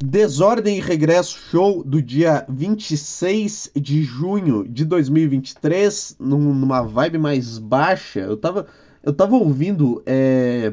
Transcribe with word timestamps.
Desordem 0.00 0.78
e 0.78 0.80
Regresso 0.80 1.36
Show 1.50 1.82
do 1.82 2.00
dia 2.00 2.46
26 2.48 3.72
de 3.74 4.04
junho 4.04 4.66
de 4.68 4.84
2023, 4.84 6.14
numa 6.20 6.82
vibe 6.82 7.18
mais 7.18 7.58
baixa. 7.58 8.20
Eu 8.20 8.36
tava, 8.36 8.68
eu 9.02 9.12
tava 9.12 9.34
ouvindo 9.34 10.00
é, 10.06 10.72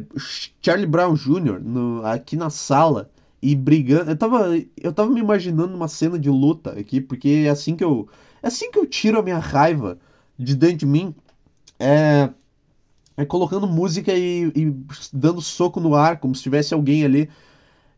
Charlie 0.62 0.86
Brown 0.86 1.16
Jr. 1.16 1.60
No, 1.60 2.06
aqui 2.06 2.38
na 2.38 2.52
sala 2.52 3.10
e 3.42 3.56
brigando. 3.56 4.12
Eu 4.12 4.16
tava, 4.16 4.50
eu 4.78 4.94
tava 4.94 5.10
me 5.10 5.22
imaginando 5.22 5.76
uma 5.76 5.88
cena 5.88 6.20
de 6.20 6.30
luta 6.30 6.80
aqui, 6.80 7.02
porque 7.02 7.46
é 7.48 7.50
assim 7.50 7.76
que 7.76 7.84
eu, 7.84 8.08
é 8.44 8.48
assim 8.48 8.70
que 8.70 8.78
eu 8.78 8.86
tiro 8.86 9.18
a 9.18 9.24
minha 9.24 9.40
raiva 9.40 9.98
de 10.38 10.56
dentro 10.56 10.78
de 10.78 10.86
mim. 10.86 11.16
É, 11.80 12.30
é 13.18 13.26
colocando 13.26 13.66
música 13.66 14.14
e, 14.14 14.52
e 14.56 14.76
dando 15.12 15.42
soco 15.42 15.80
no 15.80 15.96
ar, 15.96 16.20
como 16.20 16.36
se 16.36 16.44
tivesse 16.44 16.76
alguém 16.76 17.04
ali 17.04 17.28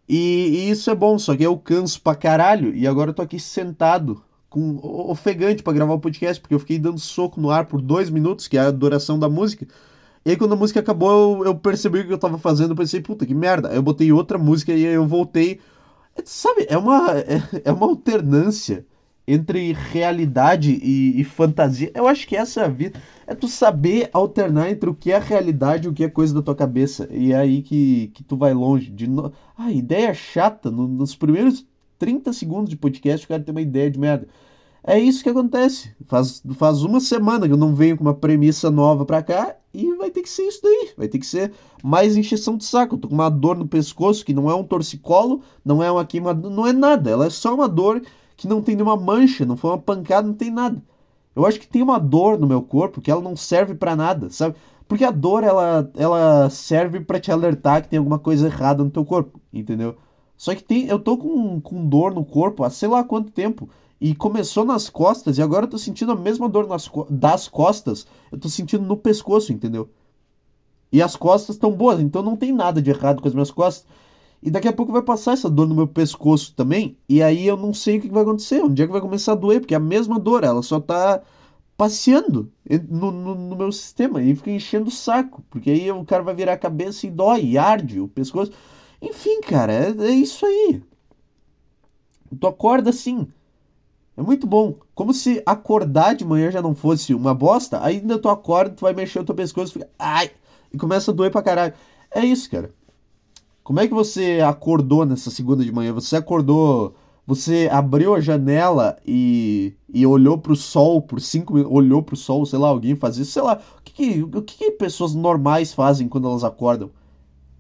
e, 0.08 0.68
e, 0.68 0.70
isso 0.70 0.90
é 0.90 0.96
bom, 0.96 1.20
só 1.20 1.36
que 1.36 1.44
eu 1.44 1.58
canso 1.58 2.02
pra 2.02 2.16
caralho. 2.16 2.74
E 2.76 2.88
agora 2.88 3.10
eu 3.12 3.14
tô 3.14 3.22
aqui 3.22 3.40
sentado, 3.40 4.24
com 4.50 4.80
ofegante 5.10 5.62
para 5.62 5.74
gravar 5.74 5.94
o 5.94 6.00
podcast, 6.00 6.42
porque 6.42 6.56
eu 6.56 6.60
fiquei 6.60 6.80
dando 6.80 7.00
soco 7.00 7.42
no 7.42 7.52
ar 7.52 7.66
por 7.66 7.82
dois 7.82 8.10
minutos, 8.10 8.48
que 8.48 8.58
é 8.58 8.62
a 8.62 8.72
duração 8.72 9.20
da 9.20 9.30
música. 9.30 9.68
E 10.26 10.32
aí 10.32 10.38
quando 10.38 10.54
a 10.54 10.58
música 10.58 10.80
acabou, 10.80 11.40
eu, 11.40 11.46
eu 11.48 11.56
percebi 11.56 12.00
o 12.00 12.08
que 12.08 12.14
eu 12.14 12.18
tava 12.18 12.38
fazendo, 12.38 12.72
eu 12.72 12.76
pensei, 12.76 13.02
puta, 13.02 13.26
que 13.26 13.34
merda. 13.34 13.70
Aí 13.70 13.76
eu 13.76 13.84
botei 13.84 14.12
outra 14.12 14.38
música 14.38 14.74
e 14.74 14.88
aí 14.88 14.94
eu 14.94 15.08
voltei. 15.08 15.60
É, 16.16 16.22
sabe, 16.26 16.66
é 16.70 16.78
uma, 16.78 17.12
é, 17.20 17.42
é 17.66 17.72
uma 17.72 17.88
alternância 17.88 18.86
entre 19.28 19.74
realidade 19.74 20.80
e, 20.82 21.20
e, 21.20 21.24
fantasia. 21.26 21.92
Eu 21.94 22.08
acho 22.08 22.26
que 22.26 22.36
essa 22.36 22.62
é 22.62 22.66
a 22.66 22.70
vida. 22.70 23.02
É 23.26 23.36
tu 23.36 23.48
saber 23.48 24.10
alternar 24.14 24.72
entre 24.72 24.90
o 24.90 24.96
que 24.96 25.12
é 25.12 25.20
realidade 25.20 25.86
e 25.86 25.90
o 25.90 25.94
que 25.94 26.06
é 26.06 26.10
coisa 26.10 26.34
da 26.34 26.42
tua 26.42 26.56
cabeça. 26.56 27.10
E 27.12 27.34
é 27.34 27.38
aí 27.38 27.62
que, 27.62 28.08
que 28.14 28.24
tu 28.24 28.38
vai 28.38 28.54
longe. 28.54 28.90
De 28.90 29.06
no... 29.06 29.34
Ah, 29.58 29.72
ideia 29.72 30.14
chata. 30.14 30.72
No, 30.72 30.88
nos 30.88 31.14
primeiros 31.14 31.66
30 32.00 32.32
segundos 32.32 32.70
de 32.70 32.78
podcast, 32.78 33.26
o 33.26 33.28
cara 33.30 33.44
tem 33.44 33.52
uma 33.52 33.62
ideia 33.62 33.92
de 33.92 34.00
merda. 34.00 34.28
É 34.82 34.98
isso 34.98 35.22
que 35.22 35.30
acontece. 35.30 35.94
Faz, 36.06 36.42
faz 36.56 36.82
uma 36.84 37.02
semana 37.02 37.46
que 37.46 37.54
eu 37.54 37.58
não 37.58 37.76
venho 37.76 37.98
com 37.98 38.06
uma 38.06 38.14
premissa 38.14 38.72
nova 38.72 39.06
pra 39.06 39.22
cá 39.22 39.58
e 39.74 39.94
vai 39.96 40.10
ter 40.10 40.22
que 40.22 40.30
ser 40.30 40.44
isso 40.44 40.62
daí. 40.64 40.92
Vai 40.96 41.10
ter 41.10 41.20
que 41.20 41.26
ser 41.26 41.52
mais 41.84 42.16
encheção 42.16 42.56
de 42.56 42.64
saco. 42.64 42.96
Eu 42.96 43.00
tô 43.00 43.10
com 43.10 43.16
uma 43.16 43.28
dor 43.28 43.58
no 43.58 43.68
pescoço 43.68 44.24
que 44.24 44.34
não 44.34 44.50
é 44.50 44.56
um 44.56 44.64
torcicolo, 44.64 45.42
não 45.66 45.84
é 45.84 45.92
uma 45.92 46.06
queimadura, 46.06 46.56
não 46.56 46.66
é 46.66 46.72
nada. 46.72 47.10
Ela 47.10 47.26
é 47.26 47.30
só 47.30 47.54
uma 47.54 47.68
dor 47.68 48.02
que 48.38 48.48
não 48.48 48.62
tem 48.62 48.76
nenhuma 48.76 48.96
mancha, 48.96 49.46
não 49.46 49.58
foi 49.58 49.72
uma 49.72 49.80
pancada, 49.80 50.28
não 50.28 50.36
tem 50.36 50.52
nada. 50.52 50.82
Eu 51.36 51.46
acho 51.46 51.60
que 51.60 51.68
tem 51.68 51.82
uma 51.82 52.00
dor 52.00 52.40
no 52.40 52.48
meu 52.48 52.62
corpo 52.62 53.02
que 53.02 53.12
ela 53.12 53.22
não 53.22 53.36
serve 53.36 53.76
para 53.76 53.96
nada, 53.96 54.30
sabe? 54.30 54.56
Porque 54.88 55.04
a 55.04 55.12
dor 55.12 55.44
ela, 55.44 55.92
ela 55.96 56.50
serve 56.50 57.02
para 57.02 57.20
te 57.20 57.32
alertar 57.32 57.82
que 57.82 57.90
tem 57.90 58.00
alguma 58.00 58.20
coisa 58.20 58.48
errada 58.48 58.84
no 58.84 58.90
teu 58.90 59.04
corpo, 59.04 59.40
entendeu? 59.52 59.96
Só 60.38 60.56
que 60.56 60.64
tem, 60.64 60.86
eu 60.88 61.00
tô 61.00 61.18
com, 61.18 61.60
com 61.60 61.88
dor 61.88 62.14
no 62.14 62.24
corpo 62.24 62.64
há 62.64 62.70
sei 62.70 62.88
lá 62.88 63.04
quanto 63.04 63.32
tempo. 63.32 63.68
E 64.00 64.14
começou 64.14 64.64
nas 64.64 64.90
costas, 64.90 65.40
e 65.40 65.42
agora 65.42 65.66
eu 65.66 65.70
tô 65.70 65.78
sentindo 65.78 66.12
a 66.12 66.16
mesma 66.16 66.48
dor 66.48 66.68
nas, 66.68 66.90
das 67.10 67.48
costas, 67.48 68.06
eu 68.32 68.38
tô 68.38 68.48
sentindo 68.48 68.86
no 68.86 68.96
pescoço, 68.96 69.52
entendeu? 69.52 69.90
E 70.92 71.02
as 71.02 71.16
costas 71.16 71.56
estão 71.56 71.72
boas, 71.72 72.00
então 72.00 72.22
não 72.22 72.36
tem 72.36 72.54
nada 72.54 72.80
de 72.82 72.92
errado 72.92 73.22
com 73.22 73.28
as 73.28 73.34
minhas 73.34 73.52
costas. 73.52 73.88
E 74.42 74.52
daqui 74.52 74.68
a 74.68 74.74
pouco 74.74 74.92
vai 74.92 75.02
passar 75.02 75.34
essa 75.34 75.50
dor 75.50 75.68
no 75.68 75.76
meu 75.76 75.88
pescoço 75.88 76.54
também. 76.56 76.98
E 77.10 77.22
aí 77.24 77.48
eu 77.48 77.58
não 77.58 77.74
sei 77.74 77.98
o 77.98 78.02
que 78.02 78.10
vai 78.10 78.24
acontecer. 78.24 78.64
Um 78.64 78.74
dia 78.74 78.86
que 78.86 78.92
vai 78.92 79.02
começar 79.02 79.32
a 79.32 79.36
doer, 79.36 79.60
porque 79.60 79.74
é 79.74 79.78
a 79.78 79.80
mesma 79.80 80.20
dor, 80.20 80.44
ela 80.44 80.62
só 80.62 80.80
tá 80.80 81.22
passeando 81.76 82.52
no, 82.90 83.12
no, 83.12 83.36
no, 83.36 83.56
meu 83.56 83.72
sistema 83.72 84.22
e 84.22 84.36
fica 84.36 84.52
enchendo 84.52 84.90
o 84.90 84.92
saco. 84.92 85.44
Porque 85.50 85.70
aí 85.70 85.92
o 85.92 86.06
cara 86.06 86.24
vai 86.24 86.36
virar 86.36 86.54
a 86.54 86.58
cabeça 86.58 87.08
e 87.08 87.12
dói, 87.12 87.46
e 87.46 87.58
arde 87.58 88.00
o 88.00 88.08
pescoço. 88.08 88.52
Enfim, 89.02 89.42
cara, 89.42 89.74
é, 89.74 89.90
é 89.90 90.12
isso 90.12 90.46
aí. 90.46 90.82
Tu 92.40 92.48
acorda 92.48 92.90
assim. 92.90 93.28
É 94.16 94.22
muito 94.22 94.48
bom. 94.48 94.76
Como 94.96 95.14
se 95.14 95.42
acordar 95.46 96.16
de 96.16 96.26
manhã 96.26 96.50
já 96.52 96.62
não 96.62 96.76
fosse 96.76 97.14
uma 97.14 97.34
bosta. 97.34 97.84
Ainda 97.84 98.18
tu 98.18 98.30
acorda, 98.30 98.76
tu 98.76 98.82
vai 98.82 98.94
mexer 98.94 99.20
o 99.20 99.24
teu 99.24 99.36
pescoço 99.36 99.72
e 99.72 99.74
fica. 99.74 99.90
Ai! 99.98 100.32
E 100.74 100.78
começa 100.78 101.12
a 101.12 101.14
doer 101.14 101.32
pra 101.32 101.42
caralho. 101.42 101.74
É 102.12 102.26
isso, 102.26 102.50
cara. 102.50 102.74
Como 103.68 103.82
é 103.82 103.88
que 103.88 103.94
você 103.94 104.40
acordou 104.40 105.06
nessa 105.06 105.30
segunda 105.30 105.62
de 105.62 105.74
manhã? 105.74 105.92
Você 105.92 106.16
acordou, 106.16 106.96
você 107.26 107.68
abriu 107.70 108.16
a 108.16 108.22
janela 108.22 108.96
e, 109.06 109.74
e 109.94 110.08
olhou 110.08 110.38
pro 110.38 110.56
sol 110.56 111.02
por 111.02 111.20
cinco 111.20 111.54
minutos, 111.54 111.76
olhou 111.76 112.02
pro 112.02 112.16
sol, 112.16 112.46
sei 112.46 112.58
lá, 112.58 112.70
alguém 112.70 112.96
faz 112.96 113.18
isso, 113.18 113.34
sei 113.34 113.42
lá. 113.42 113.60
O 113.78 113.82
que, 113.84 113.92
que, 113.92 114.24
o 114.24 114.42
que, 114.42 114.58
que 114.58 114.72
pessoas 114.72 115.14
normais 115.14 115.74
fazem 115.74 116.08
quando 116.08 116.30
elas 116.30 116.46
acordam? 116.46 116.90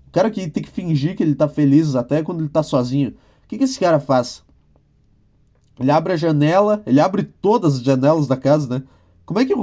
O 0.07 0.11
cara 0.13 0.31
que 0.31 0.49
tem 0.49 0.63
que 0.63 0.69
fingir 0.69 1.13
que 1.13 1.21
ele 1.21 1.35
tá 1.35 1.49
feliz 1.49 1.93
até 1.93 2.23
quando 2.23 2.39
ele 2.39 2.47
tá 2.47 2.63
sozinho. 2.63 3.09
O 3.09 3.47
que, 3.49 3.57
que 3.57 3.65
esse 3.65 3.77
cara 3.77 3.99
faz? 3.99 4.45
Ele 5.77 5.91
abre 5.91 6.13
a 6.13 6.15
janela, 6.15 6.81
ele 6.85 7.01
abre 7.01 7.23
todas 7.23 7.75
as 7.75 7.81
janelas 7.81 8.27
da 8.27 8.37
casa, 8.37 8.79
né? 8.79 8.83
Como 9.25 9.41
é 9.41 9.45
que 9.45 9.53
o, 9.53 9.61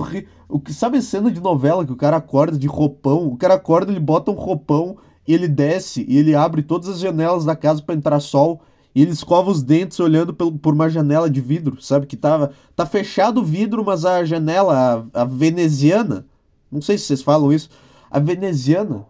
o 0.51 0.63
sabe 0.69 0.99
a 0.99 1.03
cena 1.03 1.31
de 1.31 1.41
novela 1.41 1.87
que 1.87 1.93
o 1.93 1.97
cara 1.97 2.19
acorda 2.19 2.59
de 2.59 2.67
roupão? 2.67 3.29
O 3.29 3.37
cara 3.39 3.55
acorda, 3.55 3.91
ele 3.91 3.99
bota 3.99 4.31
um 4.31 4.35
roupão 4.35 4.99
e 5.27 5.35
ele 5.35 5.49
desce 5.49 6.05
e 6.09 6.19
ele 6.19 6.35
abre 6.35 6.63
todas 6.63 6.89
as 6.89 6.99
janelas 6.99 7.45
da 7.45 7.57
casa 7.57 7.83
para 7.83 7.95
entrar 7.95 8.21
sol 8.21 8.61
e 8.95 9.03
ele 9.03 9.11
escova 9.11 9.51
os 9.51 9.63
dentes 9.63 9.99
olhando 9.99 10.33
por 10.33 10.73
uma 10.73 10.89
janela 10.89 11.29
de 11.29 11.41
vidro, 11.41 11.83
sabe? 11.83 12.07
Que 12.07 12.17
tava, 12.17 12.53
tá 12.77 12.87
fechado 12.87 13.41
o 13.41 13.45
vidro, 13.45 13.85
mas 13.85 14.05
a 14.05 14.25
janela, 14.25 15.09
a, 15.13 15.23
a 15.23 15.25
veneziana, 15.25 16.27
não 16.71 16.81
sei 16.81 16.97
se 16.97 17.07
vocês 17.07 17.23
falam 17.23 17.53
isso, 17.53 17.69
a 18.11 18.21
veneziana 18.21 19.05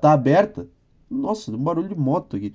tá 0.00 0.12
aberta. 0.12 0.66
Nossa, 1.08 1.52
um 1.52 1.58
barulho 1.58 1.88
de 1.88 1.94
moto 1.94 2.36
aqui. 2.36 2.52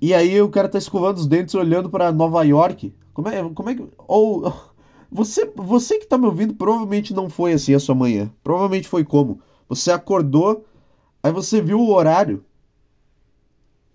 E 0.00 0.14
aí 0.14 0.40
o 0.40 0.48
cara 0.48 0.68
tá 0.68 0.78
escovando 0.78 1.16
os 1.18 1.26
dentes 1.26 1.54
olhando 1.54 1.90
para 1.90 2.12
Nova 2.12 2.44
York. 2.44 2.94
Como 3.12 3.28
é, 3.28 3.50
como 3.50 3.70
é 3.70 3.74
que. 3.74 3.84
Ou. 4.06 4.52
Você, 5.14 5.44
você 5.54 5.98
que 5.98 6.06
tá 6.06 6.16
me 6.16 6.24
ouvindo 6.24 6.54
provavelmente 6.54 7.12
não 7.12 7.28
foi 7.28 7.52
assim 7.52 7.74
a 7.74 7.78
sua 7.78 7.94
manhã. 7.94 8.30
Provavelmente 8.42 8.88
foi 8.88 9.04
como? 9.04 9.42
Você 9.68 9.92
acordou 9.92 10.64
Aí 11.22 11.32
você 11.32 11.62
viu 11.62 11.80
o 11.80 11.92
horário. 11.92 12.44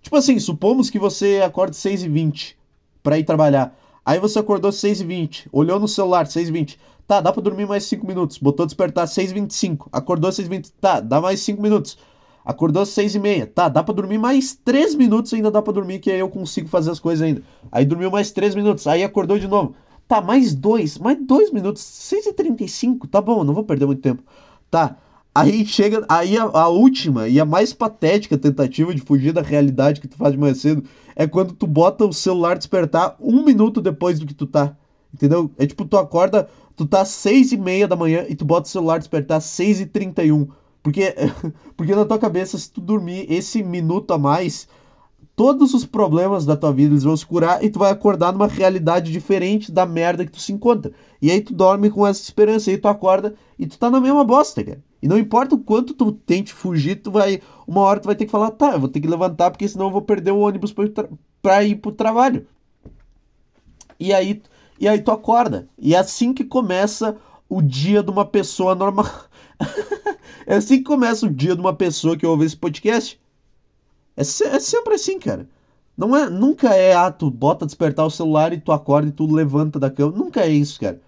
Tipo 0.01 0.15
assim, 0.15 0.39
supomos 0.39 0.89
que 0.89 0.97
você 0.97 1.41
acorde 1.43 1.75
6h20 1.75 2.55
pra 3.03 3.19
ir 3.19 3.23
trabalhar. 3.23 3.77
Aí 4.05 4.19
você 4.19 4.39
acordou 4.39 4.71
6h20, 4.71 5.47
olhou 5.51 5.79
no 5.79 5.88
celular 5.88 6.25
6h20. 6.25 6.77
Tá, 7.07 7.21
dá 7.21 7.31
pra 7.31 7.41
dormir 7.41 7.65
mais 7.65 7.85
5 7.85 8.05
minutos. 8.05 8.38
Botou 8.38 8.65
despertar 8.65 9.07
6h25. 9.07 9.88
Acordou 9.91 10.29
6h20. 10.29 10.71
Tá, 10.79 10.99
dá 10.99 11.21
mais 11.21 11.39
5 11.39 11.61
minutos. 11.61 11.97
Acordou 12.43 12.83
6h30. 12.83 13.47
Tá, 13.47 13.69
dá 13.69 13.81
pra 13.81 13.94
dormir 13.94 14.17
mais 14.17 14.55
3 14.55 14.95
minutos 14.95 15.33
ainda 15.33 15.49
dá 15.49 15.61
pra 15.61 15.73
dormir, 15.73 15.99
que 15.99 16.11
aí 16.11 16.19
eu 16.19 16.29
consigo 16.29 16.67
fazer 16.67 16.91
as 16.91 16.99
coisas 16.99 17.25
ainda. 17.25 17.41
Aí 17.71 17.85
dormiu 17.85 18.11
mais 18.11 18.31
3 18.31 18.55
minutos. 18.55 18.88
Aí 18.88 19.03
acordou 19.03 19.39
de 19.39 19.47
novo. 19.47 19.73
Tá, 20.07 20.21
mais 20.21 20.53
2. 20.53 20.97
Mais 20.97 21.17
2 21.25 21.51
minutos. 21.51 21.81
6h35. 21.81 23.09
Tá 23.09 23.21
bom, 23.21 23.44
não 23.44 23.53
vou 23.53 23.63
perder 23.63 23.85
muito 23.85 24.01
tempo. 24.01 24.23
Tá. 24.69 24.97
Aí 25.40 25.66
chega. 25.66 26.06
Aí 26.09 26.38
a, 26.38 26.44
a, 26.44 26.68
última 26.68 27.28
e 27.28 27.40
a 27.40 27.46
mais 27.46 27.72
patética 27.72 28.38
tentativa 28.38 28.94
de 28.94 29.02
fugir 29.02 29.31
da 29.31 29.42
realidade 29.42 30.02
que 30.02 30.08
tu 30.08 30.18
faz 30.18 30.31
de 30.31 30.40
manhã 30.40 30.56
cedo 30.56 30.84
é 31.16 31.28
quando 31.28 31.53
tu 31.53 31.68
bota 31.68 32.06
o 32.06 32.14
celular 32.14 32.58
despertar 32.58 33.16
um 33.20 33.44
minuto 33.44 33.80
depois 33.80 34.20
do 34.20 34.25
que 34.25 34.34
tu 34.34 34.48
tá. 34.48 34.75
Entendeu? 35.14 35.52
É 35.58 35.66
tipo, 35.68 35.86
tu 35.86 35.98
acorda, 35.98 36.50
tu 36.75 36.86
tá 36.86 37.02
às 37.02 37.09
seis 37.09 37.52
e 37.52 37.58
meia 37.58 37.88
da 37.88 37.96
manhã 37.96 38.25
e 38.28 38.36
tu 38.36 38.46
bota 38.46 38.68
o 38.68 38.72
celular 38.72 38.98
despertar 38.98 39.38
às 39.38 39.46
seis 39.46 39.80
e 39.80 39.86
trinta 39.86 40.24
e 40.24 40.31
um. 40.31 40.48
Porque, 40.81 41.14
porque 41.78 41.94
na 41.94 42.06
tua 42.06 42.18
cabeça, 42.18 42.58
se 42.58 42.72
tu 42.72 42.81
dormir 42.81 43.31
esse 43.31 43.62
minuto 43.62 44.14
a 44.14 44.18
mais, 44.18 44.68
todos 45.38 45.75
os 45.75 45.86
problemas 45.86 46.48
da 46.48 46.58
tua 46.58 46.74
vida 46.74 46.94
eles 46.94 47.03
vão 47.03 47.16
se 47.16 47.24
curar 47.24 47.64
e 47.64 47.70
tu 47.70 47.78
vai 47.78 47.92
acordar 47.92 48.34
numa 48.34 48.48
realidade 48.48 49.12
diferente 49.12 49.72
da 49.72 49.86
merda 49.86 50.25
que 50.25 50.31
tu 50.31 50.42
se 50.42 50.52
encontra. 50.52 50.92
E 51.22 51.30
aí 51.30 51.42
tu 51.42 51.53
dorme 51.53 51.92
com 51.92 52.08
essa 52.08 52.24
esperança, 52.24 52.72
e 52.72 52.74
aí 52.74 52.80
tu 52.80 52.88
acorda 52.88 53.36
e 53.58 53.68
tu 53.68 53.78
tá 53.78 53.88
na 53.92 54.02
mesma 54.02 54.25
bosta, 54.25 54.64
cara. 54.64 54.84
E 55.00 55.08
não 55.08 55.16
importa 55.16 55.53
o 55.53 55.59
quanto 55.59 55.94
tu 55.94 56.12
tente 56.12 56.52
fugir, 56.52 56.96
tu 56.96 57.12
vai. 57.12 57.40
Uma 57.68 57.81
hora 57.81 58.00
tu 58.00 58.08
vai 58.08 58.16
ter 58.16 58.25
que 58.25 58.31
falar, 58.31 58.50
tá, 58.50 58.74
eu 58.74 58.80
vou 58.80 58.90
ter 58.90 59.00
que 59.00 59.08
levantar, 59.08 59.52
porque 59.52 59.68
senão 59.68 59.86
eu 59.86 59.92
vou 59.92 60.02
perder 60.02 60.31
o 60.31 60.40
ônibus 60.40 60.74
pra 60.74 60.86
ir, 60.86 60.94
pra 61.40 61.64
ir 61.64 61.75
pro 61.75 61.92
trabalho. 61.92 62.48
E 64.00 64.12
aí, 64.12 64.42
e 64.80 64.88
aí 64.88 65.00
tu 65.00 65.12
acorda. 65.12 65.69
E 65.78 65.94
é 65.94 66.00
assim 66.00 66.33
que 66.33 66.44
começa 66.44 67.16
o 67.48 67.62
dia 67.62 68.01
de 68.01 68.10
uma 68.10 68.25
pessoa 68.25 68.74
normal. 68.74 69.06
é 70.48 70.56
assim 70.56 70.78
que 70.78 70.83
começa 70.83 71.28
o 71.28 71.30
dia 71.30 71.54
de 71.54 71.62
uma 71.62 71.75
pessoa 71.75 72.18
que 72.18 72.25
ouve 72.25 72.44
esse 72.44 72.57
podcast. 72.57 73.19
É, 74.18 74.24
se, 74.24 74.44
é 74.44 74.60
sempre 74.60 74.96
assim, 74.96 75.19
cara. 75.19 75.48
Não 75.96 76.16
é, 76.16 76.30
nunca 76.30 76.74
é, 76.75 76.94
ah, 76.94 77.12
tu 77.12 77.30
bota 77.31 77.66
despertar 77.66 78.06
o 78.06 78.10
celular 78.12 78.52
e 78.52 78.60
tu 78.60 78.72
acorda 78.72 79.10
e 79.10 79.12
tu 79.12 79.31
levanta 79.31 79.80
da 79.80 79.90
cama. 79.90 80.16
Nunca 80.16 80.42
é 80.42 80.50
isso, 80.50 80.80
cara. 80.80 81.00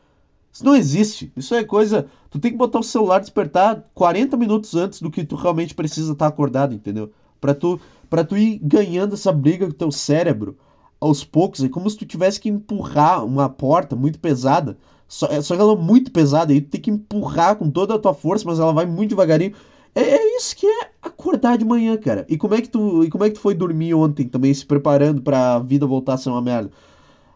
Isso 0.51 0.63
não 0.63 0.75
existe. 0.75 1.31
Isso 1.35 1.53
é 1.55 1.63
coisa. 1.63 2.07
Tu 2.29 2.39
tem 2.39 2.51
que 2.51 2.57
botar 2.57 2.79
o 2.79 2.83
celular 2.83 3.19
despertar 3.19 3.83
40 3.93 4.37
minutos 4.37 4.75
antes 4.75 5.01
do 5.01 5.11
que 5.11 5.23
tu 5.23 5.35
realmente 5.35 5.75
precisa 5.75 6.13
estar 6.13 6.27
acordado, 6.27 6.73
entendeu? 6.73 7.11
Pra 7.41 7.53
tu, 7.53 7.79
pra 8.09 8.23
tu 8.23 8.37
ir 8.37 8.59
ganhando 8.59 9.13
essa 9.13 9.31
briga 9.31 9.65
com 9.65 9.71
o 9.71 9.75
teu 9.75 9.91
cérebro 9.91 10.57
aos 10.99 11.23
poucos. 11.23 11.63
É 11.63 11.69
como 11.69 11.89
se 11.89 11.97
tu 11.97 12.05
tivesse 12.05 12.39
que 12.39 12.49
empurrar 12.49 13.25
uma 13.25 13.49
porta 13.49 13.95
muito 13.95 14.19
pesada. 14.19 14.77
Só, 15.07 15.27
é, 15.27 15.41
só 15.41 15.55
que 15.55 15.61
ela 15.61 15.73
é 15.73 15.77
muito 15.77 16.11
pesada. 16.11 16.53
E 16.53 16.61
tu 16.61 16.69
tem 16.69 16.81
que 16.81 16.91
empurrar 16.91 17.55
com 17.55 17.69
toda 17.69 17.95
a 17.95 17.99
tua 17.99 18.13
força, 18.13 18.45
mas 18.45 18.59
ela 18.59 18.73
vai 18.73 18.85
muito 18.85 19.09
devagarinho. 19.09 19.53
É, 19.95 20.01
é, 20.01 20.37
isso 20.37 20.55
que 20.55 20.65
é 20.67 20.91
acordar 21.01 21.57
de 21.57 21.65
manhã, 21.65 21.97
cara. 21.97 22.25
E 22.29 22.37
como 22.37 22.53
é 22.53 22.61
que 22.61 22.69
tu, 22.69 23.03
e 23.03 23.09
como 23.09 23.23
é 23.23 23.29
que 23.29 23.35
tu 23.35 23.41
foi 23.41 23.53
dormir 23.55 23.93
ontem 23.93 24.27
também, 24.27 24.53
se 24.53 24.65
preparando 24.65 25.21
pra 25.21 25.59
vida 25.59 25.85
voltar 25.85 26.13
a 26.15 26.17
ser 26.17 26.29
uma 26.29 26.41
merda? 26.41 26.69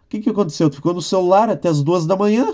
O 0.05 0.09
que 0.09 0.19
que 0.21 0.29
aconteceu? 0.29 0.69
Tu 0.69 0.77
ficou 0.77 0.93
no 0.93 1.01
celular 1.01 1.49
até 1.49 1.69
as 1.69 1.83
duas 1.83 2.05
da 2.05 2.15
manhã? 2.15 2.53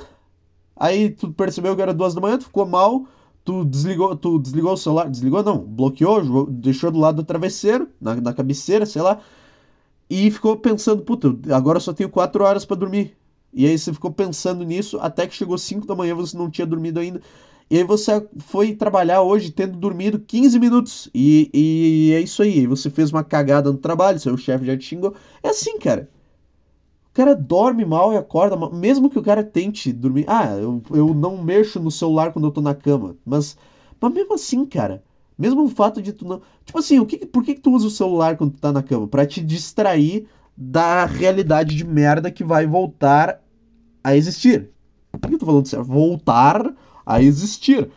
Aí 0.76 1.10
tu 1.12 1.32
percebeu 1.34 1.76
que 1.76 1.82
era 1.82 1.94
duas 1.94 2.14
da 2.16 2.22
manhã, 2.22 2.38
tu 2.38 2.46
ficou 2.46 2.66
mal, 2.66 3.06
tu 3.44 3.66
desligou, 3.66 4.16
tu 4.16 4.40
desligou 4.40 4.74
o 4.74 4.78
celular, 4.78 5.10
desligou 5.10 5.44
não, 5.44 5.60
bloqueou, 5.60 6.48
deixou 6.48 6.92
do 6.92 7.00
lado 7.00 7.18
do 7.18 7.24
travesseiro, 7.26 7.90
na, 8.00 8.16
na 8.16 8.34
cabeceira, 8.34 8.86
sei 8.86 9.02
lá, 9.02 9.20
e 10.10 10.32
ficou 10.32 10.58
pensando, 10.58 11.04
puta, 11.04 11.36
agora 11.56 11.78
eu 11.78 11.82
só 11.82 11.94
tenho 11.94 12.10
quatro 12.10 12.44
horas 12.44 12.66
para 12.66 12.78
dormir. 12.78 13.16
E 13.54 13.66
aí 13.66 13.78
você 13.78 13.94
ficou 13.94 14.12
pensando 14.12 14.64
nisso 14.64 15.00
até 15.00 15.28
que 15.28 15.36
chegou 15.36 15.58
5 15.58 15.86
da 15.88 15.96
manhã, 15.96 16.16
você 16.16 16.38
não 16.38 16.50
tinha 16.50 16.66
dormido 16.68 17.00
ainda. 17.00 17.22
E 17.70 17.78
aí 17.78 17.84
você 17.84 18.28
foi 18.40 18.74
trabalhar 18.74 19.22
hoje 19.22 19.52
tendo 19.52 19.78
dormido 19.78 20.20
15 20.20 20.60
minutos. 20.60 21.10
E, 21.14 21.50
e 21.54 22.14
é 22.14 22.22
isso 22.22 22.42
aí. 22.42 22.66
Você 22.66 22.90
fez 22.90 23.12
uma 23.12 23.24
cagada 23.24 23.72
no 23.72 23.78
trabalho, 23.78 24.20
seu 24.20 24.36
chefe 24.36 24.66
já 24.66 24.76
te 24.76 24.86
xingou. 24.86 25.14
É 25.44 25.50
assim, 25.50 25.78
cara. 25.78 26.10
O 27.12 27.14
cara 27.14 27.36
dorme 27.36 27.86
mal 27.86 28.12
e 28.12 28.18
acorda 28.18 28.56
mal. 28.56 28.74
Mesmo 28.74 29.10
que 29.10 29.20
o 29.20 29.24
cara 29.24 29.44
tente 29.44 29.94
dormir. 29.94 30.26
Ah, 30.28 30.48
eu, 30.56 30.82
eu 30.90 31.14
não 31.14 31.42
mexo 31.44 31.80
no 31.80 31.92
celular 31.92 32.34
quando 32.34 32.46
eu 32.46 32.52
tô 32.52 32.62
na 32.62 32.74
cama. 32.74 33.16
Mas, 33.24 33.56
mas 34.02 34.14
mesmo 34.14 34.34
assim, 34.34 34.66
cara. 34.66 35.04
Mesmo 35.38 35.64
o 35.64 35.70
fato 35.70 36.02
de 36.02 36.12
tu 36.12 36.28
não. 36.28 36.42
Tipo 36.66 36.80
assim, 36.80 37.00
o 37.00 37.06
que, 37.06 37.26
por 37.26 37.44
que, 37.44 37.54
que 37.54 37.62
tu 37.62 37.72
usa 37.72 37.88
o 37.88 37.92
celular 37.92 38.36
quando 38.36 38.54
tu 38.54 38.60
tá 38.60 38.72
na 38.72 38.82
cama? 38.82 39.08
Pra 39.08 39.26
te 39.28 39.42
distrair 39.42 40.28
da 40.58 41.06
realidade 41.06 41.76
de 41.76 41.86
merda 41.86 42.32
que 42.32 42.44
vai 42.44 42.66
voltar 42.66 43.42
a 44.04 44.16
existir. 44.16 44.72
Por 45.12 45.30
que 45.30 45.36
eu 45.36 45.40
tô 45.40 45.46
falando 45.46 45.68
sério? 45.68 45.86
Voltar 45.86 46.74
a 47.10 47.22
existir. 47.24 47.90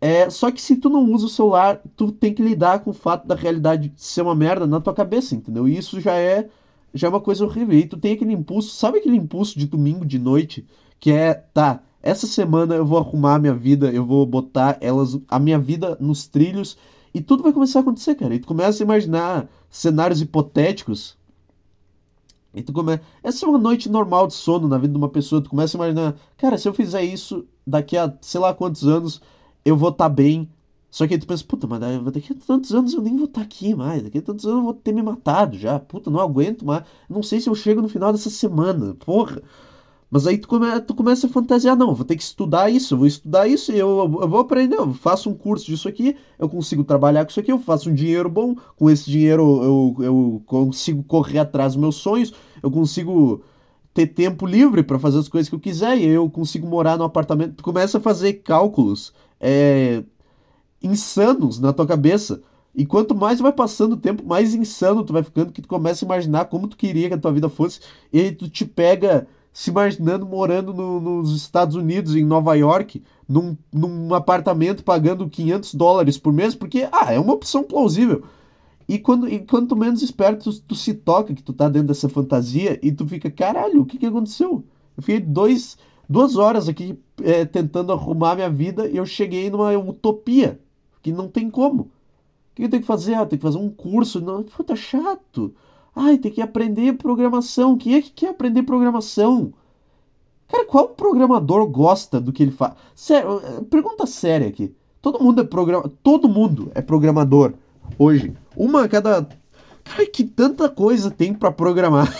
É, 0.00 0.28
só 0.28 0.50
que 0.50 0.60
se 0.60 0.76
tu 0.76 0.88
não 0.88 1.12
usa 1.12 1.26
o 1.26 1.28
celular, 1.28 1.80
tu 1.94 2.10
tem 2.10 2.34
que 2.34 2.42
lidar 2.42 2.80
com 2.80 2.90
o 2.90 2.94
fato 2.94 3.28
da 3.28 3.34
realidade 3.34 3.92
ser 3.96 4.22
uma 4.22 4.34
merda 4.34 4.66
na 4.66 4.80
tua 4.80 4.94
cabeça, 4.94 5.36
entendeu? 5.36 5.68
E 5.68 5.76
isso 5.76 6.00
já 6.00 6.14
é 6.14 6.48
já 6.92 7.06
é 7.06 7.10
uma 7.10 7.20
coisa 7.20 7.44
horrível. 7.44 7.78
E 7.78 7.86
tu 7.86 7.96
tem 7.96 8.14
aquele 8.14 8.32
impulso, 8.32 8.74
sabe 8.74 8.98
aquele 8.98 9.16
impulso 9.16 9.56
de 9.56 9.66
domingo 9.66 10.04
de 10.04 10.18
noite 10.18 10.66
que 10.98 11.12
é, 11.12 11.34
tá, 11.34 11.82
essa 12.02 12.26
semana 12.26 12.74
eu 12.74 12.84
vou 12.84 12.98
arrumar 12.98 13.36
a 13.36 13.38
minha 13.38 13.54
vida, 13.54 13.92
eu 13.92 14.04
vou 14.04 14.26
botar 14.26 14.76
elas 14.80 15.16
a 15.28 15.38
minha 15.38 15.58
vida 15.58 15.96
nos 16.00 16.26
trilhos 16.26 16.76
e 17.14 17.20
tudo 17.20 17.42
vai 17.44 17.52
começar 17.52 17.80
a 17.80 17.82
acontecer, 17.82 18.16
cara. 18.16 18.34
E 18.34 18.40
tu 18.40 18.48
começa 18.48 18.82
a 18.82 18.84
imaginar 18.84 19.48
cenários 19.70 20.20
hipotéticos 20.20 21.16
e 22.54 22.62
tu 22.62 22.72
começa. 22.72 23.02
Essa 23.22 23.46
é 23.46 23.48
uma 23.48 23.58
noite 23.58 23.88
normal 23.88 24.26
de 24.26 24.34
sono 24.34 24.68
na 24.68 24.78
vida 24.78 24.92
de 24.92 24.98
uma 24.98 25.08
pessoa. 25.08 25.40
Tu 25.42 25.50
começa 25.50 25.76
a 25.76 25.78
imaginar, 25.78 26.16
cara, 26.36 26.58
se 26.58 26.68
eu 26.68 26.74
fizer 26.74 27.02
isso 27.02 27.46
daqui 27.66 27.96
a 27.96 28.12
sei 28.20 28.40
lá 28.40 28.52
quantos 28.54 28.86
anos, 28.86 29.20
eu 29.64 29.76
vou 29.76 29.90
estar 29.90 30.08
tá 30.08 30.14
bem. 30.14 30.48
Só 30.90 31.06
que 31.06 31.14
aí 31.14 31.20
tu 31.20 31.26
pensa, 31.26 31.44
puta, 31.44 31.68
mas 31.68 31.80
daqui 32.12 32.32
a 32.32 32.46
tantos 32.46 32.74
anos 32.74 32.92
eu 32.92 33.00
nem 33.00 33.16
vou 33.16 33.26
estar 33.26 33.40
tá 33.40 33.46
aqui 33.46 33.74
mais. 33.74 34.02
Daqui 34.02 34.18
a 34.18 34.22
tantos 34.22 34.44
anos 34.44 34.58
eu 34.58 34.64
vou 34.64 34.74
ter 34.74 34.92
me 34.92 35.02
matado 35.02 35.56
já. 35.56 35.78
Puta, 35.78 36.10
não 36.10 36.20
aguento 36.20 36.64
mais. 36.64 36.84
Não 37.08 37.22
sei 37.22 37.40
se 37.40 37.48
eu 37.48 37.54
chego 37.54 37.80
no 37.80 37.88
final 37.88 38.12
dessa 38.12 38.30
semana. 38.30 38.94
Porra. 38.94 39.40
Mas 40.10 40.26
aí 40.26 40.36
tu, 40.38 40.48
come, 40.48 40.80
tu 40.80 40.94
começa 40.94 41.26
a 41.26 41.30
fantasiar, 41.30 41.76
não, 41.76 41.94
vou 41.94 42.04
ter 42.04 42.16
que 42.16 42.22
estudar 42.22 42.68
isso, 42.68 42.96
vou 42.96 43.06
estudar 43.06 43.46
isso 43.46 43.70
eu, 43.70 44.18
eu 44.20 44.28
vou 44.28 44.40
aprender, 44.40 44.76
eu 44.76 44.92
faço 44.92 45.30
um 45.30 45.34
curso 45.34 45.66
disso 45.66 45.88
aqui, 45.88 46.16
eu 46.36 46.48
consigo 46.48 46.82
trabalhar 46.82 47.24
com 47.24 47.30
isso 47.30 47.38
aqui, 47.38 47.52
eu 47.52 47.60
faço 47.60 47.88
um 47.88 47.94
dinheiro 47.94 48.28
bom, 48.28 48.56
com 48.76 48.90
esse 48.90 49.08
dinheiro 49.08 49.62
eu, 49.62 50.04
eu 50.04 50.42
consigo 50.46 51.04
correr 51.04 51.38
atrás 51.38 51.74
dos 51.74 51.80
meus 51.80 51.96
sonhos, 51.96 52.34
eu 52.60 52.70
consigo 52.72 53.42
ter 53.94 54.08
tempo 54.08 54.46
livre 54.46 54.82
para 54.82 54.98
fazer 54.98 55.18
as 55.18 55.28
coisas 55.28 55.48
que 55.48 55.54
eu 55.54 55.60
quiser 55.60 55.96
e 55.98 56.06
eu 56.06 56.28
consigo 56.30 56.66
morar 56.66 56.96
no 56.96 57.04
apartamento. 57.04 57.56
Tu 57.56 57.62
começa 57.62 57.98
a 57.98 58.00
fazer 58.00 58.34
cálculos 58.34 59.12
é, 59.40 60.02
insanos 60.82 61.58
na 61.58 61.72
tua 61.72 61.86
cabeça. 61.86 62.42
E 62.74 62.86
quanto 62.86 63.14
mais 63.14 63.40
vai 63.40 63.52
passando 63.52 63.94
o 63.94 63.96
tempo, 63.96 64.24
mais 64.24 64.54
insano 64.54 65.04
tu 65.04 65.12
vai 65.12 65.22
ficando, 65.24 65.52
que 65.52 65.60
tu 65.60 65.68
começa 65.68 66.04
a 66.04 66.06
imaginar 66.06 66.44
como 66.44 66.68
tu 66.68 66.76
queria 66.76 67.08
que 67.08 67.14
a 67.14 67.18
tua 67.18 67.32
vida 67.32 67.48
fosse, 67.48 67.80
e 68.12 68.20
aí 68.20 68.32
tu 68.32 68.48
te 68.48 68.64
pega 68.64 69.26
se 69.52 69.70
imaginando 69.70 70.24
morando 70.24 70.72
no, 70.72 71.00
nos 71.00 71.34
Estados 71.34 71.74
Unidos, 71.74 72.14
em 72.14 72.24
Nova 72.24 72.54
York, 72.54 73.02
num, 73.28 73.56
num 73.72 74.14
apartamento 74.14 74.84
pagando 74.84 75.28
500 75.28 75.74
dólares 75.74 76.18
por 76.18 76.32
mês, 76.32 76.54
porque, 76.54 76.88
ah, 76.92 77.12
é 77.12 77.18
uma 77.18 77.32
opção 77.32 77.64
plausível. 77.64 78.22
E 78.88 78.98
quando, 78.98 79.28
e 79.28 79.38
quanto 79.40 79.76
menos 79.76 80.02
esperto 80.02 80.50
tu, 80.50 80.60
tu, 80.62 80.74
se 80.74 80.94
toca 80.94 81.32
que 81.32 81.42
tu 81.42 81.52
tá 81.52 81.68
dentro 81.68 81.88
dessa 81.88 82.08
fantasia 82.08 82.78
e 82.82 82.90
tu 82.90 83.06
fica, 83.06 83.30
caralho, 83.30 83.82
o 83.82 83.86
que 83.86 83.98
que 83.98 84.06
aconteceu? 84.06 84.64
Eu 84.96 85.02
fiquei 85.02 85.20
dois, 85.20 85.78
duas 86.08 86.36
horas 86.36 86.68
aqui 86.68 86.98
é, 87.22 87.44
tentando 87.44 87.92
arrumar 87.92 88.34
minha 88.34 88.50
vida 88.50 88.88
e 88.88 88.96
eu 88.96 89.06
cheguei 89.06 89.48
numa 89.48 89.70
utopia, 89.78 90.60
que 91.02 91.12
não 91.12 91.28
tem 91.28 91.48
como. 91.48 91.82
O 91.82 91.90
que 92.56 92.64
eu 92.64 92.68
tenho 92.68 92.82
que 92.82 92.86
fazer? 92.86 93.14
Ah, 93.14 93.24
tem 93.24 93.38
que 93.38 93.44
fazer 93.44 93.58
um 93.58 93.70
curso. 93.70 94.20
Não, 94.20 94.42
puta, 94.42 94.74
chato. 94.74 95.54
Ai, 95.94 96.18
tem 96.18 96.30
que 96.30 96.40
aprender 96.40 96.94
programação. 96.94 97.76
Quem 97.76 97.94
é 97.94 98.02
que 98.02 98.10
quer 98.10 98.30
aprender 98.30 98.62
programação? 98.62 99.52
Cara, 100.48 100.64
qual 100.64 100.88
programador 100.88 101.66
gosta 101.66 102.20
do 102.20 102.32
que 102.32 102.42
ele 102.42 102.52
faz? 102.52 102.74
Sério, 102.94 103.40
pergunta 103.70 104.06
séria 104.06 104.48
aqui. 104.48 104.74
Todo 105.00 105.22
mundo 105.22 105.40
é 105.40 105.44
programa, 105.44 105.90
todo 106.02 106.28
mundo 106.28 106.70
é 106.74 106.82
programador 106.82 107.54
hoje. 107.98 108.34
Uma 108.56 108.84
a 108.84 108.88
cada 108.88 109.26
Cara, 109.84 110.06
que 110.06 110.24
tanta 110.24 110.68
coisa 110.68 111.10
tem 111.10 111.34
para 111.34 111.50
programar. 111.50 112.12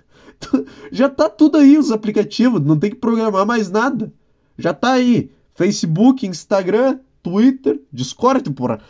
Já 0.90 1.08
tá 1.08 1.28
tudo 1.28 1.58
aí 1.58 1.76
os 1.76 1.90
aplicativos, 1.90 2.60
não 2.60 2.78
tem 2.78 2.90
que 2.90 2.96
programar 2.96 3.46
mais 3.46 3.70
nada. 3.70 4.12
Já 4.58 4.72
tá 4.72 4.92
aí. 4.92 5.30
Facebook, 5.54 6.26
Instagram, 6.26 6.98
Twitter, 7.22 7.80
Discord, 7.92 8.50
porra. 8.52 8.80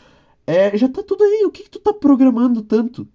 É, 0.47 0.77
já 0.77 0.89
tá 0.89 1.03
tudo 1.03 1.23
aí. 1.25 1.45
O 1.47 1.51
que, 1.51 1.65
que 1.65 1.71
tu 1.71 1.79
tá 1.79 1.93
programando 1.93 2.63
tanto? 2.63 3.07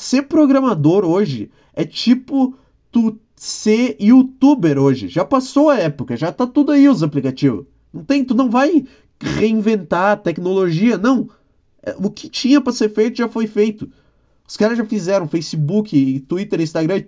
Ser 0.00 0.22
programador 0.22 1.04
hoje 1.04 1.50
é 1.74 1.84
tipo 1.84 2.56
tu 2.90 3.18
ser 3.36 3.98
youtuber 4.00 4.78
hoje. 4.78 5.08
Já 5.08 5.26
passou 5.26 5.68
a 5.68 5.78
época, 5.78 6.16
já 6.16 6.32
tá 6.32 6.46
tudo 6.46 6.72
aí 6.72 6.88
os 6.88 7.02
aplicativos. 7.02 7.66
Não 7.92 8.02
tem, 8.02 8.24
tu 8.24 8.34
não 8.34 8.48
vai 8.48 8.86
reinventar 9.20 10.12
a 10.12 10.16
tecnologia, 10.16 10.96
não. 10.96 11.28
É, 11.82 11.94
o 11.98 12.08
que 12.10 12.30
tinha 12.30 12.62
para 12.62 12.72
ser 12.72 12.88
feito 12.88 13.18
já 13.18 13.28
foi 13.28 13.46
feito. 13.46 13.92
Os 14.48 14.56
caras 14.56 14.78
já 14.78 14.86
fizeram 14.86 15.28
Facebook, 15.28 16.20
Twitter, 16.20 16.62
Instagram. 16.62 17.04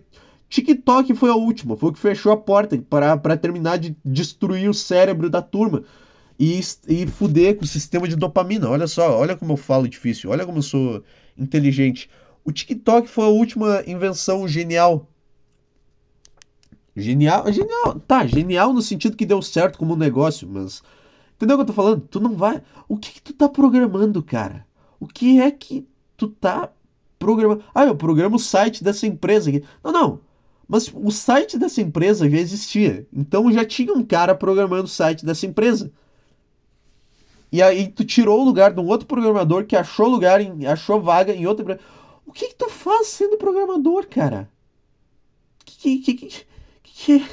TikTok 0.50 1.14
foi 1.14 1.30
a 1.30 1.34
última, 1.34 1.78
foi 1.78 1.88
o 1.88 1.92
que 1.94 1.98
fechou 1.98 2.30
a 2.30 2.36
porta 2.36 2.76
para 2.90 3.38
terminar 3.38 3.78
de 3.78 3.96
destruir 4.04 4.68
o 4.68 4.74
cérebro 4.74 5.30
da 5.30 5.40
turma 5.40 5.82
e, 6.38 6.60
e 6.86 7.06
fuder 7.06 7.56
com 7.56 7.64
o 7.64 7.66
sistema 7.66 8.06
de 8.06 8.16
dopamina. 8.16 8.68
Olha 8.68 8.86
só, 8.86 9.18
olha 9.18 9.34
como 9.34 9.54
eu 9.54 9.56
falo 9.56 9.88
difícil, 9.88 10.28
olha 10.28 10.44
como 10.44 10.58
eu 10.58 10.62
sou 10.62 11.02
inteligente. 11.38 12.10
O 12.44 12.52
TikTok 12.52 13.08
foi 13.08 13.24
a 13.24 13.28
última 13.28 13.82
invenção 13.86 14.46
genial. 14.48 15.08
Genial, 16.94 17.50
genial, 17.50 18.00
tá, 18.00 18.26
genial 18.26 18.72
no 18.72 18.82
sentido 18.82 19.16
que 19.16 19.24
deu 19.24 19.40
certo 19.40 19.78
como 19.78 19.96
negócio, 19.96 20.46
mas 20.46 20.82
entendeu 21.34 21.56
o 21.56 21.58
que 21.58 21.62
eu 21.62 21.66
tô 21.66 21.72
falando? 21.72 22.00
Tu 22.02 22.20
não 22.20 22.36
vai. 22.36 22.62
O 22.86 22.98
que, 22.98 23.12
que 23.12 23.22
tu 23.22 23.32
tá 23.32 23.48
programando, 23.48 24.22
cara? 24.22 24.66
O 25.00 25.06
que 25.06 25.40
é 25.40 25.50
que 25.50 25.86
tu 26.16 26.28
tá 26.28 26.70
programando? 27.18 27.64
Ah, 27.74 27.86
eu 27.86 27.96
programo 27.96 28.36
o 28.36 28.38
site 28.38 28.84
dessa 28.84 29.06
empresa 29.06 29.48
aqui. 29.48 29.64
Não, 29.82 29.92
não. 29.92 30.20
Mas 30.68 30.92
o 30.94 31.10
site 31.10 31.58
dessa 31.58 31.80
empresa 31.80 32.28
já 32.28 32.38
existia. 32.38 33.06
Então 33.12 33.50
já 33.50 33.64
tinha 33.64 33.92
um 33.92 34.04
cara 34.04 34.34
programando 34.34 34.84
o 34.84 34.88
site 34.88 35.24
dessa 35.24 35.46
empresa. 35.46 35.90
E 37.50 37.62
aí 37.62 37.88
tu 37.88 38.04
tirou 38.04 38.40
o 38.40 38.44
lugar 38.44 38.72
de 38.72 38.80
um 38.80 38.86
outro 38.86 39.06
programador 39.06 39.66
que 39.66 39.76
achou 39.76 40.08
lugar, 40.08 40.40
em, 40.40 40.66
achou 40.66 41.00
vaga 41.00 41.34
em 41.34 41.46
outra 41.46 41.62
empresa. 41.62 41.80
O 42.26 42.32
que, 42.32 42.48
que 42.48 42.54
tu 42.54 42.70
faz 42.70 43.08
sendo 43.08 43.36
programador, 43.36 44.06
cara? 44.08 44.48
Que, 45.64 45.98
que, 45.98 46.14
que, 46.14 46.44
que, 46.82 47.18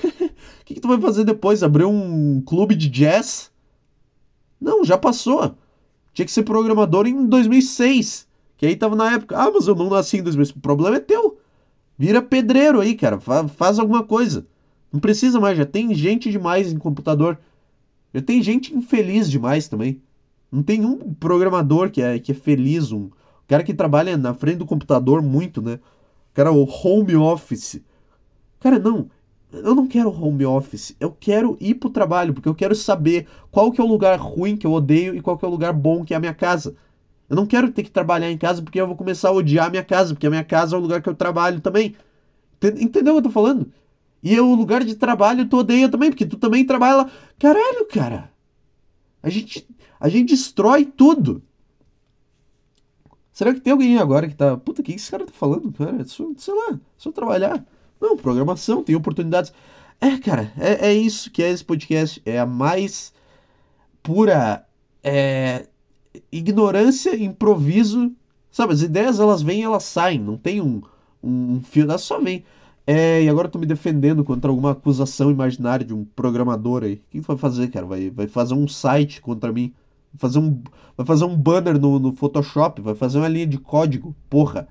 que, 0.65 0.74
que 0.74 0.79
tu 0.79 0.88
vai 0.88 1.00
fazer 1.00 1.24
depois? 1.24 1.63
Abrir 1.63 1.86
um 1.86 2.41
clube 2.41 2.75
de 2.75 2.89
jazz? 2.89 3.51
Não, 4.60 4.84
já 4.84 4.98
passou. 4.98 5.55
Tinha 6.13 6.25
que 6.25 6.31
ser 6.31 6.43
programador 6.43 7.08
em 7.08 7.25
2006. 7.25 8.27
Que 8.58 8.65
aí 8.65 8.75
tava 8.75 8.96
na 8.96 9.13
época. 9.13 9.38
Ah, 9.38 9.50
mas 9.51 9.67
eu 9.67 9.75
não 9.75 9.89
nasci 9.89 10.17
em 10.17 10.24
2006. 10.24 10.58
O 10.58 10.60
problema 10.60 10.98
é 10.98 11.00
teu. 11.00 11.39
Vira 11.98 12.22
pedreiro 12.22 12.81
aí, 12.81 12.96
cara. 12.96 13.19
Faz, 13.19 13.51
faz 13.53 13.79
alguma 13.79 14.03
coisa. 14.03 14.46
Não 14.91 15.00
precisa 15.00 15.39
mais. 15.39 15.58
Já 15.58 15.65
tem 15.65 15.93
gente 15.93 16.29
demais 16.29 16.72
em 16.72 16.77
computador. 16.77 17.38
Já 18.13 18.22
tem 18.22 18.41
gente 18.41 18.75
infeliz 18.75 19.29
demais 19.29 19.67
também. 19.67 20.01
Não 20.51 20.63
tem 20.63 20.84
um 20.84 21.13
programador 21.13 21.91
que 21.91 22.01
é, 22.01 22.17
que 22.17 22.31
é 22.31 22.36
feliz, 22.36 22.91
um, 22.91 23.10
cara 23.49 23.63
que 23.63 23.73
trabalha 23.73 24.15
na 24.15 24.33
frente 24.33 24.59
do 24.59 24.65
computador 24.65 25.23
muito, 25.23 25.59
né? 25.59 25.79
Cara, 26.35 26.51
o 26.51 26.63
home 26.63 27.15
office. 27.15 27.81
Cara, 28.59 28.77
não. 28.77 29.09
Eu 29.51 29.73
não 29.73 29.87
quero 29.87 30.11
home 30.11 30.45
office. 30.45 30.95
Eu 30.99 31.11
quero 31.11 31.57
ir 31.59 31.73
pro 31.73 31.89
trabalho, 31.89 32.31
porque 32.31 32.47
eu 32.47 32.53
quero 32.53 32.75
saber 32.75 33.27
qual 33.49 33.71
que 33.71 33.81
é 33.81 33.83
o 33.83 33.87
lugar 33.87 34.19
ruim 34.19 34.55
que 34.55 34.67
eu 34.67 34.71
odeio 34.71 35.15
e 35.15 35.21
qual 35.21 35.35
que 35.35 35.43
é 35.43 35.47
o 35.47 35.51
lugar 35.51 35.73
bom 35.73 36.05
que 36.05 36.13
é 36.13 36.17
a 36.17 36.19
minha 36.19 36.33
casa. 36.33 36.75
Eu 37.27 37.35
não 37.35 37.47
quero 37.47 37.71
ter 37.71 37.81
que 37.81 37.89
trabalhar 37.89 38.31
em 38.31 38.37
casa 38.37 38.61
porque 38.61 38.79
eu 38.79 38.85
vou 38.85 38.95
começar 38.95 39.29
a 39.29 39.33
odiar 39.33 39.65
a 39.65 39.69
minha 39.71 39.83
casa, 39.83 40.13
porque 40.13 40.27
a 40.27 40.29
minha 40.29 40.43
casa 40.43 40.75
é 40.75 40.79
o 40.79 40.81
lugar 40.81 41.01
que 41.01 41.09
eu 41.09 41.15
trabalho 41.15 41.59
também. 41.59 41.95
Entendeu 42.61 43.13
o 43.13 43.15
que 43.15 43.27
eu 43.27 43.29
tô 43.29 43.31
falando? 43.31 43.71
E 44.21 44.39
o 44.39 44.53
lugar 44.53 44.83
de 44.83 44.95
trabalho 44.95 45.47
tu 45.47 45.57
odeia 45.57 45.89
também, 45.89 46.11
porque 46.11 46.25
tu 46.25 46.37
também 46.37 46.63
trabalha 46.63 46.97
lá. 46.97 47.11
Caralho, 47.39 47.87
cara. 47.87 48.31
A 49.23 49.29
gente, 49.29 49.67
a 49.99 50.07
gente 50.07 50.29
destrói 50.29 50.85
tudo. 50.85 51.41
Será 53.39 53.53
que 53.53 53.62
tem 53.62 53.72
alguém 53.72 53.98
agora 53.98 54.27
que 54.27 54.36
tá. 54.36 54.58
Puta, 54.58 54.81
o 54.81 54.84
que 54.84 54.91
esse 54.91 55.10
cara 55.10 55.25
tá 55.25 55.31
falando, 55.31 55.72
cara? 55.72 56.01
É 56.01 56.03
sei 56.03 56.53
lá, 56.53 56.74
é 56.74 56.79
só 56.98 57.10
trabalhar. 57.10 57.65
Não, 58.01 58.17
programação, 58.17 58.84
tem 58.84 58.98
oportunidades. 58.98 59.53
É, 60.01 60.17
cara, 60.17 60.51
é, 60.58 60.89
é 60.89 60.93
isso 60.93 61.31
que 61.31 61.41
é 61.41 61.50
esse 61.50 61.63
podcast. 61.63 62.22
É 62.25 62.38
a 62.38 62.46
mais 62.46 63.13
pura 64.03 64.67
é, 65.01 65.69
ignorância, 66.29 67.15
improviso. 67.15 68.12
Sabe, 68.51 68.74
as 68.74 68.81
ideias 68.81 69.22
elas 69.22 69.41
vêm 69.41 69.63
elas 69.63 69.84
saem. 69.84 70.19
Não 70.19 70.36
tem 70.36 70.60
um, 70.60 70.81
um, 71.24 71.53
um 71.53 71.62
fio, 71.62 71.84
elas 71.84 72.01
só 72.01 72.19
vêm. 72.19 72.43
É, 72.86 73.24
e 73.24 73.29
agora 73.29 73.48
eu 73.48 73.51
tô 73.51 73.58
me 73.58 73.65
defendendo 73.65 74.22
contra 74.22 74.51
alguma 74.51 74.72
acusação 74.72 75.31
imaginária 75.31 75.86
de 75.86 75.93
um 75.93 76.03
programador 76.03 76.84
aí. 76.84 76.96
O 76.96 77.01
que 77.10 77.22
vai 77.22 77.38
fazer, 77.38 77.69
cara? 77.69 77.86
Vai, 77.86 78.10
vai 78.10 78.27
fazer 78.27 78.53
um 78.53 78.67
site 78.67 79.22
contra 79.22 79.53
mim? 79.53 79.74
Vai 80.13 80.19
fazer 80.19 80.39
um, 80.39 80.61
vai 80.97 81.05
fazer 81.05 81.25
um 81.25 81.35
banner 81.35 81.79
no, 81.79 81.99
no 81.99 82.11
Photoshop? 82.13 82.81
Vai 82.81 82.95
fazer 82.95 83.17
uma 83.19 83.27
linha 83.27 83.47
de 83.47 83.57
código? 83.57 84.15
Porra! 84.29 84.67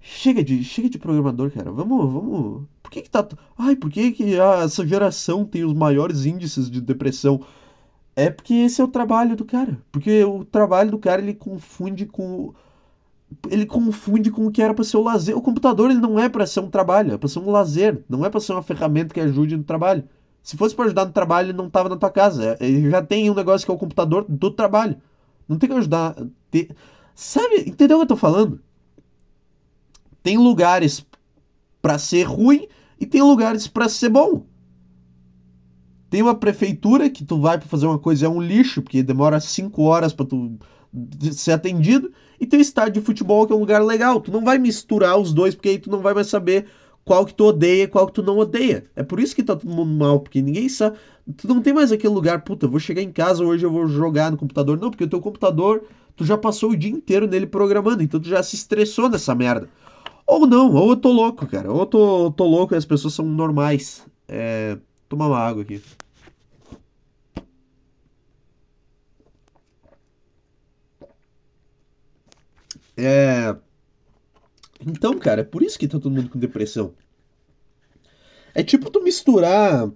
Chega 0.00 0.44
de, 0.44 0.62
chega 0.62 0.90
de 0.90 0.98
programador, 0.98 1.50
cara. 1.50 1.72
Vamos, 1.72 2.12
vamos. 2.12 2.62
Por 2.82 2.90
que 2.90 3.02
que 3.02 3.10
tá. 3.10 3.26
Ai, 3.56 3.74
por 3.74 3.90
que 3.90 4.12
que 4.12 4.36
essa 4.38 4.86
geração 4.86 5.46
tem 5.46 5.64
os 5.64 5.72
maiores 5.72 6.26
índices 6.26 6.70
de 6.70 6.80
depressão? 6.80 7.40
É 8.14 8.30
porque 8.30 8.52
esse 8.54 8.80
é 8.80 8.84
o 8.84 8.88
trabalho 8.88 9.34
do 9.34 9.44
cara. 9.44 9.80
Porque 9.90 10.22
o 10.24 10.44
trabalho 10.44 10.90
do 10.90 10.98
cara 10.98 11.22
ele 11.22 11.34
confunde 11.34 12.06
com 12.06 12.52
ele 13.50 13.66
confunde 13.66 14.30
com 14.30 14.46
o 14.46 14.50
que 14.50 14.62
era 14.62 14.74
para 14.74 14.84
ser 14.84 14.96
o 14.96 15.02
lazer. 15.02 15.36
O 15.36 15.42
computador 15.42 15.90
ele 15.90 16.00
não 16.00 16.18
é 16.18 16.28
para 16.28 16.46
ser 16.46 16.60
um 16.60 16.70
trabalho, 16.70 17.12
é 17.14 17.18
para 17.18 17.28
ser 17.28 17.38
um 17.40 17.50
lazer, 17.50 18.04
não 18.08 18.24
é 18.24 18.30
para 18.30 18.40
ser 18.40 18.52
uma 18.52 18.62
ferramenta 18.62 19.14
que 19.14 19.20
ajude 19.20 19.56
no 19.56 19.64
trabalho. 19.64 20.04
Se 20.44 20.58
fosse 20.58 20.74
para 20.74 20.84
ajudar 20.84 21.06
no 21.06 21.12
trabalho, 21.12 21.46
ele 21.46 21.56
não 21.56 21.70
tava 21.70 21.88
na 21.88 21.96
tua 21.96 22.10
casa. 22.10 22.58
É, 22.60 22.66
ele 22.66 22.90
já 22.90 23.02
tem 23.02 23.30
um 23.30 23.34
negócio 23.34 23.66
que 23.66 23.70
é 23.70 23.74
o 23.74 23.78
computador 23.78 24.26
do 24.28 24.50
trabalho. 24.50 24.96
Não 25.48 25.56
tem 25.58 25.70
que 25.70 25.74
ajudar. 25.74 26.14
Ter... 26.50 26.68
Sabe, 27.14 27.64
entendeu 27.66 27.96
o 27.96 28.00
que 28.00 28.04
eu 28.04 28.08
tô 28.08 28.16
falando? 28.16 28.60
Tem 30.22 30.36
lugares 30.36 31.04
para 31.80 31.98
ser 31.98 32.24
ruim 32.24 32.68
e 33.00 33.06
tem 33.06 33.22
lugares 33.22 33.66
para 33.66 33.88
ser 33.88 34.10
bom. 34.10 34.44
Tem 36.10 36.20
uma 36.20 36.34
prefeitura 36.34 37.08
que 37.08 37.24
tu 37.24 37.40
vai 37.40 37.58
para 37.58 37.66
fazer 37.66 37.86
uma 37.86 37.98
coisa 37.98 38.26
é 38.26 38.28
um 38.28 38.40
lixo, 38.40 38.82
porque 38.82 39.02
demora 39.02 39.40
cinco 39.40 39.84
horas 39.84 40.12
para 40.12 40.26
tu 40.26 40.58
ser 41.32 41.52
atendido, 41.52 42.12
e 42.38 42.46
tem 42.46 42.60
o 42.60 42.62
estádio 42.62 43.00
de 43.00 43.06
futebol 43.06 43.46
que 43.46 43.52
é 43.52 43.56
um 43.56 43.60
lugar 43.60 43.82
legal. 43.82 44.20
Tu 44.20 44.30
não 44.30 44.44
vai 44.44 44.58
misturar 44.58 45.18
os 45.18 45.32
dois, 45.32 45.54
porque 45.54 45.70
aí 45.70 45.78
tu 45.78 45.90
não 45.90 46.00
vai 46.00 46.12
mais 46.12 46.26
saber 46.26 46.66
qual 47.04 47.26
que 47.26 47.34
tu 47.34 47.44
odeia 47.44 47.84
e 47.84 47.88
qual 47.88 48.06
que 48.06 48.14
tu 48.14 48.22
não 48.22 48.38
odeia. 48.38 48.84
É 48.96 49.02
por 49.02 49.20
isso 49.20 49.34
que 49.36 49.42
tá 49.42 49.54
todo 49.54 49.70
mundo 49.70 49.94
mal, 49.94 50.20
porque 50.20 50.40
ninguém 50.40 50.68
sabe. 50.68 50.96
Tu 51.36 51.46
não 51.46 51.60
tem 51.62 51.72
mais 51.72 51.92
aquele 51.92 52.12
lugar, 52.12 52.42
puta, 52.42 52.66
eu 52.66 52.70
vou 52.70 52.80
chegar 52.80 53.02
em 53.02 53.12
casa 53.12 53.44
hoje 53.44 53.64
eu 53.64 53.70
vou 53.70 53.86
jogar 53.86 54.30
no 54.30 54.36
computador. 54.36 54.78
Não, 54.78 54.90
porque 54.90 55.04
o 55.04 55.08
teu 55.08 55.20
computador, 55.20 55.84
tu 56.16 56.24
já 56.24 56.36
passou 56.38 56.70
o 56.70 56.76
dia 56.76 56.90
inteiro 56.90 57.26
nele 57.26 57.46
programando, 57.46 58.02
então 58.02 58.20
tu 58.20 58.28
já 58.28 58.42
se 58.42 58.56
estressou 58.56 59.08
nessa 59.08 59.34
merda. 59.34 59.68
Ou 60.26 60.46
não, 60.46 60.72
ou 60.74 60.90
eu 60.90 60.96
tô 60.96 61.12
louco, 61.12 61.46
cara. 61.46 61.70
Ou 61.72 61.80
eu 61.80 61.86
tô, 61.86 62.30
tô 62.32 62.44
louco 62.46 62.74
e 62.74 62.76
as 62.76 62.84
pessoas 62.84 63.14
são 63.14 63.26
normais. 63.26 64.06
É. 64.28 64.78
Tomar 65.08 65.28
uma 65.28 65.38
água 65.38 65.62
aqui. 65.62 65.82
É. 72.96 73.56
Então, 74.86 75.18
cara, 75.18 75.40
é 75.40 75.44
por 75.44 75.62
isso 75.62 75.78
que 75.78 75.88
tá 75.88 75.98
todo 75.98 76.12
mundo 76.12 76.28
com 76.28 76.38
depressão. 76.38 76.94
É 78.54 78.62
tipo 78.62 78.90
tu 78.90 79.02
misturar. 79.02 79.90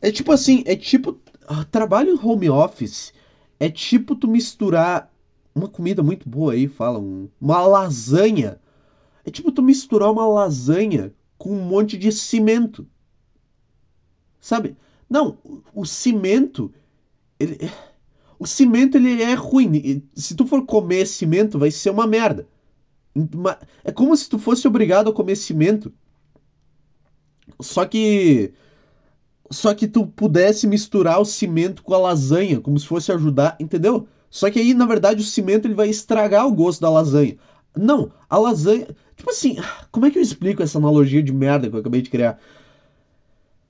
É 0.00 0.10
tipo 0.10 0.32
assim, 0.32 0.62
é 0.66 0.76
tipo. 0.76 1.20
Ah, 1.46 1.64
trabalho 1.64 2.12
em 2.12 2.18
home 2.26 2.50
office 2.50 3.12
é 3.58 3.68
tipo 3.68 4.14
tu 4.14 4.28
misturar 4.28 5.12
uma 5.54 5.68
comida 5.68 6.02
muito 6.02 6.28
boa 6.28 6.52
aí, 6.52 6.68
fala, 6.68 6.98
um, 6.98 7.28
uma 7.40 7.66
lasanha. 7.66 8.60
É 9.24 9.30
tipo 9.30 9.50
tu 9.50 9.62
misturar 9.62 10.10
uma 10.10 10.26
lasanha 10.26 11.12
com 11.36 11.50
um 11.50 11.62
monte 11.62 11.98
de 11.98 12.12
cimento. 12.12 12.86
Sabe? 14.40 14.76
Não, 15.08 15.38
o 15.74 15.84
cimento. 15.84 16.72
Ele, 17.38 17.58
o 18.38 18.46
cimento 18.46 18.96
ele 18.96 19.22
é 19.22 19.34
ruim. 19.34 20.02
Se 20.14 20.34
tu 20.34 20.46
for 20.46 20.64
comer 20.64 21.06
cimento, 21.06 21.58
vai 21.58 21.70
ser 21.70 21.90
uma 21.90 22.06
merda. 22.06 22.46
É 23.82 23.90
como 23.90 24.16
se 24.16 24.28
tu 24.28 24.38
fosse 24.38 24.66
obrigado 24.68 25.10
a 25.10 25.12
comer 25.12 25.36
cimento. 25.36 25.92
Só 27.60 27.84
que. 27.84 28.52
Só 29.50 29.74
que 29.74 29.88
tu 29.88 30.06
pudesse 30.06 30.66
misturar 30.66 31.20
o 31.20 31.24
cimento 31.24 31.82
com 31.82 31.94
a 31.94 31.98
lasanha, 31.98 32.60
como 32.60 32.78
se 32.78 32.86
fosse 32.86 33.10
ajudar, 33.10 33.56
entendeu? 33.58 34.06
Só 34.30 34.50
que 34.50 34.58
aí, 34.58 34.74
na 34.74 34.84
verdade, 34.84 35.22
o 35.22 35.24
cimento 35.24 35.66
ele 35.66 35.74
vai 35.74 35.88
estragar 35.88 36.46
o 36.46 36.52
gosto 36.52 36.82
da 36.82 36.90
lasanha. 36.90 37.36
Não, 37.74 38.12
a 38.28 38.38
lasanha. 38.38 38.86
Tipo 39.16 39.30
assim, 39.30 39.56
como 39.90 40.06
é 40.06 40.10
que 40.10 40.18
eu 40.18 40.22
explico 40.22 40.62
essa 40.62 40.78
analogia 40.78 41.22
de 41.22 41.32
merda 41.32 41.68
que 41.68 41.74
eu 41.74 41.80
acabei 41.80 42.02
de 42.02 42.10
criar? 42.10 42.38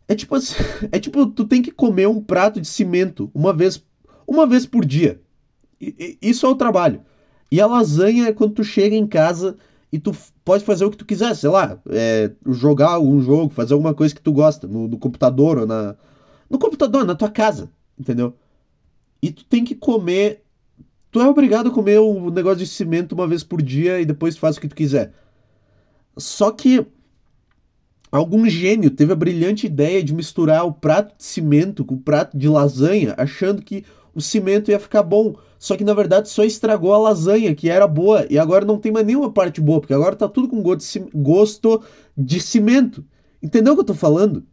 É 0.09 0.15
tipo 0.15 0.35
é 0.91 0.99
tipo, 0.99 1.27
tu 1.27 1.47
tem 1.47 1.63
que 1.63 1.71
comer 1.71 2.09
um 2.09 2.21
prato 2.21 2.61
de 2.61 2.67
cimento 2.67 3.31
uma 3.35 3.53
vez 3.53 3.83
uma 4.29 4.47
vez 4.47 4.67
por 4.67 4.85
dia. 4.85 5.21
Isso 6.21 6.45
é 6.45 6.49
o 6.49 6.55
trabalho. 6.55 7.01
E 7.51 7.61
a 7.61 7.67
lasanha 7.67 8.27
é 8.27 8.33
quando 8.33 8.53
tu 8.55 8.65
chega 8.65 8.95
em 8.95 9.07
casa 9.07 9.57
e 9.91 9.99
tu 9.99 10.15
pode 10.45 10.65
fazer 10.65 10.85
o 10.85 10.91
que 10.91 10.99
tu 10.99 11.07
quiser, 11.07 11.35
sei 11.35 11.49
lá, 11.49 11.81
é, 11.89 12.31
jogar 12.47 12.99
um 12.99 13.23
jogo, 13.23 13.55
fazer 13.55 13.73
alguma 13.73 13.95
coisa 13.95 14.15
que 14.15 14.21
tu 14.21 14.31
gosta, 14.33 14.67
no, 14.67 14.87
no, 14.87 14.99
computador 14.99 15.59
ou 15.59 15.67
na. 15.67 15.97
No 16.51 16.59
computador, 16.59 17.05
na 17.05 17.15
tua 17.15 17.31
casa, 17.31 17.71
entendeu? 17.99 18.35
E 19.23 19.31
tu 19.31 19.45
tem 19.47 19.65
que 19.65 19.75
comer. 19.75 20.43
Tu 21.11 21.21
é 21.21 21.27
obrigado 21.27 21.69
a 21.69 21.73
comer 21.73 21.99
um 21.99 22.31
negócio 22.31 22.59
de 22.59 22.67
cimento 22.67 23.13
uma 23.13 23.27
vez 23.27 23.43
por 23.43 23.63
dia 23.63 23.99
e 23.99 24.05
depois 24.05 24.35
tu 24.35 24.41
faz 24.41 24.57
o 24.57 24.61
que 24.61 24.69
tu 24.69 24.77
quiser. 24.77 25.15
Só 26.19 26.51
que 26.51 26.87
algum 28.13 28.47
gênio 28.49 28.91
teve 28.91 29.13
a 29.13 29.17
brilhante 29.17 29.67
ideia 29.67 30.03
de 30.03 30.15
misturar 30.15 30.67
o 30.67 30.73
prato 30.73 31.17
de 31.17 31.25
cimento 31.25 31.83
com 31.85 31.95
o 31.95 32.01
prato 32.01 32.37
de 32.37 32.49
lasanha, 32.49 33.15
achando 33.17 33.63
que 33.63 33.85
o 34.19 34.21
cimento 34.21 34.71
ia 34.71 34.81
ficar 34.81 35.03
bom. 35.03 35.37
Só 35.59 35.77
que 35.77 35.85
na 35.85 35.95
verdade 35.95 36.29
só 36.29 36.45
estragou 36.45 36.93
a 36.93 36.99
lasanha, 36.99 37.55
que 37.55 37.71
era 37.71 37.87
boa, 37.87 38.27
e 38.29 38.39
agora 38.39 38.65
não 38.65 38.79
tem 38.79 38.93
mais 38.93 39.07
nenhuma 39.07 39.33
parte 39.33 39.61
boa, 39.61 39.81
porque 39.81 39.95
agora 39.95 40.17
tá 40.17 40.29
tudo 40.29 40.49
com 40.49 40.63
gosto 41.15 41.83
de 42.17 42.41
cimento. 42.41 43.05
Entendeu 43.43 43.73
o 43.73 43.77
que 43.77 43.83
eu 43.83 43.87
tô 43.87 43.95
falando? 43.95 44.45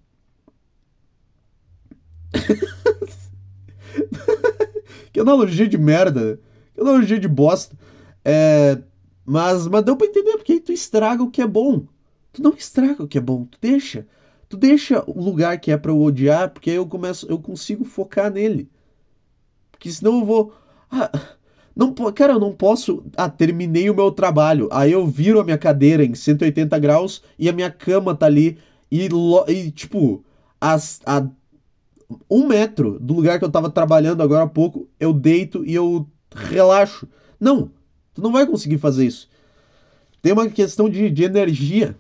que 5.11 5.19
analogia 5.19 5.67
de 5.67 5.77
merda. 5.77 6.39
Que 6.73 6.81
analogia 6.81 7.19
de 7.19 7.27
bosta. 7.27 7.75
É, 8.23 8.77
mas, 9.25 9.67
mas 9.67 9.83
deu 9.83 9.97
pra 9.97 10.07
entender, 10.07 10.37
porque 10.37 10.53
aí 10.53 10.59
tu 10.59 10.71
estraga 10.71 11.23
o 11.23 11.31
que 11.31 11.41
é 11.41 11.47
bom. 11.47 11.85
Tu 12.31 12.41
não 12.43 12.53
estraga 12.53 13.03
o 13.03 13.07
que 13.07 13.17
é 13.17 13.21
bom, 13.21 13.45
tu 13.45 13.57
deixa. 13.59 14.05
Tu 14.47 14.57
deixa 14.57 15.03
o 15.07 15.23
lugar 15.23 15.59
que 15.59 15.71
é 15.71 15.77
para 15.77 15.91
eu 15.91 15.99
odiar, 16.01 16.51
porque 16.51 16.69
aí 16.69 16.75
eu 16.75 16.85
começo, 16.85 17.25
eu 17.27 17.39
consigo 17.39 17.83
focar 17.83 18.31
nele. 18.31 18.69
Porque 19.75 19.91
senão 19.91 20.19
eu 20.19 20.25
vou. 20.25 20.53
Ah, 20.89 21.11
não, 21.75 21.93
cara, 21.93 22.33
eu 22.33 22.39
não 22.39 22.53
posso. 22.53 23.03
Ah, 23.17 23.29
terminei 23.29 23.89
o 23.89 23.95
meu 23.95 24.11
trabalho. 24.11 24.69
Aí 24.71 24.93
eu 24.93 25.05
viro 25.05 25.39
a 25.39 25.43
minha 25.43 25.57
cadeira 25.57 26.03
em 26.03 26.15
180 26.15 26.79
graus 26.79 27.21
e 27.37 27.49
a 27.49 27.53
minha 27.53 27.69
cama 27.69 28.15
tá 28.15 28.25
ali. 28.25 28.57
E, 28.89 29.09
e 29.49 29.71
tipo, 29.71 30.23
as, 30.59 31.01
a 31.05 31.27
um 32.29 32.47
metro 32.47 32.97
do 32.99 33.15
lugar 33.15 33.39
que 33.39 33.45
eu 33.45 33.51
tava 33.51 33.69
trabalhando 33.69 34.21
agora 34.21 34.43
há 34.43 34.47
pouco, 34.47 34.87
eu 34.99 35.11
deito 35.11 35.65
e 35.65 35.73
eu 35.73 36.07
relaxo. 36.33 37.07
Não, 37.39 37.69
tu 38.13 38.21
não 38.21 38.31
vai 38.31 38.45
conseguir 38.45 38.77
fazer 38.77 39.05
isso. 39.05 39.27
Tem 40.21 40.31
uma 40.31 40.49
questão 40.49 40.89
de, 40.89 41.09
de 41.09 41.23
energia 41.23 41.97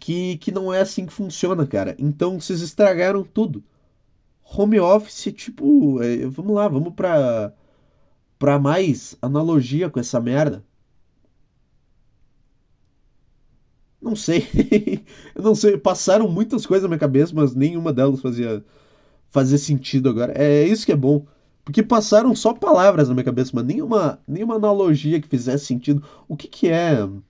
que, 0.00 0.38
que 0.38 0.50
não 0.50 0.72
é 0.72 0.80
assim 0.80 1.04
que 1.04 1.12
funciona, 1.12 1.66
cara. 1.66 1.94
Então 1.98 2.40
vocês 2.40 2.62
estragaram 2.62 3.22
tudo 3.22 3.62
home 4.56 4.80
office, 4.80 5.32
tipo, 5.32 6.02
é, 6.02 6.26
vamos 6.26 6.54
lá, 6.54 6.68
vamos 6.68 6.94
pra, 6.94 7.52
pra 8.38 8.58
mais 8.58 9.16
analogia 9.22 9.90
com 9.90 10.00
essa 10.00 10.20
merda. 10.20 10.64
Não 14.00 14.14
sei. 14.16 14.46
eu 15.34 15.42
não 15.42 15.54
sei. 15.54 15.76
Passaram 15.76 16.28
muitas 16.28 16.66
coisas 16.66 16.84
na 16.84 16.88
minha 16.88 16.98
cabeça, 16.98 17.32
mas 17.34 17.54
nenhuma 17.54 17.92
delas 17.92 18.20
fazia, 18.20 18.64
fazia 19.28 19.58
sentido 19.58 20.08
agora. 20.08 20.32
É 20.36 20.64
isso 20.64 20.86
que 20.86 20.92
é 20.92 20.96
bom. 20.96 21.26
Porque 21.64 21.82
passaram 21.82 22.34
só 22.34 22.54
palavras 22.54 23.08
na 23.08 23.14
minha 23.14 23.24
cabeça, 23.24 23.50
mas 23.54 23.64
nenhuma, 23.64 24.20
nenhuma 24.26 24.54
analogia 24.54 25.20
que 25.20 25.28
fizesse 25.28 25.66
sentido. 25.66 26.02
O 26.26 26.36
que, 26.36 26.48
que 26.48 26.68
é. 26.68 27.04
O 27.04 27.22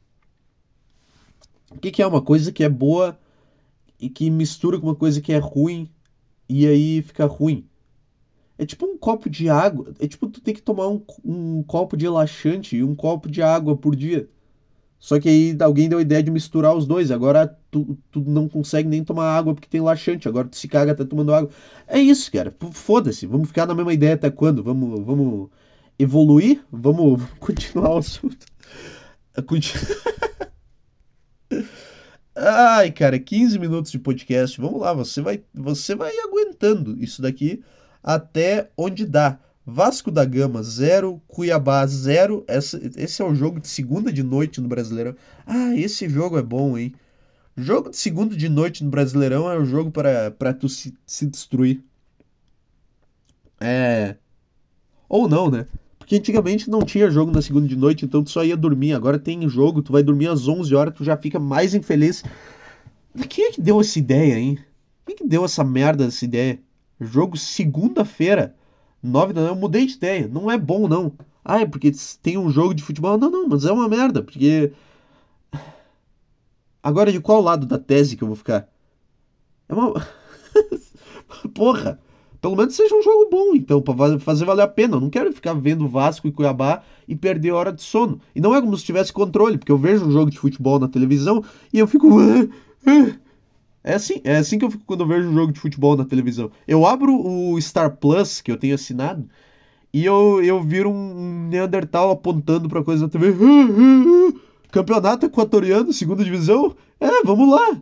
que, 1.81 1.91
que 1.91 2.03
é 2.03 2.07
uma 2.07 2.23
coisa 2.23 2.53
que 2.53 2.63
é 2.63 2.69
boa 2.69 3.19
e 4.01 4.09
que 4.09 4.31
mistura 4.31 4.79
com 4.79 4.87
uma 4.87 4.95
coisa 4.95 5.21
que 5.21 5.33
é 5.33 5.39
ruim 5.39 5.91
e 6.49 6.67
aí 6.67 7.03
fica 7.03 7.27
ruim. 7.27 7.67
É 8.59 8.67
tipo 8.67 8.87
um 8.87 8.99
copo 8.99 9.31
de 9.31 9.49
água. 9.49 9.93
É 10.01 10.09
tipo 10.09 10.27
tu 10.29 10.41
tem 10.41 10.55
que 10.55 10.63
tomar 10.63 10.89
um, 10.89 11.03
um 11.25 11.63
copo 11.63 11.97
de 11.97 12.05
relaxante 12.05 12.77
e 12.77 12.83
um 12.83 12.95
copo 12.95 13.31
de 13.31 13.41
água 13.43 13.77
por 13.77 13.95
dia. 13.95 14.29
Só 14.99 15.21
que 15.21 15.29
aí 15.29 15.57
alguém 15.61 15.89
deu 15.89 15.99
a 15.99 16.03
ideia 16.03 16.23
de 16.23 16.31
misturar 16.31 16.75
os 16.75 16.87
dois. 16.87 17.11
Agora 17.11 17.47
tu, 17.71 17.97
tu 18.11 18.21
não 18.21 18.49
consegue 18.49 18.89
nem 18.89 19.05
tomar 19.05 19.37
água 19.37 19.55
porque 19.55 19.69
tem 19.69 19.81
laxante. 19.81 20.29
Agora 20.29 20.49
tu 20.49 20.57
se 20.57 20.67
caga 20.67 20.93
até 20.93 21.05
tomando 21.05 21.33
água. 21.33 21.51
É 21.87 22.01
isso, 22.01 22.33
cara. 22.33 22.55
Foda-se. 22.73 23.27
Vamos 23.27 23.49
ficar 23.49 23.67
na 23.67 23.75
mesma 23.75 23.93
ideia 23.95 24.15
até 24.15 24.31
quando? 24.31 24.63
Vamos. 24.63 25.05
vamos... 25.05 25.49
evoluir? 25.99 26.65
Vamos 26.73 27.23
continuar 27.39 27.91
o 27.95 27.99
assunto. 27.99 28.47
Continu... 29.47 29.85
Ai, 32.41 32.93
cara, 32.93 33.19
15 33.19 33.59
minutos 33.59 33.91
de 33.91 33.99
podcast. 33.99 34.61
Vamos 34.61 34.81
lá, 34.81 34.93
você 34.93 35.21
vai, 35.21 35.43
você 35.53 35.97
vai 35.97 36.17
aguentando 36.19 36.97
isso 37.03 37.21
daqui 37.21 37.65
até 38.01 38.71
onde 38.77 39.05
dá. 39.05 39.41
Vasco 39.67 40.11
da 40.11 40.25
Gama 40.25 40.63
0, 40.63 41.21
Cuiabá 41.27 41.85
0. 41.85 42.45
Esse 42.97 43.21
é 43.21 43.25
o 43.25 43.35
jogo 43.35 43.59
de 43.61 43.67
segunda 43.67 44.13
de 44.13 44.23
noite 44.23 44.61
no 44.61 44.69
Brasileirão. 44.69 45.17
Ah, 45.45 45.75
esse 45.75 46.09
jogo 46.09 46.39
é 46.39 46.43
bom, 46.43 46.79
hein? 46.79 46.95
Jogo 47.57 47.91
de 47.91 47.97
segunda 47.97 48.37
de 48.37 48.49
noite 48.49 48.85
no 48.85 48.91
Brasileirão 48.91 49.51
é 49.51 49.59
o 49.59 49.65
jogo 49.65 49.91
para, 49.91 50.31
para 50.31 50.55
tu 50.55 50.69
se, 50.69 50.95
se 51.05 51.27
destruir. 51.27 51.83
É. 53.61 54.15
Ou 55.09 55.29
não, 55.29 55.51
né? 55.51 55.67
Porque 56.09 56.17
antigamente 56.17 56.71
não 56.71 56.81
tinha 56.81 57.11
jogo 57.11 57.31
na 57.31 57.43
segunda 57.43 57.69
de 57.69 57.77
noite, 57.77 58.07
então 58.07 58.25
tu 58.25 58.31
só 58.31 58.43
ia 58.43 58.57
dormir. 58.57 58.95
Agora 58.95 59.19
tem 59.19 59.47
jogo, 59.47 59.83
tu 59.83 59.93
vai 59.93 60.03
dormir 60.03 60.29
às 60.29 60.49
11 60.49 60.75
horas, 60.75 60.95
tu 60.95 61.05
já 61.05 61.19
fica 61.19 61.39
mais 61.39 61.75
infeliz. 61.75 62.25
Quem 63.29 63.45
é 63.45 63.53
que 63.53 63.61
deu 63.61 63.79
essa 63.79 63.99
ideia, 63.99 64.39
hein? 64.39 64.59
Quem 65.05 65.15
é 65.15 65.19
que 65.19 65.29
deu 65.29 65.45
essa 65.45 65.63
merda, 65.63 66.07
essa 66.07 66.25
ideia? 66.25 66.59
Jogo 66.99 67.37
segunda-feira, 67.37 68.57
9 69.03 69.35
da 69.35 69.43
manhã. 69.43 69.53
Eu 69.53 69.57
mudei 69.57 69.85
de 69.85 69.97
ideia. 69.97 70.27
Não 70.27 70.51
é 70.51 70.57
bom, 70.57 70.89
não. 70.89 71.13
Ah, 71.45 71.61
é 71.61 71.67
porque 71.67 71.93
tem 72.23 72.39
um 72.39 72.49
jogo 72.49 72.73
de 72.73 72.83
futebol. 72.83 73.19
Não, 73.19 73.31
não, 73.31 73.47
mas 73.47 73.67
é 73.67 73.71
uma 73.71 73.87
merda, 73.87 74.23
porque. 74.23 74.73
Agora, 76.83 77.13
de 77.13 77.21
qual 77.21 77.43
lado 77.43 77.67
da 77.67 77.79
tese 77.79 78.17
que 78.17 78.25
eu 78.25 78.29
vou 78.29 78.37
ficar? 78.37 78.67
É 79.69 79.75
uma. 79.75 79.93
Porra! 81.55 82.01
Pelo 82.41 82.57
menos 82.57 82.75
seja 82.77 82.95
um 82.95 83.03
jogo 83.03 83.29
bom, 83.31 83.55
então, 83.55 83.83
para 83.83 84.19
fazer 84.19 84.45
valer 84.45 84.63
a 84.63 84.69
pena. 84.69 84.97
Eu 84.97 85.01
não 85.01 85.11
quero 85.11 85.33
ficar 85.33 85.55
vendo 85.55 85.89
Vasco 85.89 86.29
e 86.29 86.33
Cuiabá 86.33 86.83
e 87.07 87.17
perder 87.17 87.51
hora 87.51 87.73
de 87.73 87.83
sono. 87.83 88.21
E 88.35 88.41
não 88.41 88.55
é 88.55 88.61
como 88.61 88.77
se 88.77 88.85
tivesse 88.85 89.13
controle, 89.13 89.59
porque 89.59 89.73
eu 89.73 89.79
vejo 89.79 90.07
um 90.07 90.13
jogo 90.13 90.31
de 90.31 90.39
futebol 90.39 90.79
na 90.79 90.89
televisão 90.89 91.43
e 91.73 91.79
eu 91.79 91.87
fico. 91.87 92.09
É 93.83 93.95
assim, 93.95 94.21
é 94.23 94.37
assim 94.37 94.59
que 94.59 94.65
eu 94.65 94.71
fico 94.71 94.85
quando 94.85 95.01
eu 95.01 95.07
vejo 95.07 95.29
um 95.29 95.35
jogo 95.35 95.53
de 95.53 95.61
futebol 95.61 95.97
na 95.97 96.05
televisão. 96.05 96.51
Eu 96.67 96.87
abro 96.87 97.15
o 97.15 97.61
Star 97.61 97.97
Plus, 97.97 98.41
que 98.41 98.53
eu 98.53 98.57
tenho 98.57 98.75
assinado, 98.75 99.29
e 99.93 100.05
eu, 100.05 100.43
eu 100.45 100.63
viro 100.63 100.91
um 100.91 101.49
Neandertal 101.49 102.11
apontando 102.11 102.69
pra 102.69 102.85
coisa 102.85 103.05
na 103.05 103.09
TV. 103.09 103.35
Campeonato 104.71 105.27
equatoriano, 105.27 105.93
segunda 105.93 106.23
divisão? 106.23 106.77
É, 107.01 107.23
vamos 107.25 107.51
lá. 107.51 107.81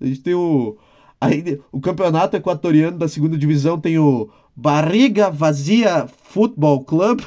A 0.00 0.06
gente 0.06 0.20
tem 0.20 0.34
o 0.34 0.76
Aí 1.22 1.60
o 1.70 1.80
campeonato 1.80 2.36
equatoriano 2.36 2.98
da 2.98 3.06
segunda 3.06 3.38
divisão 3.38 3.80
tem 3.80 3.96
o 3.96 4.28
Barriga 4.56 5.30
Vazia 5.30 6.08
Futebol 6.24 6.82
Club 6.82 7.20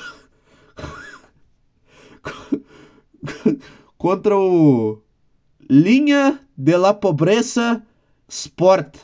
contra 3.97 4.37
o 4.37 4.99
Linha 5.69 6.41
de 6.57 6.75
la 6.75 6.93
Pobreza 6.93 7.81
Sport. 8.27 8.97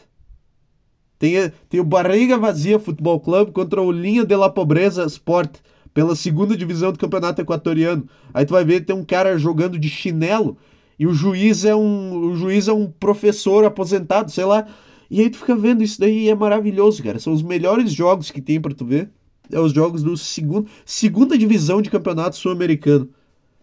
Tem, 1.18 1.50
tem 1.70 1.80
o 1.80 1.86
Barriga 1.86 2.38
Vazia 2.38 2.78
Futebol 2.78 3.22
Club 3.22 3.54
contra 3.54 3.82
o 3.82 3.94
Linha 3.94 4.26
de 4.26 4.36
la 4.36 4.50
Pobreza 4.50 5.06
Sport 5.06 5.60
pela 5.94 6.18
segunda 6.18 6.58
divisão 6.58 6.92
do 6.92 7.00
campeonato 7.00 7.40
equatoriano. 7.40 8.10
Aí 8.34 8.46
tu 8.46 8.52
vai 8.52 8.66
ver 8.66 8.82
tem 8.82 8.94
um 8.94 9.06
cara 9.06 9.38
jogando 9.38 9.80
de 9.80 9.88
chinelo 9.88 10.58
e 11.02 11.08
o 11.08 11.16
juiz 11.16 11.66
é 11.66 11.76
um, 11.76 12.28
o 12.28 12.36
juiz 12.36 12.68
é 12.68 12.74
um 12.74 12.86
professor 12.86 13.66
aposentado, 13.66 14.30
sei 14.30 14.46
lá. 14.46 14.68
E 15.10 15.20
aí 15.20 15.32
tu 15.32 15.40
fica 15.40 15.56
vendo 15.56 15.82
isso 15.82 16.00
daí 16.00 16.26
e 16.26 16.30
é 16.30 16.36
maravilhoso, 16.36 17.02
cara. 17.02 17.18
São 17.18 17.34
os 17.34 17.42
melhores 17.42 17.92
jogos 17.92 18.30
que 18.30 18.40
tem 18.40 18.62
para 18.62 18.72
tu 18.72 18.86
ver. 18.86 19.10
É 19.52 19.60
os 19.60 19.74
jogos 19.74 20.04
do 20.04 20.16
segundo, 20.16 20.70
segunda 20.86 21.36
divisão 21.36 21.82
de 21.82 21.90
campeonato 21.90 22.36
sul-americano. 22.36 23.10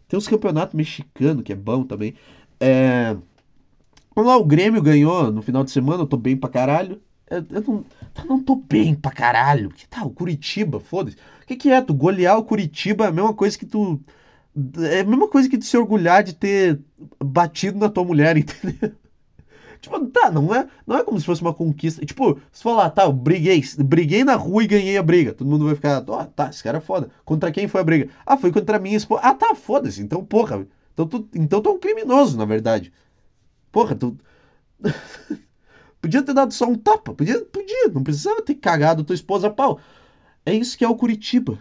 Tem 0.08 0.18
os 0.18 0.26
campeonatos 0.26 0.74
mexicano 0.74 1.40
que 1.40 1.52
é 1.52 1.54
bom 1.54 1.84
também. 1.84 2.14
É... 2.58 3.16
Vamos 4.16 4.32
lá, 4.32 4.36
o 4.36 4.44
Grêmio 4.44 4.82
ganhou 4.82 5.30
no 5.30 5.40
final 5.40 5.62
de 5.62 5.70
semana, 5.70 6.02
eu 6.02 6.08
tô 6.08 6.16
bem 6.16 6.36
pra 6.36 6.50
caralho. 6.50 7.00
Eu, 7.30 7.46
eu 7.50 7.62
não, 7.64 7.84
eu 8.16 8.24
não 8.24 8.42
tô 8.42 8.56
bem 8.56 8.96
pra 8.96 9.12
caralho. 9.12 9.68
Que 9.70 9.86
tal? 9.86 10.00
Tá, 10.00 10.06
o 10.08 10.10
Curitiba, 10.10 10.80
foda-se. 10.80 11.16
O 11.44 11.46
que, 11.46 11.54
que 11.54 11.70
é? 11.70 11.80
Tu 11.80 11.94
golear 11.94 12.36
o 12.36 12.42
Curitiba 12.42 13.04
é 13.04 13.08
a 13.08 13.12
mesma 13.12 13.32
coisa 13.32 13.56
que 13.56 13.64
tu 13.64 14.00
é 14.78 15.00
a 15.00 15.04
mesma 15.04 15.28
coisa 15.28 15.48
que 15.48 15.56
de 15.56 15.64
se 15.64 15.76
orgulhar 15.76 16.22
de 16.22 16.34
ter 16.34 16.80
batido 17.22 17.78
na 17.78 17.88
tua 17.88 18.04
mulher, 18.04 18.36
entendeu? 18.38 18.92
Tipo, 19.80 20.04
tá, 20.06 20.30
não 20.30 20.52
é, 20.52 20.66
não 20.86 20.96
é 20.98 21.04
como 21.04 21.18
se 21.20 21.26
fosse 21.26 21.40
uma 21.40 21.54
conquista. 21.54 22.04
Tipo, 22.04 22.40
se 22.50 22.62
falar, 22.62 22.90
tá, 22.90 23.04
eu 23.04 23.12
briguei, 23.12 23.62
briguei 23.78 24.24
na 24.24 24.34
rua 24.34 24.64
e 24.64 24.66
ganhei 24.66 24.98
a 24.98 25.02
briga. 25.02 25.32
Todo 25.32 25.48
mundo 25.48 25.66
vai 25.66 25.74
ficar, 25.74 26.04
ó, 26.08 26.22
oh, 26.22 26.24
tá, 26.26 26.48
esse 26.48 26.62
cara 26.62 26.78
é 26.78 26.80
foda. 26.80 27.10
Contra 27.24 27.52
quem 27.52 27.68
foi 27.68 27.80
a 27.80 27.84
briga? 27.84 28.10
Ah, 28.26 28.36
foi 28.36 28.50
contra 28.50 28.78
minha 28.78 28.96
esposa. 28.96 29.20
Ah, 29.22 29.34
tá, 29.34 29.54
foda-se. 29.54 30.02
Então, 30.02 30.24
porra. 30.24 30.66
Então 30.92 31.06
tu, 31.06 31.28
então 31.34 31.62
tu 31.62 31.68
é 31.68 31.72
um 31.72 31.78
criminoso, 31.78 32.36
na 32.36 32.44
verdade. 32.44 32.92
Porra, 33.70 33.94
tu. 33.94 34.18
podia 36.00 36.22
ter 36.22 36.34
dado 36.34 36.52
só 36.52 36.66
um 36.66 36.74
tapa. 36.74 37.14
Podia, 37.14 37.40
podia. 37.44 37.88
Não 37.94 38.02
precisava 38.02 38.42
ter 38.42 38.56
cagado 38.56 39.04
tua 39.04 39.14
esposa 39.14 39.46
a 39.46 39.50
pau. 39.50 39.78
É 40.44 40.52
isso 40.52 40.76
que 40.76 40.84
é 40.84 40.88
o 40.88 40.96
Curitiba. 40.96 41.58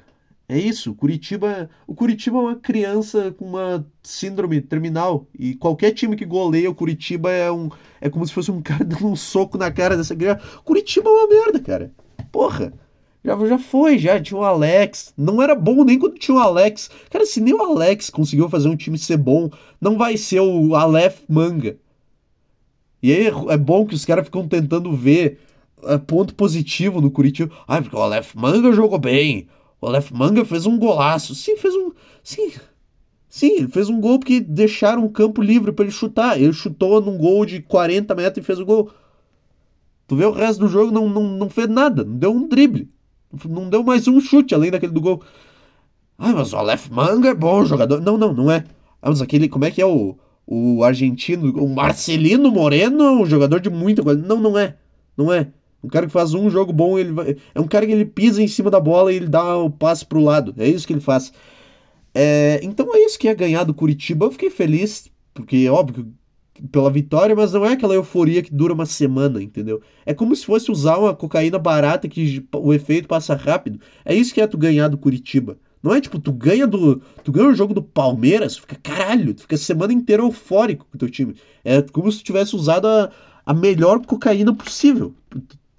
É 0.49 0.57
isso, 0.57 0.95
Curitiba, 0.95 1.69
o 1.86 1.93
Curitiba 1.93 2.38
é 2.38 2.39
uma 2.39 2.55
criança 2.55 3.33
com 3.33 3.45
uma 3.45 3.86
síndrome 4.01 4.62
terminal 4.62 5.27
e 5.38 5.53
qualquer 5.55 5.91
time 5.91 6.15
que 6.15 6.25
goleia 6.25 6.69
o 6.69 6.75
Curitiba 6.75 7.29
é 7.29 7.51
um 7.51 7.69
é 7.99 8.10
como 8.10 8.25
se 8.25 8.33
fosse 8.33 8.49
um 8.49 8.62
cara 8.63 8.86
dando 8.86 9.07
um 9.07 9.15
soco 9.15 9.57
na 9.57 9.69
cara 9.69 9.97
dessa 9.97 10.15
criança. 10.15 10.41
Curitiba 10.63 11.10
é 11.10 11.12
uma 11.12 11.27
merda, 11.27 11.60
cara. 11.60 11.91
Porra. 12.31 12.73
Já, 13.25 13.36
já 13.45 13.60
foi, 13.60 13.97
já 13.97 14.21
tinha 14.21 14.39
o 14.39 14.43
Alex. 14.43 15.13
Não 15.17 15.41
era 15.41 15.53
bom 15.53 15.83
nem 15.83 15.99
quando 15.99 16.17
tinha 16.17 16.38
o 16.38 16.39
Alex. 16.39 16.89
Cara, 17.10 17.25
se 17.25 17.41
nem 17.41 17.53
o 17.53 17.62
Alex 17.62 18.10
conseguiu 18.10 18.49
fazer 18.49 18.69
um 18.69 18.75
time 18.77 18.97
ser 18.97 19.17
bom, 19.17 19.49
não 19.81 19.97
vai 19.97 20.15
ser 20.15 20.39
o 20.39 20.75
Aleph 20.75 21.23
Manga. 21.27 21.77
E 23.03 23.12
aí 23.12 23.27
é 23.49 23.57
bom 23.57 23.86
que 23.86 23.95
os 23.95 24.05
caras 24.05 24.25
ficam 24.25 24.47
tentando 24.47 24.95
ver 24.95 25.39
é, 25.83 25.97
ponto 25.97 26.33
positivo 26.36 27.01
no 27.01 27.12
Curitiba. 27.12 27.53
Ah, 27.67 27.81
porque 27.81 27.97
o 27.97 28.01
Aleph 28.01 28.33
Manga 28.33 28.71
jogou 28.71 28.97
bem. 28.97 29.47
O 29.80 29.88
Aleph 29.88 30.12
Manga 30.12 30.44
fez 30.44 30.66
um 30.66 30.78
golaço. 30.78 31.36
Sim, 31.36 31.56
fez 31.58 31.74
um. 31.76 31.92
Sim. 32.24 32.52
Sim, 33.30 33.68
fez 33.68 33.90
um 33.90 34.00
gol 34.00 34.20
porque 34.20 34.40
deixaram 34.40 35.06
o 35.06 35.10
campo 35.10 35.42
livre 35.42 35.72
para 35.72 35.86
ele 35.86 35.92
chutar. 35.92 36.40
Ele 36.42 36.54
chutou 36.54 37.02
num 37.02 37.18
gol 37.18 37.46
de 37.46 37.62
40 37.62 38.16
metros 38.16 38.44
e 38.44 38.46
fez 38.46 38.60
o 38.60 38.66
gol. 38.66 38.90
Tu 40.08 40.16
vê 40.16 40.26
o 40.26 40.32
resto 40.32 40.62
do 40.62 40.68
jogo, 40.68 40.92
não, 40.92 41.10
não, 41.10 41.24
não 41.24 41.50
fez 41.50 41.68
nada. 41.68 42.04
Não 42.04 42.16
deu 42.16 42.32
um 42.32 42.48
drible. 42.48 42.90
Não 43.48 43.70
deu 43.70 43.84
mais 43.84 44.08
um 44.08 44.20
chute 44.22 44.56
além 44.56 44.72
daquele 44.72 44.94
do 44.94 45.02
gol. 45.02 45.22
Ah, 46.18 46.32
mas 46.34 46.54
o 46.54 46.58
Aleph 46.58 46.90
Manga 46.90 47.30
é 47.30 47.34
bom 47.34 47.63
jogador. 47.66 48.02
Não, 48.02 48.18
não, 48.18 48.34
não 48.34 48.50
é. 48.50 48.63
Ah, 49.02 49.10
mas 49.10 49.22
aquele. 49.22 49.50
Como 49.50 49.66
é 49.66 49.72
que 49.72 49.82
é 49.82 49.86
o, 49.86 50.18
o 50.48 50.84
argentino? 50.84 51.52
O 51.62 51.70
Marcelino 51.70 52.50
Moreno, 52.50 53.22
um 53.22 53.26
jogador 53.26 53.60
de 53.60 53.70
muita 53.70 54.02
coisa. 54.02 54.20
Não, 54.20 54.40
não 54.40 54.58
é. 54.58 54.78
Não 55.16 55.32
é. 55.32 55.52
Um 55.84 55.88
cara 55.88 56.06
que 56.06 56.12
faz 56.12 56.34
um 56.34 56.50
jogo 56.50 56.74
bom, 56.74 56.98
ele 56.98 57.12
vai... 57.12 57.38
é 57.54 57.60
um 57.60 57.68
cara 57.68 57.86
que 57.86 57.92
ele 57.92 58.06
pisa 58.06 58.42
em 58.42 58.48
cima 58.48 58.70
da 58.70 58.80
bola 58.80 59.12
e 59.12 59.16
ele 59.16 59.28
dá 59.28 59.58
o 59.58 59.70
passe 59.70 60.06
pro 60.06 60.24
lado. 60.24 60.54
É 60.58 60.68
isso 60.68 60.88
que 60.88 60.94
ele 60.94 61.00
faz. 61.00 61.32
É... 62.13 62.60
Então 62.63 62.94
é 62.96 63.00
isso 63.00 63.20
que 63.20 63.28
é 63.28 63.36
ganhar 63.36 63.63
do 63.63 63.74
Curitiba. 63.74 64.26
Eu 64.26 64.32
fiquei 64.32 64.50
feliz, 64.50 65.10
porque 65.34 65.70
óbvio 65.70 66.12
pela 66.72 66.90
vitória, 66.90 67.36
mas 67.36 67.54
não 67.54 67.66
é 67.66 67.74
aquela 67.74 67.94
euforia 67.94 68.42
que 68.42 68.54
dura 68.54 68.74
uma 68.74 68.86
semana, 68.86 69.42
entendeu? 69.42 69.82
É 70.06 70.13
como 70.13 70.36
se 70.36 70.46
fosse 70.46 70.72
usar 70.72 70.98
uma 70.98 71.16
cocaína 71.16 71.60
barata 71.60 72.08
que 72.08 72.46
o 72.54 72.74
efeito 72.74 73.08
passa 73.08 73.36
rápido. 73.36 73.80
É 74.04 74.16
isso 74.16 74.34
que 74.34 74.42
é 74.42 74.48
tu 74.48 74.58
ganhar 74.58 74.88
do 74.88 74.98
Curitiba. 74.98 75.58
Não 75.82 75.94
é 75.94 76.02
tipo, 76.02 76.20
tu 76.20 76.32
ganha 76.32 76.66
do. 76.66 77.02
Tu 77.24 77.32
ganha 77.32 77.50
o 77.50 77.56
jogo 77.56 77.74
do 77.74 77.84
Palmeiras, 77.84 78.56
tu 78.56 78.62
fica 78.62 78.76
caralho, 78.76 79.34
tu 79.34 79.42
fica 79.42 79.56
a 79.56 79.60
semana 79.60 79.94
inteira 79.94 80.24
eufórico 80.24 80.86
com 80.90 80.96
o 80.96 81.00
teu 81.00 81.10
time. 81.10 81.36
É 81.63 81.82
como 81.82 82.12
se 82.12 82.20
tu 82.20 82.26
tivesse 82.26 82.56
usado 82.56 82.88
a, 82.88 83.12
a 83.46 83.54
melhor 83.54 84.04
cocaína 84.06 84.54
possível. 84.54 85.13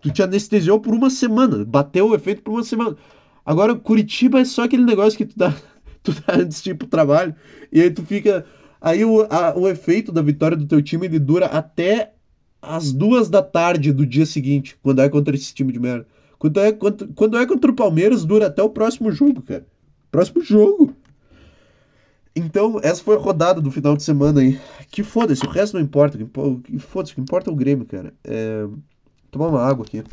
Tu 0.09 0.15
te 0.15 0.23
anestesiou 0.23 0.81
por 0.81 0.95
uma 0.95 1.11
semana, 1.11 1.65
bateu 1.65 2.09
o 2.09 2.15
efeito 2.15 2.43
por 2.43 2.53
uma 2.53 2.65
semana. 2.65 2.97
Agora, 3.45 3.75
Curitiba 3.75 4.41
é 4.41 4.45
só 4.45 4.65
aquele 4.65 4.85
negócio 4.85 5.19
que 5.19 5.27
tu 5.27 5.37
dá, 5.37 5.55
tu 6.03 6.13
dá 6.13 6.37
antes 6.37 6.63
de 6.63 6.71
ir 6.71 6.75
pro 6.75 6.89
trabalho, 6.89 7.35
e 7.71 7.81
aí 7.83 7.91
tu 7.91 8.03
fica. 8.05 8.45
Aí 8.81 9.05
o, 9.05 9.27
a, 9.29 9.55
o 9.57 9.69
efeito 9.69 10.11
da 10.11 10.23
vitória 10.23 10.57
do 10.57 10.67
teu 10.67 10.81
time 10.81 11.07
ele 11.07 11.19
dura 11.19 11.47
até 11.47 12.13
as 12.63 12.93
duas 12.93 13.29
da 13.29 13.43
tarde 13.43 13.93
do 13.93 14.07
dia 14.07 14.25
seguinte, 14.25 14.79
quando 14.83 15.03
é 15.03 15.09
contra 15.09 15.35
esse 15.35 15.53
time 15.53 15.73
de 15.73 15.79
merda. 15.79 16.07
Quando 16.39 16.61
é, 16.61 16.73
quando, 16.73 17.09
quando 17.15 17.37
é 17.37 17.45
contra 17.45 17.71
o 17.71 17.75
Palmeiras, 17.75 18.25
dura 18.25 18.47
até 18.47 18.63
o 18.63 18.71
próximo 18.71 19.11
jogo, 19.11 19.43
cara. 19.43 19.67
Próximo 20.11 20.43
jogo. 20.43 20.95
Então, 22.35 22.79
essa 22.83 23.03
foi 23.03 23.17
a 23.17 23.19
rodada 23.19 23.61
do 23.61 23.71
final 23.71 23.97
de 23.97 24.05
semana 24.05 24.41
aí. 24.41 24.59
Que 24.91 25.03
foda-se, 25.03 25.45
o 25.45 25.51
resto 25.51 25.75
não 25.75 25.83
importa. 25.83 26.17
Que 26.17 26.79
foda-se, 26.79 27.13
o 27.13 27.17
que 27.17 27.21
importa 27.21 27.51
é 27.51 27.53
o 27.53 27.57
Grêmio, 27.57 27.85
cara. 27.85 28.15
É 28.25 28.65
tomar 29.31 29.49
uma 29.49 29.63
água 29.63 29.85
aqui. 29.87 30.05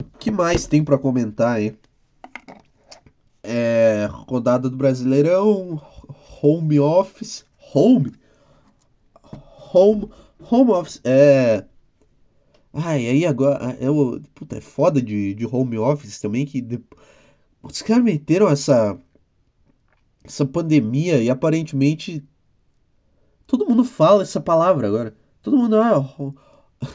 O 0.00 0.18
que 0.18 0.30
mais 0.30 0.66
tem 0.66 0.84
para 0.84 0.98
comentar 0.98 1.56
aí? 1.56 1.76
É, 3.42 4.08
rodada 4.10 4.68
do 4.68 4.76
Brasileirão, 4.76 5.80
home 6.42 6.78
office, 6.78 7.44
home, 7.74 8.12
home, 9.72 10.10
home 10.50 10.70
office, 10.72 11.00
é, 11.04 11.64
Ai, 12.72 13.06
aí 13.08 13.26
agora. 13.26 13.76
O, 13.90 14.20
puta, 14.34 14.56
é 14.56 14.60
foda 14.60 15.00
de, 15.02 15.34
de 15.34 15.46
home 15.46 15.78
office 15.78 16.20
também 16.20 16.46
que. 16.46 16.60
De, 16.60 16.80
os 17.62 17.82
caras 17.82 18.04
meteram 18.04 18.48
essa. 18.48 18.98
Essa 20.24 20.44
pandemia 20.44 21.22
e 21.22 21.30
aparentemente. 21.30 22.24
Todo 23.46 23.66
mundo 23.66 23.84
fala 23.84 24.22
essa 24.22 24.40
palavra 24.40 24.86
agora. 24.86 25.14
Todo 25.42 25.56
mundo. 25.56 25.76
Ah, 25.76 26.00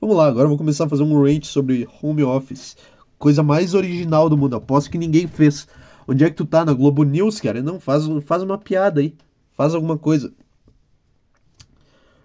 Vamos 0.00 0.16
lá, 0.16 0.26
agora 0.26 0.44
eu 0.44 0.48
vou 0.48 0.58
começar 0.58 0.84
a 0.84 0.88
fazer 0.88 1.02
um 1.02 1.22
rant 1.22 1.44
sobre 1.44 1.88
home 2.02 2.22
office. 2.22 2.76
Coisa 3.18 3.42
mais 3.42 3.72
original 3.72 4.28
do 4.28 4.36
mundo. 4.36 4.56
Aposto 4.56 4.90
que 4.90 4.98
ninguém 4.98 5.26
fez. 5.26 5.66
Onde 6.06 6.24
é 6.24 6.30
que 6.30 6.36
tu 6.36 6.44
tá? 6.44 6.64
Na 6.64 6.72
Globo 6.72 7.04
News, 7.04 7.40
cara? 7.40 7.62
Não, 7.62 7.78
faz, 7.78 8.04
faz 8.24 8.42
uma 8.42 8.58
piada 8.58 9.00
aí. 9.00 9.14
Faz 9.52 9.74
alguma 9.74 9.96
coisa. 9.96 10.32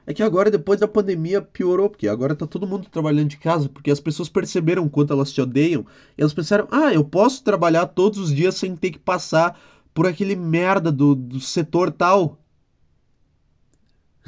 É 0.10 0.14
que 0.14 0.24
agora, 0.24 0.50
depois 0.50 0.80
da 0.80 0.88
pandemia, 0.88 1.42
piorou, 1.42 1.90
porque 1.90 2.08
agora 2.08 2.34
tá 2.34 2.48
todo 2.48 2.66
mundo 2.66 2.88
trabalhando 2.90 3.28
de 3.28 3.36
casa, 3.36 3.68
porque 3.68 3.92
as 3.92 4.00
pessoas 4.00 4.30
perceberam 4.30 4.88
quanto 4.88 5.12
elas 5.12 5.34
te 5.34 5.42
odeiam, 5.42 5.86
e 6.18 6.22
elas 6.22 6.34
pensaram, 6.34 6.66
ah, 6.72 6.94
eu 6.94 7.04
posso 7.04 7.44
trabalhar 7.44 7.86
todos 7.88 8.18
os 8.18 8.34
dias 8.34 8.56
sem 8.56 8.74
ter 8.74 8.92
que 8.92 9.00
passar 9.00 9.60
por 9.98 10.06
aquele 10.06 10.36
merda 10.36 10.92
do, 10.92 11.16
do 11.16 11.40
setor 11.40 11.92
tal. 11.92 12.38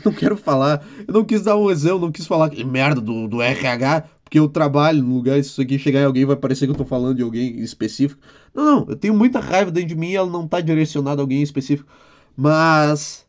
Não 0.03 0.11
quero 0.11 0.35
falar, 0.35 0.83
eu 1.07 1.13
não 1.13 1.23
quis 1.23 1.43
dar 1.43 1.57
um 1.57 1.69
exemplo, 1.69 1.99
não 1.99 2.11
quis 2.11 2.25
falar 2.25 2.45
aquele 2.45 2.63
merda 2.63 2.99
do, 2.99 3.27
do 3.27 3.39
RH, 3.39 4.05
porque 4.23 4.39
eu 4.39 4.49
trabalho 4.49 5.03
no 5.03 5.13
lugar, 5.13 5.37
isso 5.37 5.61
aqui 5.61 5.77
chegar 5.77 5.99
em 5.99 6.05
alguém 6.05 6.25
vai 6.25 6.35
parecer 6.35 6.65
que 6.65 6.71
eu 6.71 6.75
tô 6.75 6.85
falando 6.85 7.17
de 7.17 7.21
alguém 7.21 7.59
específico. 7.59 8.19
Não, 8.51 8.65
não, 8.65 8.85
eu 8.89 8.95
tenho 8.95 9.13
muita 9.13 9.39
raiva 9.39 9.69
dentro 9.69 9.89
de 9.89 9.95
mim 9.95 10.09
e 10.09 10.15
ela 10.15 10.27
não 10.27 10.47
tá 10.47 10.59
direcionada 10.59 11.21
a 11.21 11.23
alguém 11.23 11.43
específico. 11.43 11.87
Mas 12.35 13.27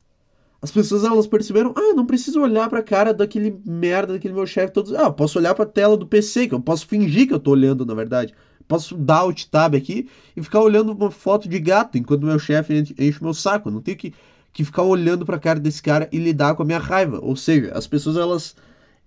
as 0.62 0.70
pessoas 0.70 1.05
elas 1.05 1.26
perceberam, 1.26 1.74
ah, 1.76 1.92
não 1.94 2.07
preciso 2.07 2.40
olhar 2.40 2.70
pra 2.70 2.83
cara 2.83 3.12
daquele 3.12 3.61
merda, 3.66 4.14
daquele 4.14 4.33
meu 4.33 4.46
chefe 4.46 4.72
todos. 4.72 4.94
Ah, 4.94 5.11
posso 5.11 5.38
olhar 5.38 5.55
pra 5.55 5.66
tela 5.66 5.94
do 5.94 6.07
PC, 6.07 6.48
que 6.48 6.55
eu 6.55 6.61
posso 6.61 6.87
fingir 6.87 7.29
que 7.29 7.35
eu 7.35 7.40
tô 7.40 7.50
olhando, 7.50 7.85
na 7.85 7.92
verdade. 7.92 8.33
Posso 8.71 8.97
dar 8.97 9.17
alt 9.17 9.47
tab 9.47 9.75
aqui 9.75 10.09
e 10.37 10.41
ficar 10.41 10.61
olhando 10.61 10.93
uma 10.93 11.11
foto 11.11 11.49
de 11.49 11.59
gato 11.59 11.99
enquanto 11.99 12.25
meu 12.25 12.39
chefe 12.39 12.95
enche 12.97 13.21
meu 13.21 13.35
saco. 13.35 13.69
Eu 13.69 13.73
não 13.73 13.81
tenho 13.83 13.97
que, 13.97 14.15
que 14.53 14.65
ficar 14.65 14.85
olhando 14.85 15.27
pra 15.27 15.41
cara 15.41 15.59
desse 15.59 15.83
cara 15.83 16.09
e 16.13 16.19
lidar 16.19 16.55
com 16.55 16.63
a 16.63 16.65
minha 16.65 16.79
raiva. 16.79 17.19
Ou 17.21 17.35
seja, 17.35 17.73
as 17.75 17.89
pessoas 17.89 18.17
elas 18.17 18.55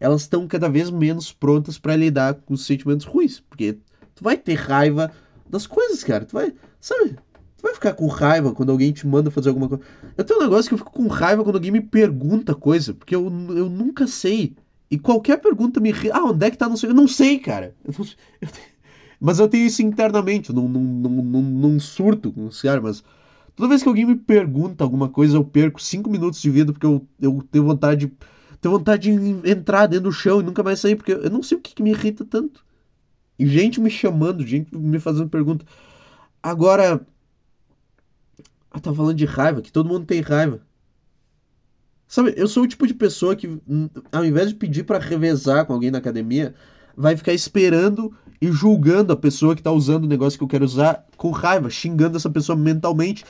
elas 0.01 0.23
estão 0.23 0.45
cada 0.49 0.67
vez 0.67 0.91
menos 0.91 1.31
prontas 1.31 1.79
para 1.79 1.95
lidar 1.95 2.33
com 2.33 2.55
os 2.55 2.65
sentimentos 2.65 3.05
ruins, 3.05 3.39
porque 3.39 3.77
tu 4.13 4.21
vai 4.21 4.35
ter 4.35 4.55
raiva 4.55 5.09
das 5.49 5.65
coisas, 5.65 6.03
cara. 6.03 6.25
Tu 6.25 6.33
vai, 6.33 6.53
sabe? 6.81 7.15
vai 7.61 7.73
ficar 7.73 7.93
com 7.93 8.07
raiva 8.07 8.51
quando 8.51 8.73
alguém 8.73 8.91
te 8.91 9.07
manda 9.07 9.31
fazer 9.31 9.47
alguma 9.47 9.69
coisa. 9.69 9.81
Eu 10.17 10.25
tenho 10.25 10.41
um 10.41 10.43
negócio 10.43 10.67
que 10.67 10.73
eu 10.73 10.77
fico 10.77 10.91
com 10.91 11.07
raiva 11.07 11.41
quando 11.41 11.55
alguém 11.55 11.71
me 11.71 11.79
pergunta 11.79 12.53
coisa, 12.53 12.93
porque 12.93 13.15
eu, 13.15 13.23
eu 13.55 13.69
nunca 13.69 14.07
sei. 14.07 14.57
E 14.91 14.99
qualquer 14.99 15.39
pergunta 15.39 15.79
me. 15.79 15.93
Ah, 16.11 16.25
onde 16.25 16.45
é 16.45 16.51
que 16.51 16.57
tá? 16.57 16.67
Não 16.67 16.75
sei. 16.75 16.89
Eu 16.89 16.93
não 16.93 17.07
sei, 17.07 17.39
cara. 17.39 17.73
Eu 17.85 17.93
não, 17.97 18.05
eu 18.41 18.49
mas 19.23 19.39
eu 19.39 19.47
tenho 19.47 19.65
isso 19.65 19.81
internamente, 19.81 20.51
não, 20.51 20.67
não, 20.67 20.81
não, 20.81 21.41
não, 21.41 21.79
surto 21.79 22.29
com 22.29 22.45
os 22.45 22.61
caras, 22.61 22.83
mas. 22.83 23.03
Toda 23.55 23.69
vez 23.69 23.81
que 23.81 23.87
alguém 23.87 24.05
me 24.05 24.17
pergunta 24.17 24.83
alguma 24.83 25.07
coisa, 25.07 25.37
eu 25.37 25.45
perco 25.45 25.81
cinco 25.81 26.09
minutos 26.09 26.41
de 26.41 26.49
vida 26.49 26.73
porque 26.73 26.85
eu, 26.85 27.07
eu 27.21 27.41
tenho 27.49 27.63
vontade 27.63 28.07
de. 28.07 28.13
Tenho 28.59 28.77
vontade 28.77 29.09
de 29.09 29.49
entrar 29.49 29.87
dentro 29.87 30.09
do 30.09 30.11
chão 30.11 30.41
e 30.41 30.43
nunca 30.43 30.61
mais 30.61 30.81
sair, 30.81 30.97
porque 30.97 31.13
eu 31.13 31.29
não 31.29 31.41
sei 31.41 31.57
o 31.57 31.61
que, 31.61 31.73
que 31.73 31.81
me 31.81 31.91
irrita 31.91 32.25
tanto. 32.25 32.65
E 33.39 33.47
gente 33.47 33.79
me 33.79 33.89
chamando, 33.89 34.45
gente 34.45 34.75
me 34.75 34.99
fazendo 34.99 35.29
pergunta. 35.29 35.65
Agora, 36.41 36.99
ah, 38.71 38.79
tá 38.81 38.93
falando 38.93 39.15
de 39.15 39.25
raiva, 39.25 39.61
que 39.61 39.71
todo 39.71 39.87
mundo 39.87 40.05
tem 40.05 40.19
raiva. 40.19 40.59
Sabe, 42.09 42.33
eu 42.35 42.47
sou 42.49 42.63
o 42.63 42.67
tipo 42.67 42.85
de 42.85 42.93
pessoa 42.93 43.37
que, 43.37 43.61
ao 44.11 44.25
invés 44.25 44.49
de 44.49 44.55
pedir 44.55 44.83
para 44.83 44.99
revezar 44.99 45.65
com 45.65 45.73
alguém 45.73 45.91
na 45.91 45.99
academia, 45.99 46.53
vai 46.95 47.15
ficar 47.15 47.33
esperando 47.33 48.13
e 48.43 48.51
julgando 48.51 49.13
a 49.13 49.15
pessoa 49.15 49.55
que 49.55 49.63
tá 49.63 49.71
usando 49.71 50.03
o 50.03 50.07
negócio 50.07 50.37
que 50.37 50.43
eu 50.43 50.49
quero 50.49 50.65
usar 50.65 51.05
com 51.15 51.31
raiva, 51.31 51.69
xingando 51.69 52.17
essa 52.17 52.29
pessoa 52.29 52.57
mentalmente. 52.57 53.23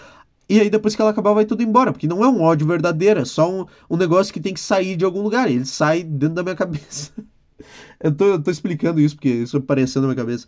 E 0.49 0.59
aí, 0.59 0.71
depois 0.71 0.95
que 0.95 1.01
ela 1.03 1.11
acabar, 1.11 1.33
vai 1.33 1.45
tudo 1.45 1.61
embora. 1.61 1.91
Porque 1.91 2.07
não 2.07 2.23
é 2.23 2.27
um 2.27 2.41
ódio 2.41 2.65
verdadeiro, 2.65 3.19
é 3.19 3.25
só 3.25 3.47
um, 3.47 3.63
um 3.87 3.95
negócio 3.95 4.33
que 4.33 4.39
tem 4.39 4.55
que 4.55 4.59
sair 4.59 4.95
de 4.95 5.05
algum 5.05 5.21
lugar. 5.21 5.51
Ele 5.51 5.65
sai 5.65 6.03
dentro 6.03 6.33
da 6.33 6.41
minha 6.41 6.55
cabeça. 6.55 7.11
eu, 8.01 8.11
tô, 8.11 8.25
eu 8.25 8.41
tô 8.41 8.49
explicando 8.49 8.99
isso 8.99 9.15
porque 9.15 9.29
isso 9.29 9.55
apareceu 9.55 10.01
na 10.01 10.07
minha 10.07 10.17
cabeça. 10.17 10.47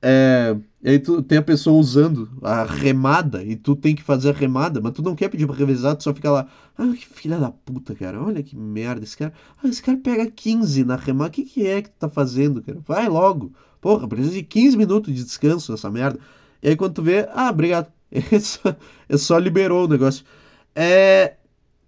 É, 0.00 0.56
e 0.84 0.90
aí 0.90 0.98
tu 1.00 1.20
tem 1.20 1.38
a 1.38 1.42
pessoa 1.42 1.76
usando 1.76 2.30
a 2.42 2.62
remada 2.62 3.42
e 3.42 3.56
tu 3.56 3.74
tem 3.74 3.92
que 3.92 4.04
fazer 4.04 4.30
a 4.30 4.32
remada, 4.32 4.80
mas 4.80 4.92
tu 4.92 5.02
não 5.02 5.16
quer 5.16 5.28
pedir 5.28 5.48
pra 5.48 5.56
revezar, 5.56 5.96
tu 5.96 6.04
só 6.04 6.14
fica 6.14 6.30
lá. 6.30 6.46
Ah, 6.78 6.92
que 6.92 7.06
filha 7.06 7.38
da 7.38 7.50
puta, 7.50 7.92
cara. 7.92 8.22
Olha 8.22 8.40
que 8.40 8.54
merda. 8.56 9.02
Esse 9.02 9.16
cara. 9.16 9.32
Ah, 9.60 9.66
esse 9.66 9.82
cara 9.82 9.98
pega 9.98 10.30
15 10.30 10.84
na 10.84 10.94
remada. 10.94 11.30
O 11.30 11.32
que, 11.32 11.42
que 11.42 11.66
é 11.66 11.82
que 11.82 11.88
tu 11.90 11.96
tá 11.98 12.08
fazendo, 12.08 12.62
cara? 12.62 12.78
Vai 12.86 13.08
logo. 13.08 13.52
Porra, 13.86 14.08
precisa 14.08 14.34
de 14.34 14.42
15 14.42 14.76
minutos 14.76 15.14
de 15.14 15.22
descanso 15.22 15.70
nessa 15.70 15.88
merda. 15.88 16.18
E 16.60 16.70
aí 16.70 16.74
quando 16.74 16.94
tu 16.94 17.04
vê, 17.04 17.28
ah, 17.32 17.50
obrigado. 17.50 17.86
É 18.10 18.40
só, 18.40 18.76
é 19.08 19.16
só 19.16 19.38
liberou 19.38 19.84
o 19.84 19.88
negócio. 19.88 20.24
É. 20.74 21.36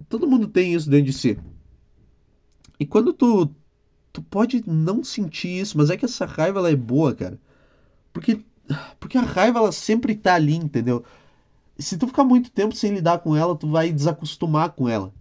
Todo 0.09 0.29
mundo 0.29 0.47
tem 0.47 0.75
isso 0.75 0.89
dentro 0.89 1.07
de 1.07 1.13
si. 1.13 1.37
E 2.79 2.87
quando 2.87 3.13
tu. 3.13 3.51
Tu 4.13 4.23
pode 4.23 4.63
não 4.65 5.03
sentir 5.03 5.49
isso, 5.49 5.77
mas 5.77 5.91
é 5.91 5.97
que 5.97 6.05
essa 6.05 6.25
raiva 6.25 6.61
ela 6.61 6.71
é 6.71 6.77
boa, 6.77 7.13
cara. 7.13 7.37
Porque, 8.13 8.45
porque 9.01 9.19
a 9.19 9.23
raiva 9.23 9.59
ela 9.59 9.73
sempre 9.73 10.15
tá 10.15 10.35
ali, 10.35 10.55
entendeu? 10.55 11.05
Se 11.81 11.99
tu 11.99 12.07
ficar 12.07 12.23
muito 12.23 12.49
tempo 12.53 12.77
sem 12.77 12.95
lidar 12.95 13.19
com 13.19 13.35
ela, 13.35 13.57
tu 13.57 13.69
vai 13.69 13.93
desacostumar 13.93 14.71
com 14.71 14.89
ela. 14.89 15.13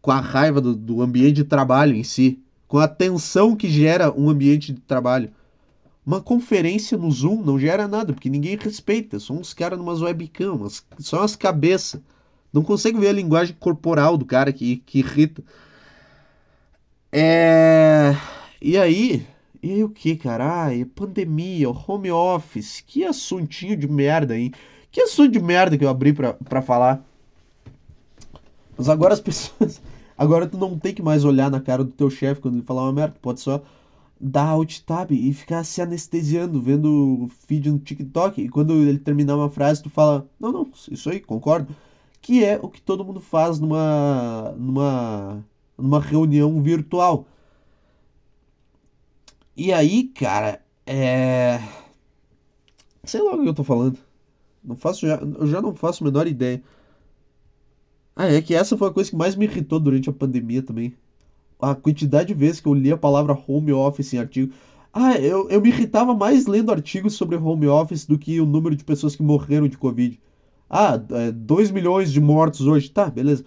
Com 0.00 0.12
a 0.12 0.20
raiva 0.20 0.60
do, 0.60 0.76
do 0.76 1.02
ambiente 1.02 1.34
de 1.34 1.44
trabalho 1.44 1.96
em 1.96 2.04
si. 2.04 2.40
Com 2.68 2.78
a 2.78 2.86
tensão 2.86 3.56
que 3.56 3.68
gera 3.68 4.12
um 4.12 4.30
ambiente 4.30 4.72
de 4.72 4.80
trabalho. 4.80 5.32
Uma 6.08 6.22
conferência 6.22 6.96
no 6.96 7.10
Zoom 7.10 7.42
não 7.42 7.58
gera 7.58 7.86
nada, 7.86 8.14
porque 8.14 8.30
ninguém 8.30 8.56
respeita. 8.56 9.20
São 9.20 9.36
uns 9.36 9.52
caras 9.52 9.78
numas 9.78 10.00
webcam, 10.00 10.58
só 10.98 11.18
umas 11.18 11.36
cabeças. 11.36 12.00
Não 12.50 12.62
consegue 12.62 12.98
ver 12.98 13.08
a 13.08 13.12
linguagem 13.12 13.54
corporal 13.60 14.16
do 14.16 14.24
cara 14.24 14.50
que, 14.50 14.78
que 14.78 15.00
irrita. 15.00 15.44
É. 17.12 18.16
E 18.58 18.78
aí, 18.78 19.26
e 19.62 19.70
aí 19.70 19.84
o 19.84 19.90
que, 19.90 20.16
cara? 20.16 20.64
Ai, 20.64 20.86
pandemia, 20.86 21.68
home 21.68 22.10
office, 22.10 22.82
que 22.86 23.04
assuntinho 23.04 23.76
de 23.76 23.86
merda, 23.86 24.34
hein? 24.34 24.50
Que 24.90 25.02
assunto 25.02 25.30
de 25.30 25.40
merda 25.40 25.76
que 25.76 25.84
eu 25.84 25.90
abri 25.90 26.14
pra, 26.14 26.32
pra 26.32 26.62
falar. 26.62 27.04
Mas 28.78 28.88
agora 28.88 29.12
as 29.12 29.20
pessoas. 29.20 29.78
Agora 30.16 30.46
tu 30.46 30.56
não 30.56 30.78
tem 30.78 30.94
que 30.94 31.02
mais 31.02 31.22
olhar 31.22 31.50
na 31.50 31.60
cara 31.60 31.84
do 31.84 31.92
teu 31.92 32.08
chefe 32.08 32.40
quando 32.40 32.54
ele 32.54 32.64
falar 32.64 32.84
uma 32.84 32.94
merda. 32.94 33.14
Pode 33.20 33.40
só 33.40 33.62
dar 34.20 34.48
alt 34.48 34.80
tab 34.80 35.12
e 35.12 35.32
ficar 35.32 35.64
se 35.64 35.80
anestesiando, 35.82 36.60
vendo 36.60 37.28
vídeo 37.48 37.72
no 37.72 37.78
TikTok. 37.78 38.40
E 38.42 38.48
quando 38.48 38.74
ele 38.74 38.98
terminar 38.98 39.36
uma 39.36 39.50
frase, 39.50 39.82
tu 39.82 39.90
fala: 39.90 40.28
Não, 40.40 40.52
não, 40.52 40.70
isso 40.90 41.10
aí, 41.10 41.20
concordo. 41.20 41.74
Que 42.20 42.44
é 42.44 42.58
o 42.60 42.68
que 42.68 42.80
todo 42.80 43.04
mundo 43.04 43.20
faz 43.20 43.60
numa, 43.60 44.54
numa, 44.58 45.44
numa 45.78 46.00
reunião 46.00 46.60
virtual 46.62 47.26
e 49.58 49.72
aí, 49.72 50.04
cara, 50.04 50.62
é. 50.86 51.58
Sei 53.04 53.20
lá 53.20 53.34
o 53.34 53.42
que 53.42 53.48
eu 53.48 53.54
tô 53.54 53.64
falando. 53.64 53.98
Não 54.62 54.76
faço 54.76 55.06
já, 55.06 55.16
eu 55.16 55.46
já 55.48 55.60
não 55.62 55.74
faço 55.74 56.04
a 56.04 56.06
menor 56.06 56.26
ideia. 56.28 56.62
Ah, 58.14 58.26
é 58.26 58.42
que 58.42 58.54
essa 58.54 58.76
foi 58.76 58.88
a 58.88 58.92
coisa 58.92 59.10
que 59.10 59.16
mais 59.16 59.34
me 59.36 59.46
irritou 59.46 59.80
durante 59.80 60.10
a 60.10 60.12
pandemia 60.12 60.62
também. 60.62 60.94
A 61.60 61.74
quantidade 61.74 62.28
de 62.28 62.34
vezes 62.34 62.60
que 62.60 62.68
eu 62.68 62.74
li 62.74 62.92
a 62.92 62.96
palavra 62.96 63.36
home 63.46 63.72
office 63.72 64.12
em 64.12 64.18
artigo. 64.18 64.52
Ah, 64.92 65.14
eu, 65.18 65.48
eu 65.50 65.60
me 65.60 65.68
irritava 65.68 66.14
mais 66.14 66.46
lendo 66.46 66.70
artigos 66.70 67.14
sobre 67.14 67.36
home 67.36 67.66
office 67.66 68.06
do 68.06 68.18
que 68.18 68.40
o 68.40 68.46
número 68.46 68.74
de 68.74 68.84
pessoas 68.84 69.14
que 69.14 69.22
morreram 69.22 69.68
de 69.68 69.76
Covid. 69.76 70.18
Ah, 70.68 70.96
2 70.96 71.70
é, 71.70 71.72
milhões 71.72 72.12
de 72.12 72.20
mortos 72.20 72.66
hoje. 72.66 72.90
Tá, 72.90 73.10
beleza. 73.10 73.44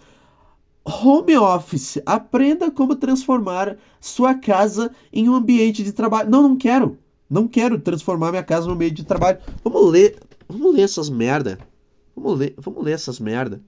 Home 0.83 1.37
office. 1.37 2.01
Aprenda 2.05 2.71
como 2.71 2.95
transformar 2.95 3.77
sua 3.99 4.33
casa 4.33 4.91
em 5.11 5.29
um 5.29 5.35
ambiente 5.35 5.83
de 5.83 5.91
trabalho. 5.91 6.29
Não, 6.29 6.41
não 6.43 6.55
quero. 6.55 6.97
Não 7.29 7.47
quero 7.47 7.79
transformar 7.79 8.31
minha 8.31 8.43
casa 8.43 8.67
em 8.67 8.71
um 8.71 8.73
ambiente 8.73 8.95
de 8.95 9.05
trabalho. 9.05 9.39
Vamos 9.63 9.91
ler. 9.91 10.17
Vamos 10.47 10.75
ler 10.75 10.81
essas 10.81 11.09
merda. 11.09 11.57
Vamos 12.15 12.39
ler, 12.39 12.53
vamos 12.57 12.83
ler 12.83 12.93
essas 12.93 13.19
merda. 13.19 13.61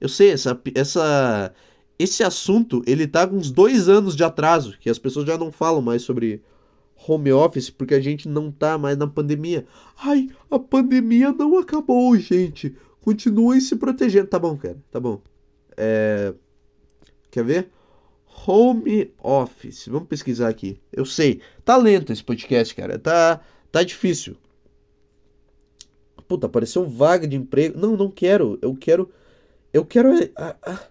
Eu 0.00 0.08
sei, 0.08 0.30
essa, 0.30 0.60
essa, 0.74 1.52
esse 1.98 2.22
assunto, 2.24 2.82
ele 2.86 3.06
tá 3.06 3.26
com 3.26 3.36
uns 3.36 3.50
dois 3.50 3.88
anos 3.88 4.16
de 4.16 4.24
atraso, 4.24 4.76
que 4.78 4.90
as 4.90 4.98
pessoas 4.98 5.26
já 5.26 5.38
não 5.38 5.52
falam 5.52 5.80
mais 5.80 6.02
sobre 6.02 6.42
home 7.06 7.32
office, 7.32 7.70
porque 7.70 7.94
a 7.94 8.00
gente 8.00 8.28
não 8.28 8.50
tá 8.50 8.76
mais 8.78 8.96
na 8.96 9.06
pandemia. 9.06 9.66
Ai, 9.96 10.28
a 10.50 10.58
pandemia 10.58 11.32
não 11.32 11.58
acabou, 11.58 12.16
gente. 12.16 12.74
Continuem 13.00 13.60
se 13.60 13.76
protegendo. 13.76 14.28
Tá 14.28 14.38
bom, 14.38 14.56
cara, 14.56 14.78
tá 14.90 14.98
bom. 14.98 15.20
É... 15.76 16.34
Quer 17.30 17.44
ver? 17.44 17.70
Home 18.46 19.12
Office. 19.22 19.86
Vamos 19.88 20.08
pesquisar 20.08 20.48
aqui. 20.48 20.80
Eu 20.92 21.04
sei. 21.04 21.40
Tá 21.64 21.76
lento 21.76 22.12
esse 22.12 22.22
podcast, 22.22 22.74
cara. 22.74 22.98
Tá, 22.98 23.40
tá 23.70 23.82
difícil. 23.82 24.36
Puta, 26.26 26.46
apareceu 26.46 26.88
vaga 26.88 27.28
de 27.28 27.36
emprego. 27.36 27.78
Não, 27.78 27.96
não 27.96 28.10
quero. 28.10 28.58
Eu 28.60 28.74
quero. 28.74 29.10
Eu 29.72 29.84
quero. 29.84 30.10
Ah, 30.36 30.56
ah. 30.62 30.88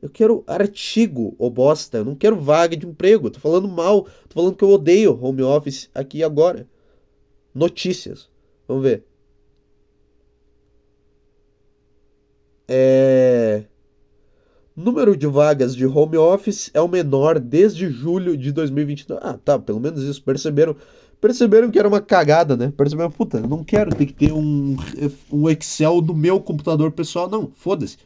Eu 0.00 0.08
quero 0.08 0.44
artigo, 0.46 1.34
ô 1.38 1.50
bosta. 1.50 1.98
Eu 1.98 2.04
não 2.04 2.14
quero 2.14 2.36
vaga 2.36 2.76
de 2.76 2.86
emprego. 2.86 3.30
Tô 3.30 3.40
falando 3.40 3.66
mal. 3.68 4.02
Tô 4.28 4.34
falando 4.34 4.56
que 4.56 4.64
eu 4.64 4.70
odeio 4.70 5.18
home 5.20 5.42
office 5.42 5.90
aqui 5.94 6.22
agora. 6.22 6.66
Notícias. 7.54 8.28
Vamos 8.66 8.84
ver. 8.84 9.04
É... 12.68 13.64
Número 14.76 15.16
de 15.16 15.26
vagas 15.26 15.74
de 15.74 15.84
home 15.84 16.16
office 16.16 16.70
é 16.72 16.80
o 16.80 16.86
menor 16.86 17.40
desde 17.40 17.90
julho 17.90 18.36
de 18.36 18.52
2022. 18.52 19.18
Ah, 19.22 19.36
tá, 19.36 19.58
pelo 19.58 19.80
menos 19.80 20.02
isso. 20.04 20.22
Perceberam 20.22 20.76
perceberam 21.20 21.68
que 21.68 21.78
era 21.78 21.88
uma 21.88 22.00
cagada, 22.00 22.56
né? 22.56 22.72
Perceberam, 22.76 23.10
puta, 23.10 23.40
não 23.40 23.64
quero 23.64 23.92
ter 23.92 24.06
que 24.06 24.12
ter 24.12 24.32
um, 24.32 24.76
um 25.32 25.50
Excel 25.50 26.00
no 26.00 26.14
meu 26.14 26.40
computador 26.40 26.92
pessoal. 26.92 27.28
Não, 27.28 27.50
foda-se. 27.56 27.98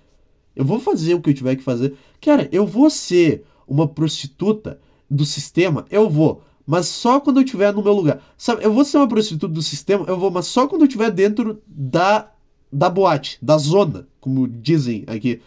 Eu 0.54 0.64
vou 0.64 0.78
fazer 0.78 1.14
o 1.14 1.20
que 1.20 1.30
eu 1.30 1.34
tiver 1.34 1.56
que 1.56 1.62
fazer. 1.62 1.94
Cara, 2.20 2.48
eu 2.52 2.66
vou 2.66 2.90
ser 2.90 3.44
uma 3.66 3.88
prostituta 3.88 4.78
do 5.10 5.24
sistema, 5.24 5.86
eu 5.90 6.08
vou. 6.08 6.42
Mas 6.66 6.86
só 6.86 7.20
quando 7.20 7.38
eu 7.38 7.44
estiver 7.44 7.72
no 7.72 7.82
meu 7.82 7.92
lugar. 7.92 8.22
Sabe, 8.36 8.64
eu 8.64 8.72
vou 8.72 8.84
ser 8.84 8.98
uma 8.98 9.08
prostituta 9.08 9.52
do 9.52 9.62
sistema, 9.62 10.04
eu 10.06 10.18
vou, 10.18 10.30
mas 10.30 10.46
só 10.46 10.66
quando 10.66 10.82
eu 10.82 10.86
estiver 10.86 11.10
dentro 11.10 11.60
da, 11.66 12.30
da 12.72 12.88
boate, 12.88 13.38
da 13.42 13.58
zona, 13.58 14.06
como 14.20 14.46
dizem 14.46 15.04
aqui. 15.06 15.40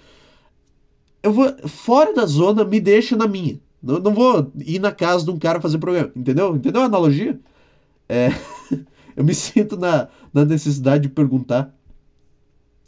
Eu 1.23 1.31
vou. 1.31 1.55
Fora 1.67 2.13
da 2.13 2.25
zona, 2.25 2.63
me 2.63 2.79
deixa 2.79 3.15
na 3.15 3.27
minha. 3.27 3.59
Não, 3.81 3.99
não 3.99 4.13
vou 4.13 4.51
ir 4.59 4.79
na 4.79 4.91
casa 4.91 5.25
de 5.25 5.31
um 5.31 5.39
cara 5.39 5.61
fazer 5.61 5.77
programa. 5.77 6.11
Entendeu? 6.15 6.55
Entendeu 6.55 6.81
a 6.81 6.85
analogia? 6.85 7.39
É, 8.09 8.29
eu 9.15 9.23
me 9.23 9.33
sinto 9.33 9.77
na, 9.77 10.07
na 10.33 10.45
necessidade 10.45 11.03
de 11.03 11.09
perguntar. 11.09 11.73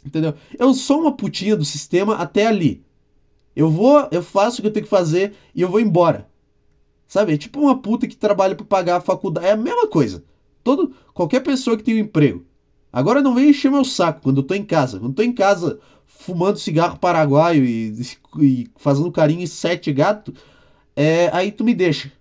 Entendeu? 0.08 0.34
Eu 0.58 0.74
sou 0.74 1.02
uma 1.02 1.12
putinha 1.12 1.56
do 1.56 1.65
sistema 1.65 2.15
até 2.15 2.48
ali. 2.48 2.84
Eu 3.56 3.70
vou, 3.70 4.08
eu 4.12 4.22
faço 4.22 4.60
o 4.60 4.62
que 4.62 4.67
eu 4.67 4.74
tenho 4.74 4.86
que 4.86 4.89
fazer 4.89 5.34
e 5.54 5.62
eu 5.62 5.70
vou 5.70 5.80
embora. 5.80 6.28
Sabe? 7.08 7.34
É 7.34 7.38
tipo 7.38 7.60
uma 7.60 7.82
puta 7.82 8.08
que 8.08 8.15
trabalha 8.15 8.56
para 8.56 8.65
pagar 8.65 8.98
a 8.98 9.02
faculdade. 9.02 9.48
É 9.48 9.52
a 9.52 9.58
mesma 9.58 9.88
coisa. 9.88 10.24
Todo, 10.63 10.93
qualquer 11.13 11.41
pessoa 11.41 11.78
que 11.78 11.84
tem 11.84 11.96
um 11.96 12.00
emprego. 12.00 12.46
Agora 12.91 13.22
não 13.22 13.34
vem 13.34 13.50
encher 13.50 13.72
meu 13.72 13.86
saco 13.86 14.22
quando 14.22 14.38
eu 14.38 14.43
tô 14.43 14.54
em 14.54 14.65
casa. 14.65 15.00
Quando 15.00 15.12
eu 15.12 15.15
tô 15.15 15.24
em 15.24 15.34
casa 15.34 15.80
fumando 16.06 16.58
cigarro 16.58 17.00
paraguaio 17.00 17.63
e, 17.63 18.02
e 18.39 18.67
fazendo 18.76 19.12
carinho 19.12 19.41
em 19.41 19.48
sete 19.48 19.91
gatos, 19.93 20.34
é, 20.96 21.30
aí 21.34 21.52
tu 21.52 21.63
me 21.63 21.74
deixa. 21.74 22.12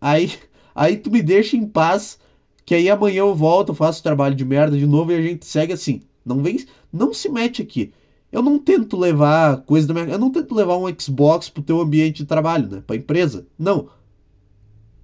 Aí 0.00 0.32
Aí 0.74 0.96
tu 0.96 1.10
me 1.10 1.22
deixa 1.22 1.56
em 1.56 1.66
paz, 1.66 2.18
que 2.66 2.74
aí 2.74 2.90
amanhã 2.90 3.20
eu 3.20 3.34
volto, 3.34 3.72
faço 3.72 4.02
trabalho 4.02 4.34
de 4.34 4.44
merda 4.44 4.76
de 4.76 4.86
novo 4.86 5.12
e 5.12 5.14
a 5.14 5.22
gente 5.22 5.46
segue 5.46 5.72
assim. 5.72 6.02
Não 6.24 6.42
vem, 6.42 6.64
não 6.92 7.12
se 7.12 7.28
mete 7.28 7.62
aqui. 7.62 7.92
Eu 8.32 8.42
não 8.42 8.58
tento 8.58 8.96
levar 8.96 9.62
coisa 9.62 9.86
da 9.86 9.94
minha, 9.94 10.06
eu 10.08 10.18
não 10.18 10.30
tento 10.30 10.54
levar 10.54 10.76
um 10.76 10.92
Xbox 10.98 11.48
pro 11.48 11.62
teu 11.62 11.80
ambiente 11.80 12.18
de 12.18 12.26
trabalho, 12.26 12.68
né, 12.68 12.82
pra 12.86 12.96
empresa. 12.96 13.46
Não. 13.58 13.88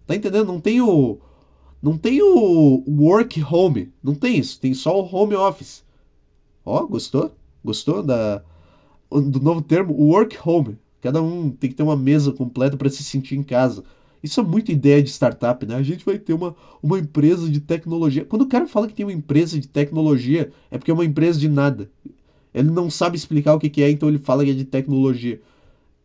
Tá 0.07 0.17
entendendo? 0.17 0.47
Não 0.47 0.61
tem 0.61 0.81
o 0.81 1.19
não 1.83 1.97
tem 1.97 2.21
o 2.21 2.85
work 2.89 3.43
home, 3.43 3.93
não 4.03 4.15
tem 4.15 4.37
isso, 4.39 4.61
tem 4.61 4.75
só 4.75 5.01
o 5.01 5.15
home 5.15 5.35
office. 5.35 5.83
Ó, 6.65 6.87
gostou? 6.87 7.33
Gostou 7.65 8.03
da 8.03 8.43
do 9.11 9.41
novo 9.41 9.63
termo 9.63 9.95
work 9.95 10.37
home? 10.45 10.79
Cada 11.01 11.23
um 11.23 11.51
tem 11.51 11.71
que 11.71 11.77
ter 11.77 11.83
uma 11.83 11.97
mesa 11.97 12.33
completa 12.33 12.77
para 12.77 12.91
se 12.91 13.03
sentir 13.03 13.37
em 13.37 13.43
casa. 13.43 13.83
Isso 14.23 14.41
é 14.41 14.43
muita 14.43 14.71
ideia 14.71 15.03
de 15.03 15.11
startup, 15.11 15.65
né? 15.65 15.75
A 15.75 15.83
gente 15.83 16.05
vai 16.05 16.19
ter 16.19 16.35
uma, 16.35 16.55
uma 16.83 16.99
empresa 16.99 17.49
de 17.49 17.61
tecnologia. 17.61 18.25
Quando 18.25 18.43
o 18.43 18.49
cara 18.49 18.67
fala 18.67 18.87
que 18.87 18.95
tem 18.95 19.07
uma 19.07 19.13
empresa 19.13 19.59
de 19.59 19.67
tecnologia, 19.67 20.53
é 20.71 20.77
porque 20.77 20.91
é 20.91 20.95
uma 20.95 21.05
empresa 21.05 21.39
de 21.39 21.49
nada. 21.49 21.91
Ele 22.53 22.71
não 22.71 22.91
sabe 22.91 23.17
explicar 23.17 23.55
o 23.55 23.59
que, 23.59 23.71
que 23.71 23.83
é, 23.83 23.91
então 23.91 24.09
ele 24.09 24.19
fala 24.19 24.45
que 24.45 24.51
é 24.51 24.55
de 24.55 24.65
tecnologia. 24.65 25.41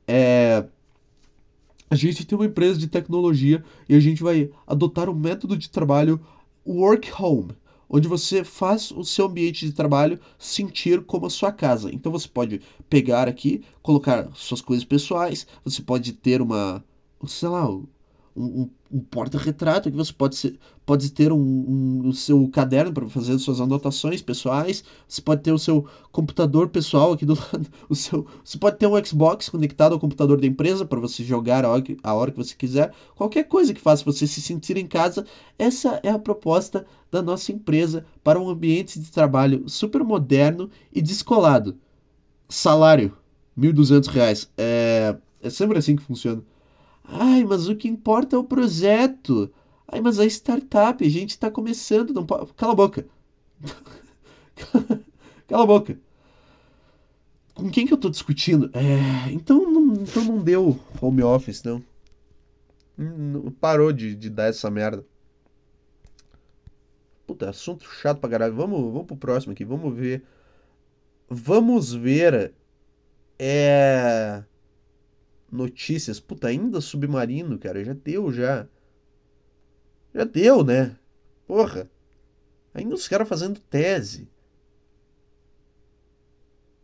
É... 0.07 0.63
A 1.89 1.95
gente 1.95 2.25
tem 2.25 2.37
uma 2.37 2.45
empresa 2.45 2.79
de 2.79 2.87
tecnologia 2.87 3.63
e 3.87 3.95
a 3.95 3.99
gente 3.99 4.23
vai 4.23 4.49
adotar 4.65 5.09
o 5.09 5.11
um 5.11 5.15
método 5.15 5.57
de 5.57 5.69
trabalho 5.69 6.19
work 6.65 7.11
home, 7.21 7.51
onde 7.87 8.07
você 8.07 8.43
faz 8.43 8.91
o 8.91 9.03
seu 9.03 9.25
ambiente 9.25 9.65
de 9.65 9.71
trabalho 9.71 10.19
sentir 10.37 11.01
como 11.03 11.27
a 11.27 11.29
sua 11.29 11.51
casa. 11.51 11.93
Então 11.93 12.11
você 12.11 12.27
pode 12.27 12.61
pegar 12.89 13.27
aqui, 13.27 13.63
colocar 13.83 14.29
suas 14.33 14.61
coisas 14.61 14.83
pessoais, 14.83 15.45
você 15.63 15.81
pode 15.81 16.13
ter 16.13 16.41
uma, 16.41 16.83
sei 17.27 17.49
lá, 17.49 17.67
um, 18.35 18.69
um 18.91 18.99
porta-retrato 18.99 19.89
que 19.89 19.95
você 19.95 20.11
pode, 20.11 20.35
ser, 20.35 20.59
pode 20.85 21.11
ter 21.11 21.31
um, 21.31 21.37
um, 21.37 22.07
o 22.07 22.13
seu 22.13 22.47
caderno 22.49 22.91
para 22.91 23.07
fazer 23.07 23.37
suas 23.39 23.61
anotações 23.61 24.21
pessoais, 24.21 24.83
você 25.07 25.21
pode 25.21 25.41
ter 25.41 25.53
o 25.53 25.57
seu 25.57 25.85
computador 26.11 26.69
pessoal 26.69 27.13
aqui 27.13 27.25
do 27.25 27.33
lado, 27.39 27.67
o 27.87 27.95
seu, 27.95 28.27
você 28.43 28.57
pode 28.57 28.77
ter 28.77 28.87
um 28.87 29.05
Xbox 29.05 29.49
conectado 29.49 29.93
ao 29.93 29.99
computador 29.99 30.39
da 30.39 30.47
empresa 30.47 30.85
para 30.85 30.99
você 30.99 31.23
jogar 31.23 31.63
a 31.63 31.69
hora, 31.69 31.81
que, 31.81 31.97
a 32.03 32.13
hora 32.13 32.31
que 32.31 32.37
você 32.37 32.55
quiser, 32.55 32.91
qualquer 33.15 33.45
coisa 33.45 33.73
que 33.73 33.81
faça 33.81 34.03
você 34.03 34.27
se 34.27 34.41
sentir 34.41 34.75
em 34.77 34.87
casa, 34.87 35.25
essa 35.57 35.99
é 36.03 36.09
a 36.09 36.19
proposta 36.19 36.85
da 37.09 37.21
nossa 37.21 37.51
empresa 37.51 38.05
para 38.23 38.39
um 38.39 38.49
ambiente 38.49 38.99
de 38.99 39.09
trabalho 39.11 39.67
super 39.69 40.03
moderno 40.03 40.69
e 40.93 41.01
descolado. 41.01 41.77
Salário, 42.49 43.15
R$ 43.57 43.71
1.200. 43.73 44.49
É, 44.57 45.15
é 45.41 45.49
sempre 45.49 45.77
assim 45.77 45.95
que 45.95 46.03
funciona. 46.03 46.43
Ai, 47.07 47.43
mas 47.43 47.67
o 47.67 47.75
que 47.75 47.87
importa 47.87 48.35
é 48.35 48.39
o 48.39 48.43
projeto. 48.43 49.51
Ai, 49.87 50.01
mas 50.01 50.19
a 50.19 50.25
startup, 50.25 51.05
a 51.05 51.09
gente 51.09 51.31
está 51.31 51.51
começando, 51.51 52.13
não 52.13 52.25
pode... 52.25 52.51
Cala 52.53 52.73
a 52.73 52.75
boca. 52.75 53.07
Cala 55.47 55.63
a 55.63 55.67
boca. 55.67 55.99
Com 57.53 57.69
quem 57.69 57.85
que 57.87 57.93
eu 57.93 57.97
tô 57.97 58.09
discutindo? 58.09 58.69
É, 58.73 59.31
então, 59.31 59.71
não, 59.71 59.93
então 59.93 60.23
não 60.23 60.43
deu 60.43 60.79
home 61.01 61.23
office, 61.23 61.63
não. 61.63 61.81
não 62.97 63.51
parou 63.51 63.93
de, 63.93 64.15
de 64.15 64.29
dar 64.29 64.47
essa 64.47 64.69
merda. 64.69 65.05
Puta, 67.25 67.49
assunto 67.49 67.85
chato 67.85 68.19
pra 68.19 68.29
caralho. 68.29 68.55
Vamos, 68.55 68.79
vamos 68.91 69.05
pro 69.05 69.15
próximo 69.15 69.53
aqui. 69.53 69.63
Vamos 69.63 69.95
ver. 69.95 70.23
Vamos 71.29 71.93
ver. 71.93 72.53
É 73.39 74.43
notícias. 75.55 76.19
Puta, 76.19 76.47
ainda 76.47 76.81
submarino, 76.81 77.57
cara. 77.57 77.83
Já 77.83 77.93
deu, 77.93 78.31
já. 78.31 78.67
Já 80.13 80.23
deu, 80.23 80.63
né? 80.63 80.97
Porra. 81.47 81.89
Ainda 82.73 82.95
os 82.95 83.07
caras 83.07 83.27
fazendo 83.27 83.59
tese. 83.59 84.27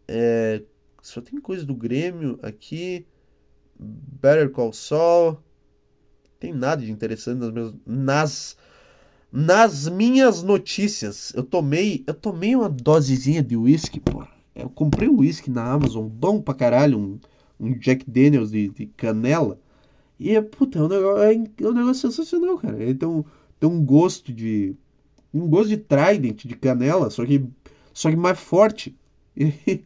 É, 0.08 0.64
só 1.02 1.22
tem 1.22 1.40
coisa 1.40 1.66
do 1.66 1.76
Grêmio 1.76 2.40
aqui. 2.42 3.06
Better 3.78 4.50
Call 4.50 4.74
Saul. 4.74 5.38
Tem 6.40 6.54
nada 6.54 6.84
de 6.84 6.92
interessante 6.92 7.40
nas 7.40 7.52
minhas, 7.52 7.74
nas 7.86 8.58
nas 9.32 9.88
minhas 9.88 10.44
notícias. 10.44 11.32
Eu 11.34 11.44
tomei, 11.44 12.04
eu 12.06 12.14
tomei 12.14 12.56
uma 12.56 12.70
dosezinha 12.70 13.42
de 13.42 13.56
uísque, 13.56 14.00
pô. 14.00 14.26
Eu 14.54 14.70
comprei 14.70 15.08
um 15.08 15.20
uísque 15.20 15.50
na 15.50 15.64
Amazon, 15.64 16.08
bom 16.08 16.42
pra 16.42 16.54
caralho, 16.54 17.00
um 17.00 17.20
um 17.62 17.78
Jack 17.78 18.10
Daniels 18.10 18.52
de, 18.52 18.70
de 18.70 18.88
canela. 18.88 19.60
E 20.20 20.36
é, 20.36 20.42
puta, 20.42 20.80
é 20.80 20.82
um 20.82 20.88
negócio, 20.88 21.24
é, 21.24 21.34
é 21.34 21.68
um 21.68 21.74
negócio 21.74 22.12
sensacional, 22.12 22.58
cara. 22.58 22.82
Ele 22.82 22.96
tem 22.96 23.08
um, 23.08 23.24
tem 23.60 23.70
um 23.70 23.84
gosto 23.86 24.34
de. 24.34 24.76
Um 25.34 25.48
gosto 25.48 25.70
de 25.70 25.78
Trident, 25.78 26.46
de 26.46 26.56
canela, 26.56 27.10
só 27.10 27.26
que, 27.26 27.46
só 27.94 28.10
que 28.10 28.18
mais 28.18 28.40
forte. 28.40 28.98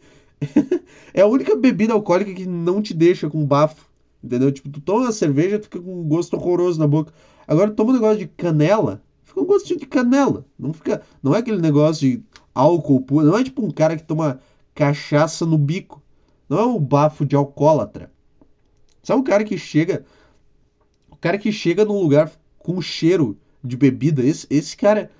É 1.13 1.21
a 1.21 1.27
única 1.27 1.55
bebida 1.55 1.93
alcoólica 1.93 2.33
que 2.33 2.45
não 2.45 2.81
te 2.81 2.93
deixa 2.93 3.29
com 3.29 3.45
bafo. 3.45 3.89
Entendeu? 4.21 4.51
Tipo, 4.51 4.69
tu 4.69 4.81
toma 4.81 5.03
uma 5.03 5.11
cerveja, 5.11 5.57
tu 5.57 5.63
fica 5.63 5.79
com 5.79 6.01
um 6.01 6.03
gosto 6.03 6.35
horroroso 6.35 6.77
na 6.77 6.85
boca. 6.85 7.13
Agora 7.47 7.71
toma 7.71 7.91
um 7.91 7.93
negócio 7.93 8.17
de 8.17 8.27
canela, 8.27 9.01
fica 9.23 9.39
um 9.39 9.45
gosto 9.45 9.77
de 9.77 9.85
canela. 9.85 10.45
Não 10.59 10.73
fica. 10.73 11.01
Não 11.23 11.33
é 11.33 11.39
aquele 11.39 11.61
negócio 11.61 12.07
de 12.07 12.23
álcool 12.53 13.01
puro. 13.01 13.25
Não 13.25 13.37
é 13.37 13.43
tipo 13.43 13.65
um 13.65 13.71
cara 13.71 13.95
que 13.95 14.03
toma 14.03 14.39
cachaça 14.73 15.45
no 15.45 15.57
bico. 15.57 16.01
Não 16.49 16.59
é 16.59 16.63
o 16.63 16.79
bafo 16.79 17.25
de 17.25 17.35
alcoólatra. 17.35 18.11
Sabe 19.03 19.21
o 19.21 19.23
cara 19.23 19.43
que 19.43 19.57
chega. 19.57 20.05
O 21.09 21.15
cara 21.15 21.37
que 21.37 21.51
chega 21.51 21.85
num 21.85 21.99
lugar 21.99 22.31
com 22.57 22.81
cheiro 22.81 23.37
de 23.63 23.75
bebida. 23.77 24.23
Esse, 24.23 24.47
esse 24.49 24.75
cara. 24.75 25.11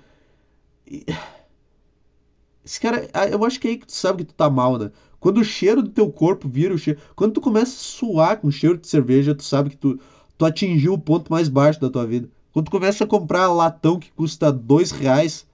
Esse 2.64 2.80
cara. 2.80 3.08
Ah, 3.12 3.26
eu 3.26 3.44
acho 3.44 3.60
que 3.60 3.68
é 3.68 3.70
aí 3.72 3.76
que 3.78 3.86
tu 3.86 3.92
sabe 3.92 4.24
que 4.24 4.32
tu 4.32 4.34
tá 4.34 4.50
mal, 4.50 4.78
né? 4.78 4.90
Quando 5.18 5.38
o 5.38 5.44
cheiro 5.44 5.82
do 5.82 5.90
teu 5.90 6.10
corpo 6.10 6.48
vira 6.48 6.74
o 6.74 6.78
cheiro. 6.78 7.00
Quando 7.14 7.32
tu 7.32 7.40
começa 7.40 7.72
a 7.72 7.78
suar 7.78 8.40
com 8.40 8.50
cheiro 8.50 8.78
de 8.78 8.86
cerveja, 8.86 9.34
tu 9.34 9.42
sabe 9.42 9.70
que 9.70 9.76
tu, 9.76 9.98
tu 10.36 10.44
atingiu 10.44 10.92
o 10.92 10.98
ponto 10.98 11.30
mais 11.32 11.48
baixo 11.48 11.80
da 11.80 11.90
tua 11.90 12.06
vida. 12.06 12.28
Quando 12.52 12.66
tu 12.66 12.70
começa 12.70 13.04
a 13.04 13.06
comprar 13.06 13.52
latão 13.52 13.98
que 13.98 14.12
custa 14.12 14.52
dois 14.52 14.90
reais 14.90 15.46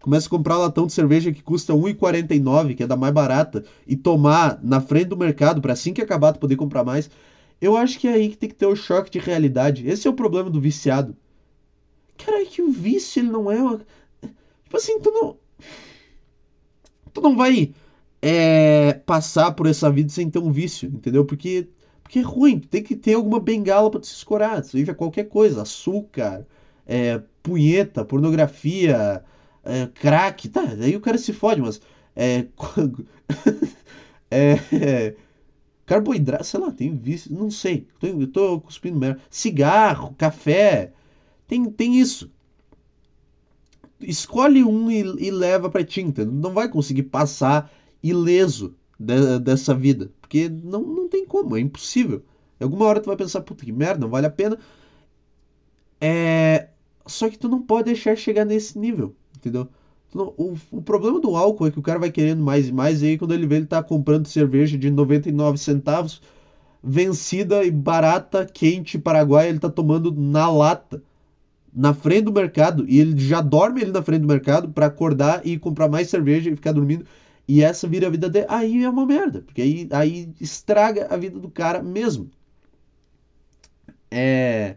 Começa 0.00 0.26
a 0.26 0.30
comprar 0.30 0.56
latão 0.56 0.86
de 0.86 0.94
cerveja 0.94 1.30
que 1.30 1.42
custa 1.42 1.74
R$1,49, 1.74 2.74
que 2.74 2.82
é 2.82 2.86
da 2.86 2.96
mais 2.96 3.12
barata, 3.12 3.64
e 3.86 3.94
tomar 3.94 4.58
na 4.62 4.80
frente 4.80 5.08
do 5.08 5.16
mercado 5.16 5.60
para 5.60 5.74
assim 5.74 5.92
que 5.92 6.00
acabar 6.00 6.32
tu 6.32 6.40
poder 6.40 6.56
comprar 6.56 6.82
mais. 6.82 7.10
Eu 7.60 7.76
acho 7.76 7.98
que 7.98 8.08
é 8.08 8.14
aí 8.14 8.30
que 8.30 8.38
tem 8.38 8.48
que 8.48 8.54
ter 8.54 8.66
o 8.66 8.74
choque 8.74 9.10
de 9.10 9.18
realidade. 9.18 9.86
Esse 9.86 10.08
é 10.08 10.10
o 10.10 10.14
problema 10.14 10.48
do 10.48 10.60
viciado. 10.60 11.14
Cara, 12.16 12.40
é 12.40 12.46
que 12.46 12.62
o 12.62 12.70
vício 12.70 13.20
ele 13.20 13.28
não 13.28 13.50
é 13.50 13.60
uma... 13.60 13.80
Tipo 14.64 14.76
assim, 14.76 14.98
tu 15.00 15.10
não... 15.10 15.36
Tu 17.12 17.20
não 17.20 17.36
vai 17.36 17.74
é, 18.22 18.94
passar 19.04 19.52
por 19.52 19.66
essa 19.66 19.90
vida 19.90 20.08
sem 20.08 20.30
ter 20.30 20.38
um 20.38 20.50
vício, 20.50 20.88
entendeu? 20.88 21.24
Porque, 21.26 21.68
porque 22.02 22.20
é 22.20 22.22
ruim, 22.22 22.58
tem 22.58 22.82
que 22.82 22.96
ter 22.96 23.14
alguma 23.14 23.40
bengala 23.40 23.90
para 23.90 24.02
se 24.02 24.14
escorar, 24.14 24.64
seja 24.64 24.94
qualquer 24.94 25.24
coisa, 25.24 25.62
açúcar, 25.62 26.46
é, 26.86 27.20
punheta, 27.42 28.04
pornografia, 28.04 29.24
é, 29.64 29.86
crack, 29.86 30.48
tá, 30.48 30.62
aí 30.62 30.96
o 30.96 31.00
cara 31.00 31.18
se 31.18 31.32
fode, 31.32 31.60
mas 31.60 31.80
é, 32.16 32.46
é, 34.30 35.14
carboidrato, 35.86 36.44
sei 36.44 36.60
lá, 36.60 36.70
tem 36.70 36.96
vício, 36.96 37.32
não 37.34 37.50
sei, 37.50 37.86
eu 38.02 38.26
tô 38.26 38.60
cuspindo 38.60 38.98
merda, 38.98 39.20
cigarro, 39.30 40.14
café, 40.16 40.92
tem, 41.46 41.64
tem 41.70 41.98
isso. 41.98 42.30
Escolhe 44.00 44.64
um 44.64 44.90
e, 44.90 45.00
e 45.00 45.30
leva 45.30 45.68
pra 45.68 45.84
tinta, 45.84 46.24
não 46.24 46.54
vai 46.54 46.68
conseguir 46.68 47.02
passar 47.04 47.70
ileso 48.02 48.74
de, 48.98 49.38
dessa 49.40 49.74
vida. 49.74 50.10
Porque 50.20 50.48
não, 50.48 50.82
não 50.82 51.08
tem 51.08 51.26
como, 51.26 51.56
é 51.56 51.60
impossível. 51.60 52.22
Alguma 52.60 52.86
hora 52.86 53.00
tu 53.00 53.06
vai 53.06 53.16
pensar, 53.16 53.40
puta 53.40 53.64
que 53.64 53.72
merda, 53.72 54.00
não 54.00 54.08
vale 54.10 54.26
a 54.26 54.30
pena. 54.30 54.58
É. 56.00 56.68
Só 57.06 57.28
que 57.28 57.38
tu 57.38 57.48
não 57.48 57.62
pode 57.62 57.86
deixar 57.86 58.16
chegar 58.16 58.44
nesse 58.44 58.78
nível, 58.78 59.16
entendeu? 59.40 59.68
Não, 60.14 60.34
o, 60.36 60.56
o 60.72 60.82
problema 60.82 61.20
do 61.20 61.36
álcool 61.36 61.66
é 61.66 61.70
que 61.70 61.78
o 61.78 61.82
cara 61.82 61.98
vai 61.98 62.10
querendo 62.10 62.42
mais 62.42 62.68
e 62.68 62.72
mais, 62.72 63.02
e 63.02 63.06
aí 63.08 63.18
quando 63.18 63.32
ele 63.32 63.46
vê, 63.46 63.56
ele 63.56 63.66
tá 63.66 63.82
comprando 63.82 64.26
cerveja 64.26 64.76
de 64.78 64.90
99 64.90 65.58
centavos, 65.58 66.20
vencida 66.82 67.64
e 67.64 67.70
barata, 67.70 68.46
quente, 68.46 68.98
Paraguai, 68.98 69.48
ele 69.48 69.58
tá 69.60 69.70
tomando 69.70 70.12
na 70.12 70.50
lata, 70.50 71.02
na 71.72 71.94
frente 71.94 72.24
do 72.24 72.32
mercado, 72.32 72.84
e 72.88 72.98
ele 73.00 73.18
já 73.18 73.40
dorme 73.40 73.82
ali 73.82 73.92
na 73.92 74.02
frente 74.02 74.22
do 74.22 74.28
mercado 74.28 74.70
para 74.70 74.86
acordar 74.86 75.46
e 75.46 75.58
comprar 75.58 75.88
mais 75.88 76.08
cerveja 76.10 76.50
e 76.50 76.56
ficar 76.56 76.72
dormindo. 76.72 77.06
E 77.48 77.62
essa 77.62 77.88
vira 77.88 78.06
a 78.06 78.10
vida 78.10 78.28
dele. 78.30 78.46
Aí 78.48 78.84
é 78.84 78.88
uma 78.90 79.06
merda, 79.06 79.42
porque 79.42 79.62
aí, 79.62 79.88
aí 79.92 80.32
estraga 80.40 81.08
a 81.10 81.16
vida 81.16 81.38
do 81.38 81.50
cara 81.50 81.82
mesmo. 81.82 82.30
É. 84.10 84.76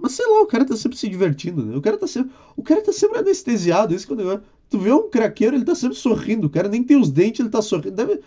Mas 0.00 0.12
sei 0.12 0.26
lá, 0.26 0.42
o 0.42 0.46
cara 0.46 0.64
tá 0.64 0.76
sempre 0.76 0.96
se 0.96 1.08
divertindo, 1.08 1.64
né? 1.64 1.76
O 1.76 1.82
cara 1.82 1.98
tá 1.98 2.06
sempre, 2.06 2.32
o 2.56 2.62
cara 2.62 2.80
tá 2.80 2.92
sempre 2.92 3.18
anestesiado, 3.18 3.94
esse 3.94 4.06
que 4.06 4.12
é 4.12 4.14
o 4.14 4.18
negócio. 4.18 4.42
Tu 4.70 4.78
vê 4.78 4.92
um 4.92 5.10
craqueiro, 5.10 5.56
ele 5.56 5.64
tá 5.64 5.74
sempre 5.74 5.96
sorrindo, 5.96 6.46
o 6.46 6.50
cara 6.50 6.68
nem 6.68 6.82
tem 6.82 6.96
os 6.96 7.10
dentes, 7.10 7.40
ele 7.40 7.50
tá 7.50 7.60
sorrindo. 7.60 7.90
Deve, 7.90 8.20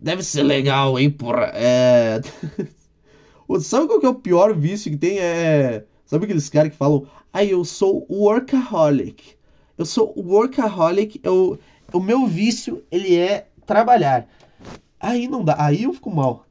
deve 0.00 0.22
ser 0.22 0.44
legal, 0.44 0.98
hein, 0.98 1.10
porra. 1.10 1.50
É. 1.54 2.20
Sabe 3.60 3.86
qual 3.86 3.98
que 3.98 4.06
é 4.06 4.08
o 4.08 4.14
pior 4.14 4.54
vício 4.54 4.90
que 4.90 4.96
tem? 4.96 5.18
É. 5.18 5.84
Sabe 6.04 6.24
aqueles 6.24 6.48
caras 6.48 6.70
que 6.70 6.76
falam, 6.76 7.06
ah, 7.32 7.44
eu 7.44 7.64
sou 7.64 8.06
workaholic. 8.08 9.34
Eu 9.76 9.84
sou 9.84 10.14
workaholic, 10.16 11.20
eu, 11.22 11.58
o 11.92 12.00
meu 12.00 12.26
vício, 12.26 12.84
ele 12.90 13.16
é 13.16 13.48
trabalhar. 13.66 14.28
Aí 15.00 15.26
não 15.26 15.44
dá, 15.44 15.56
aí 15.58 15.82
eu 15.82 15.92
fico 15.92 16.10
mal. 16.10 16.46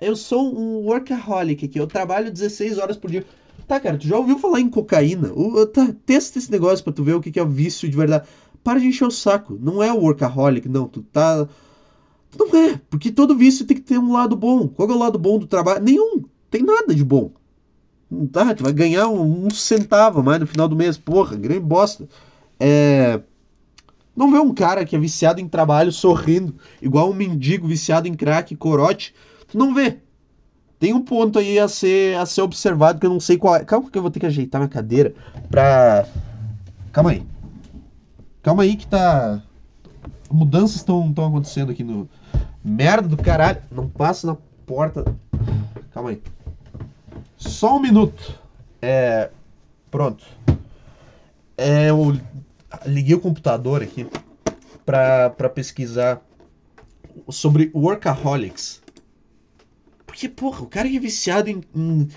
Eu 0.00 0.16
sou 0.16 0.54
um 0.58 0.84
workaholic 0.84 1.64
aqui, 1.64 1.78
eu 1.78 1.86
trabalho 1.86 2.32
16 2.32 2.78
horas 2.78 2.96
por 2.96 3.10
dia. 3.10 3.24
Tá, 3.66 3.80
cara, 3.80 3.98
tu 3.98 4.06
já 4.06 4.16
ouviu 4.16 4.38
falar 4.38 4.60
em 4.60 4.68
cocaína? 4.70 5.30
Tá, 5.72 5.92
testa 6.04 6.38
esse 6.38 6.50
negócio 6.50 6.84
pra 6.84 6.92
tu 6.92 7.02
ver 7.02 7.14
o 7.14 7.20
que 7.20 7.38
é 7.38 7.42
o 7.42 7.48
vício 7.48 7.88
de 7.88 7.96
verdade. 7.96 8.26
Para 8.62 8.78
de 8.78 8.86
encher 8.86 9.06
o 9.06 9.10
saco. 9.10 9.58
Não 9.60 9.82
é 9.82 9.92
o 9.92 9.98
workaholic, 9.98 10.68
não. 10.68 10.86
Tu 10.86 11.02
tá. 11.02 11.48
Não 12.38 12.54
é, 12.56 12.80
porque 12.90 13.10
todo 13.10 13.36
vício 13.36 13.66
tem 13.66 13.76
que 13.76 13.82
ter 13.82 13.98
um 13.98 14.12
lado 14.12 14.36
bom. 14.36 14.68
Qual 14.68 14.88
é 14.88 14.92
o 14.92 14.98
lado 14.98 15.18
bom 15.18 15.38
do 15.38 15.46
trabalho? 15.46 15.82
Nenhum. 15.82 16.22
Tem 16.50 16.62
nada 16.62 16.94
de 16.94 17.04
bom. 17.04 17.32
Tá, 18.30 18.54
tu 18.54 18.62
vai 18.62 18.72
ganhar 18.72 19.08
um, 19.08 19.46
um 19.46 19.50
centavo 19.50 20.22
mais 20.22 20.38
no 20.38 20.46
final 20.46 20.68
do 20.68 20.76
mês. 20.76 20.96
Porra, 20.96 21.36
grande 21.36 21.60
bosta. 21.60 22.08
É. 22.60 23.20
Não 24.14 24.30
vê 24.30 24.38
um 24.38 24.54
cara 24.54 24.84
que 24.84 24.96
é 24.96 24.98
viciado 24.98 25.40
em 25.40 25.48
trabalho 25.48 25.92
sorrindo, 25.92 26.54
igual 26.80 27.10
um 27.10 27.14
mendigo 27.14 27.66
viciado 27.66 28.08
em 28.08 28.14
crack 28.14 28.54
e 28.54 28.56
corote. 28.56 29.14
Tu 29.48 29.58
não 29.58 29.74
vê. 29.74 29.98
Tem 30.78 30.92
um 30.92 31.02
ponto 31.02 31.38
aí 31.38 31.58
a 31.58 31.68
ser, 31.68 32.16
a 32.18 32.26
ser 32.26 32.42
observado 32.42 33.00
que 33.00 33.06
eu 33.06 33.10
não 33.10 33.20
sei 33.20 33.38
qual 33.38 33.56
é. 33.56 33.64
Calma 33.64 33.90
que 33.90 33.96
eu 33.96 34.02
vou 34.02 34.10
ter 34.10 34.20
que 34.20 34.26
ajeitar 34.26 34.60
minha 34.60 34.68
cadeira 34.68 35.14
pra. 35.50 36.06
Calma 36.92 37.10
aí. 37.10 37.26
Calma 38.42 38.62
aí 38.62 38.76
que 38.76 38.86
tá. 38.86 39.42
Mudanças 40.30 40.76
estão 40.76 41.10
acontecendo 41.10 41.72
aqui 41.72 41.82
no. 41.82 42.08
Merda 42.62 43.08
do 43.08 43.16
caralho. 43.16 43.62
Não 43.70 43.88
passa 43.88 44.26
na 44.26 44.36
porta. 44.66 45.04
Calma 45.92 46.10
aí. 46.10 46.22
Só 47.36 47.76
um 47.76 47.80
minuto. 47.80 48.38
É. 48.82 49.30
Pronto. 49.90 50.24
É, 51.56 51.90
o 51.90 52.12
liguei 52.84 53.14
o 53.14 53.20
computador 53.20 53.82
aqui 53.82 54.06
para 54.84 55.48
pesquisar 55.48 56.20
sobre 57.30 57.70
workaholics. 57.74 58.82
Porque, 60.16 60.30
porra, 60.30 60.62
o 60.62 60.66
cara 60.66 60.88
que 60.88 60.96
é 60.96 61.00
viciado 61.00 61.50
em, 61.50 61.62
em, 61.74 62.08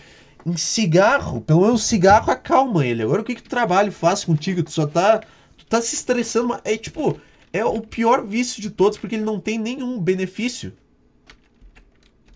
em 0.46 0.56
cigarro, 0.56 1.42
pelo 1.42 1.64
menos 1.64 1.84
cigarro 1.84 2.32
acalma 2.32 2.86
ele. 2.86 3.04
Agora 3.04 3.22
o 3.22 3.26
que, 3.26 3.36
que 3.36 3.42
o 3.42 3.50
trabalho 3.50 3.92
faz 3.92 4.24
contigo? 4.24 4.64
Tu 4.64 4.72
só 4.72 4.88
tá. 4.88 5.20
Tu 5.58 5.66
tá 5.66 5.82
se 5.82 5.96
estressando. 5.96 6.58
É 6.64 6.78
tipo, 6.78 7.20
é 7.52 7.66
o 7.66 7.82
pior 7.82 8.26
vício 8.26 8.62
de 8.62 8.70
todos 8.70 8.98
porque 8.98 9.16
ele 9.16 9.26
não 9.26 9.38
tem 9.38 9.60
nenhum 9.60 10.00
benefício. 10.00 10.72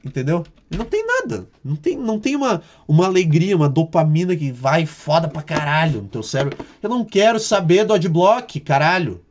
Entendeu? 0.04 0.46
Não 0.70 0.84
tem 0.84 1.06
nada. 1.08 1.48
Não 1.64 1.78
tem, 1.78 1.98
não 1.98 2.20
tem 2.20 2.36
uma, 2.36 2.62
uma 2.86 3.06
alegria, 3.06 3.56
uma 3.56 3.70
dopamina 3.70 4.36
que 4.36 4.52
vai 4.52 4.86
foda 4.86 5.30
pra 5.30 5.42
caralho 5.42 6.02
no 6.02 6.10
teu 6.10 6.24
cérebro. 6.24 6.58
Eu 6.82 6.90
não 6.90 7.06
quero 7.06 7.40
saber 7.40 7.86
do 7.86 7.94
adblock, 7.94 8.60
caralho. 8.60 9.24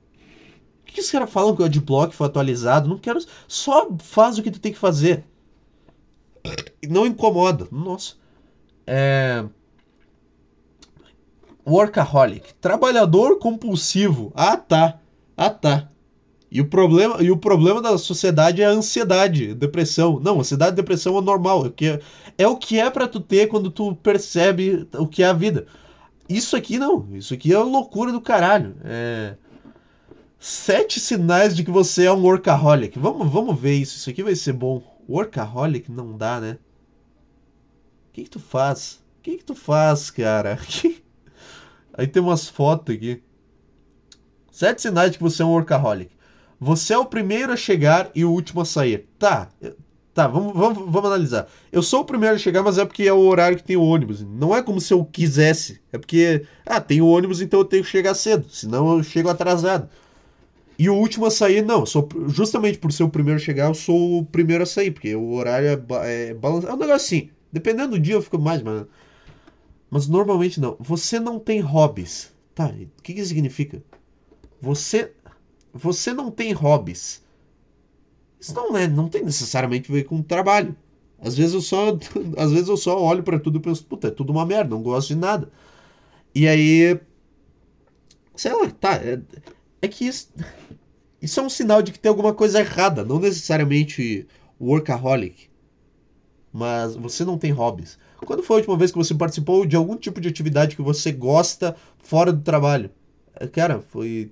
O 0.81 0.87
que, 0.87 0.95
que 0.95 1.01
os 1.03 1.11
caras 1.11 1.31
falam 1.31 1.55
que 1.55 1.61
o 1.61 1.67
adblock 1.67 2.17
foi 2.17 2.27
atualizado? 2.27 2.89
Não 2.89 2.97
quero. 2.97 3.19
Só 3.47 3.95
faz 3.99 4.39
o 4.39 4.43
que 4.43 4.51
tu 4.51 4.59
tem 4.59 4.73
que 4.73 4.79
fazer. 4.79 5.27
Não 6.89 7.07
incomoda. 7.07 7.69
Nossa. 7.71 8.15
É. 8.87 9.45
Workaholic. 11.67 12.55
Trabalhador 12.55 13.39
compulsivo. 13.39 14.33
Ah, 14.35 14.57
tá. 14.57 14.99
Ah, 15.37 15.51
tá. 15.51 15.89
E 16.51 16.61
o 16.61 16.67
problema, 16.67 17.23
e 17.23 17.31
o 17.31 17.37
problema 17.39 17.81
da 17.81 17.97
sociedade 17.97 18.61
é 18.61 18.67
a 18.67 18.71
ansiedade, 18.71 19.55
depressão. 19.55 20.21
Não, 20.21 20.41
ansiedade 20.41 20.73
e 20.73 20.77
depressão 20.77 21.17
é 21.17 21.21
normal. 21.23 21.65
É 21.65 21.69
o 21.69 21.73
que 21.73 21.87
é, 21.87 22.01
é 22.37 22.47
o 22.47 22.57
que 22.57 22.79
é 22.79 22.91
para 22.91 23.09
tu 23.09 23.21
ter 23.21 23.47
quando 23.47 23.71
tu 23.71 23.95
percebe 23.97 24.87
o 24.99 25.07
que 25.07 25.23
é 25.23 25.27
a 25.27 25.33
vida. 25.33 25.67
Isso 26.29 26.55
aqui 26.55 26.79
não. 26.79 27.09
Isso 27.13 27.33
aqui 27.33 27.55
é 27.55 27.59
loucura 27.59 28.13
do 28.13 28.21
caralho. 28.21 28.77
É... 28.85 29.35
Sete 30.39 31.01
sinais 31.01 31.57
de 31.57 31.65
que 31.65 31.71
você 31.71 32.05
é 32.05 32.13
um 32.13 32.23
workaholic. 32.23 32.99
Vamos, 32.99 33.33
vamos 33.33 33.59
ver 33.59 33.75
isso. 33.75 33.97
Isso 33.97 34.11
aqui 34.11 34.23
vai 34.23 34.35
ser 34.35 34.53
bom. 34.53 34.83
Workaholic 35.13 35.93
não 35.93 36.17
dá, 36.17 36.41
né? 36.41 36.59
O 38.09 38.13
que, 38.15 38.23
que 38.25 38.31
tu 38.31 38.41
faz? 38.41 39.03
O 39.19 39.23
que, 39.23 39.37
que 39.37 39.45
tu 39.45 39.55
faz, 39.55 40.11
cara? 40.11 40.59
Aí 41.93 42.07
tem 42.07 42.23
umas 42.23 42.49
fotos 42.49 42.95
aqui. 42.95 43.23
Sete 44.51 44.81
sinais 44.81 45.11
de 45.11 45.19
que 45.19 45.23
você 45.23 45.43
é 45.43 45.45
um 45.45 45.51
workaholic. 45.51 46.11
Você 46.59 46.95
é 46.95 46.99
o 46.99 47.05
primeiro 47.05 47.53
a 47.53 47.57
chegar 47.57 48.11
e 48.15 48.25
o 48.25 48.31
último 48.31 48.63
a 48.63 48.65
sair. 48.65 49.07
Tá, 49.19 49.51
tá, 50.15 50.27
vamos, 50.27 50.55
vamos, 50.55 50.79
vamos 50.91 51.11
analisar. 51.11 51.47
Eu 51.71 51.83
sou 51.83 52.01
o 52.01 52.05
primeiro 52.07 52.37
a 52.37 52.39
chegar, 52.39 52.63
mas 52.63 52.79
é 52.79 52.85
porque 52.85 53.03
é 53.03 53.13
o 53.13 53.27
horário 53.27 53.59
que 53.59 53.65
tem 53.65 53.77
o 53.77 53.83
ônibus. 53.83 54.23
Não 54.23 54.57
é 54.57 54.63
como 54.63 54.81
se 54.81 54.95
eu 54.95 55.05
quisesse. 55.05 55.83
É 55.93 55.99
porque, 55.99 56.47
ah, 56.65 56.81
tem 56.81 57.03
o 57.03 57.09
ônibus, 57.09 57.43
então 57.43 57.61
eu 57.61 57.65
tenho 57.67 57.85
que 57.85 57.91
chegar 57.91 58.15
cedo. 58.15 58.49
Senão 58.49 58.97
eu 58.97 59.03
chego 59.03 59.29
atrasado. 59.29 59.91
E 60.83 60.91
o 60.91 60.97
último 60.97 61.27
a 61.27 61.31
sair, 61.31 61.65
não. 61.65 61.87
Sou, 61.87 62.09
justamente 62.27 62.77
por 62.77 62.93
ser 62.93 63.05
o 63.05 63.09
primeiro 63.09 63.39
a 63.39 63.43
chegar, 63.43 63.69
eu 63.69 63.75
sou 63.75 64.19
o 64.19 64.27
primeiro 64.27 64.65
a 64.65 64.67
sair. 64.67 64.91
Porque 64.91 65.15
o 65.15 65.31
horário 65.35 65.69
é, 65.69 66.31
é 66.31 66.35
balançado. 66.35 66.73
É 66.73 66.75
um 66.75 66.79
negócio 66.79 66.97
assim. 66.97 67.31
Dependendo 67.53 67.93
do 67.93 68.01
dia 68.01 68.15
eu 68.15 68.23
fico 68.23 68.37
mais, 68.37 68.61
mas. 68.65 68.85
Mas 69.89 70.09
normalmente 70.09 70.61
não. 70.61 70.77
Você 70.81 71.21
não 71.21 71.39
tem 71.39 71.61
hobbies. 71.61 72.33
Tá, 72.53 72.67
o 72.67 73.01
que, 73.01 73.15
que 73.15 73.25
significa? 73.25 73.81
Você 74.61 75.13
você 75.73 76.13
não 76.13 76.33
tem 76.33 76.51
hobbies. 76.51 77.23
Isso 78.41 78.53
não, 78.53 78.77
é, 78.77 78.89
não 78.89 79.09
tem 79.09 79.23
necessariamente 79.23 79.89
a 79.89 79.95
ver 79.95 80.03
com 80.03 80.21
trabalho. 80.21 80.75
Às 81.21 81.37
vezes 81.37 81.55
eu 81.55 81.61
só, 81.61 81.97
às 82.37 82.51
vezes 82.51 82.69
eu 82.69 82.77
só 82.77 83.01
olho 83.01 83.23
para 83.23 83.39
tudo 83.39 83.59
e 83.59 83.63
penso, 83.63 83.87
puta, 83.87 84.09
é 84.09 84.11
tudo 84.11 84.33
uma 84.33 84.45
merda, 84.45 84.71
não 84.71 84.83
gosto 84.83 85.11
de 85.11 85.15
nada. 85.15 85.49
E 86.35 86.49
aí, 86.49 86.99
sei 88.35 88.53
lá, 88.53 88.69
tá, 88.69 88.95
é, 88.97 89.21
é 89.83 89.89
que 89.89 90.07
isso, 90.07 90.33
isso 91.21 91.39
é 91.39 91.43
um 91.43 91.51
sinal 91.51 91.83
de 91.83 91.93
que 91.93 91.99
tem 91.99 92.09
alguma 92.09 92.33
coisa 92.33 92.61
errada, 92.61 93.05
não 93.05 93.19
necessariamente 93.19 94.27
workaholic. 94.59 95.51
Mas 96.53 96.97
você 96.97 97.25
não 97.25 97.37
tem 97.37 97.51
hobbies. 97.51 97.99
Quando 98.25 98.43
foi 98.43 98.57
a 98.57 98.59
última 98.59 98.77
vez 98.77 98.91
que 98.91 98.99
você 98.99 99.15
participou 99.15 99.67
de 99.67 99.77
algum 99.77 99.97
tipo 99.97 100.21
de 100.21 100.29
atividade 100.29 100.77
que 100.77 100.83
você 100.83 101.11
gosta 101.11 101.77
fora 101.99 102.33
do 102.33 102.43
trabalho? 102.43 102.91
Cara, 103.53 103.81
foi 103.81 104.31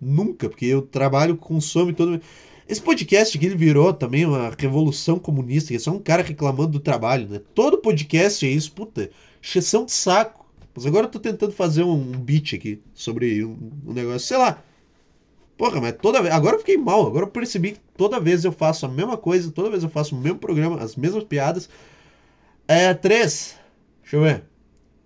Nunca, 0.00 0.48
porque 0.48 0.66
eu 0.66 0.82
trabalho, 0.82 1.36
consome 1.36 1.92
todo. 1.92 2.20
Esse 2.68 2.82
podcast 2.82 3.38
que 3.38 3.46
ele 3.46 3.56
virou 3.56 3.92
também 3.94 4.26
uma 4.26 4.52
revolução 4.56 5.18
comunista, 5.18 5.68
que 5.68 5.76
é 5.76 5.78
só 5.78 5.90
um 5.92 5.98
cara 5.98 6.22
reclamando 6.22 6.72
do 6.72 6.80
trabalho, 6.80 7.28
né? 7.28 7.40
Todo 7.54 7.78
podcast 7.78 8.44
é 8.46 8.50
isso, 8.50 8.72
puta, 8.72 9.10
exceção 9.42 9.84
de 9.84 9.92
saco. 9.92 10.44
Mas 10.74 10.84
agora 10.84 11.06
eu 11.06 11.10
tô 11.10 11.18
tentando 11.18 11.52
fazer 11.52 11.84
um 11.84 12.12
beat 12.12 12.54
aqui 12.54 12.82
sobre 12.92 13.44
um 13.44 13.92
negócio, 13.92 14.20
sei 14.20 14.36
lá. 14.36 14.62
Porra, 15.56 15.80
mas 15.80 15.96
toda 16.00 16.20
vez. 16.20 16.34
Agora 16.34 16.56
eu 16.56 16.60
fiquei 16.60 16.76
mal. 16.76 17.06
Agora 17.06 17.24
eu 17.24 17.30
percebi 17.30 17.72
que 17.72 17.80
toda 17.96 18.20
vez 18.20 18.44
eu 18.44 18.52
faço 18.52 18.84
a 18.84 18.88
mesma 18.88 19.16
coisa, 19.16 19.50
toda 19.50 19.70
vez 19.70 19.82
eu 19.82 19.88
faço 19.88 20.14
o 20.14 20.18
mesmo 20.18 20.38
programa, 20.38 20.82
as 20.82 20.96
mesmas 20.96 21.24
piadas. 21.24 21.68
É, 22.68 22.92
três. 22.92 23.56
Deixa 24.02 24.16
eu 24.16 24.22
ver. 24.22 24.44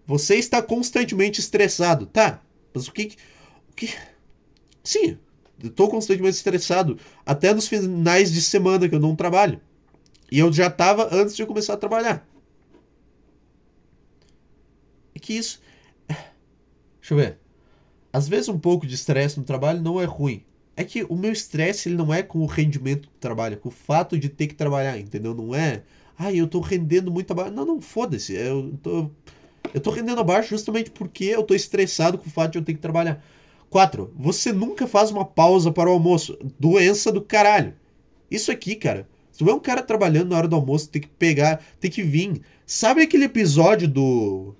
Você 0.06 0.36
está 0.36 0.60
constantemente 0.60 1.40
estressado. 1.40 2.06
Tá. 2.06 2.42
Mas 2.74 2.88
o 2.88 2.92
que. 2.92 3.16
O 3.70 3.74
que. 3.74 3.94
Sim. 4.82 5.18
Eu 5.62 5.70
tô 5.70 5.88
constantemente 5.88 6.36
estressado. 6.36 6.98
Até 7.24 7.54
nos 7.54 7.68
finais 7.68 8.32
de 8.32 8.40
semana 8.42 8.88
que 8.88 8.94
eu 8.94 9.00
não 9.00 9.14
trabalho. 9.14 9.60
E 10.32 10.38
eu 10.38 10.52
já 10.52 10.70
tava 10.70 11.08
antes 11.12 11.36
de 11.36 11.46
começar 11.46 11.74
a 11.74 11.76
trabalhar. 11.76 12.26
É 15.14 15.18
que 15.18 15.34
isso. 15.34 15.60
Deixa 17.00 17.14
eu 17.14 17.16
ver. 17.16 17.39
Às 18.12 18.28
vezes 18.28 18.48
um 18.48 18.58
pouco 18.58 18.86
de 18.86 18.94
estresse 18.94 19.38
no 19.38 19.44
trabalho 19.44 19.80
não 19.80 20.00
é 20.00 20.04
ruim. 20.04 20.42
É 20.76 20.84
que 20.84 21.04
o 21.04 21.16
meu 21.16 21.32
estresse 21.32 21.88
ele 21.88 21.96
não 21.96 22.12
é 22.12 22.22
com 22.22 22.38
o 22.40 22.46
rendimento 22.46 23.02
do 23.02 23.18
trabalho, 23.20 23.54
é 23.54 23.56
com 23.56 23.68
o 23.68 23.72
fato 23.72 24.18
de 24.18 24.28
ter 24.28 24.46
que 24.46 24.54
trabalhar, 24.54 24.98
entendeu? 24.98 25.34
Não 25.34 25.54
é. 25.54 25.82
Ai, 26.18 26.36
eu 26.36 26.46
tô 26.46 26.60
rendendo 26.60 27.10
muito 27.10 27.30
abaixo. 27.32 27.52
Não, 27.52 27.64
não, 27.64 27.80
foda-se. 27.80 28.34
Eu 28.34 28.78
tô. 28.82 29.10
Eu 29.72 29.80
tô 29.80 29.90
rendendo 29.90 30.20
abaixo 30.20 30.50
justamente 30.50 30.90
porque 30.90 31.24
eu 31.24 31.42
tô 31.42 31.54
estressado 31.54 32.18
com 32.18 32.26
o 32.26 32.30
fato 32.30 32.52
de 32.52 32.58
eu 32.58 32.64
ter 32.64 32.74
que 32.74 32.80
trabalhar. 32.80 33.22
4. 33.68 34.12
Você 34.16 34.52
nunca 34.52 34.86
faz 34.86 35.10
uma 35.10 35.24
pausa 35.24 35.70
para 35.70 35.88
o 35.88 35.92
almoço. 35.92 36.36
Doença 36.58 37.12
do 37.12 37.22
caralho. 37.22 37.74
Isso 38.30 38.50
aqui, 38.50 38.74
cara. 38.74 39.08
Se 39.30 39.38
tu 39.38 39.44
vê 39.44 39.52
um 39.52 39.60
cara 39.60 39.82
trabalhando 39.82 40.30
na 40.30 40.36
hora 40.36 40.48
do 40.48 40.56
almoço, 40.56 40.88
tem 40.88 41.00
que 41.00 41.08
pegar, 41.08 41.62
tem 41.78 41.90
que 41.90 42.02
vir. 42.02 42.42
Sabe 42.66 43.02
aquele 43.02 43.24
episódio 43.24 43.88
do. 43.88 44.54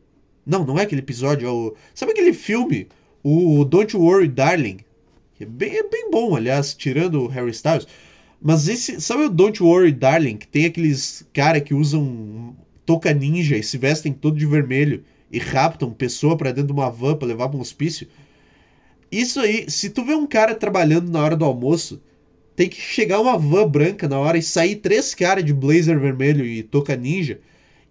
Não, 0.46 0.64
não 0.64 0.78
é 0.78 0.82
aquele 0.82 1.00
episódio, 1.00 1.48
é 1.48 1.50
o. 1.50 1.74
Sabe 1.94 2.12
aquele 2.12 2.32
filme? 2.32 2.88
O 3.22 3.64
Don't 3.64 3.96
Worry 3.96 4.28
Darling. 4.28 4.78
É 5.38 5.44
bem, 5.44 5.76
é 5.76 5.88
bem 5.88 6.10
bom, 6.10 6.36
aliás, 6.36 6.74
tirando 6.74 7.22
o 7.22 7.26
Harry 7.28 7.50
Styles. 7.50 7.86
Mas 8.40 8.68
esse. 8.68 9.00
Sabe 9.00 9.24
o 9.24 9.30
Don't 9.30 9.62
Worry 9.62 9.92
Darling? 9.92 10.36
Que 10.36 10.46
tem 10.46 10.64
aqueles 10.66 11.26
cara 11.32 11.60
que 11.60 11.74
usam 11.74 12.54
touca 12.84 13.12
ninja 13.12 13.56
e 13.56 13.62
se 13.62 13.78
vestem 13.78 14.12
todo 14.12 14.38
de 14.38 14.46
vermelho 14.46 15.04
e 15.30 15.38
raptam 15.38 15.92
pessoa 15.92 16.36
para 16.36 16.50
dentro 16.50 16.68
de 16.68 16.72
uma 16.72 16.90
van 16.90 17.14
pra 17.14 17.28
levar 17.28 17.48
pra 17.48 17.58
um 17.58 17.60
hospício. 17.60 18.08
Isso 19.12 19.40
aí, 19.40 19.70
se 19.70 19.90
tu 19.90 20.04
vê 20.04 20.14
um 20.14 20.26
cara 20.26 20.54
trabalhando 20.54 21.10
na 21.10 21.22
hora 21.22 21.36
do 21.36 21.44
almoço, 21.44 22.00
tem 22.56 22.68
que 22.68 22.80
chegar 22.80 23.20
uma 23.20 23.38
van 23.38 23.68
branca 23.68 24.08
na 24.08 24.18
hora 24.18 24.38
e 24.38 24.42
sair 24.42 24.76
três 24.76 25.14
caras 25.14 25.44
de 25.44 25.52
blazer 25.52 25.98
vermelho 25.98 26.44
e 26.44 26.62
touca 26.62 26.96
ninja 26.96 27.40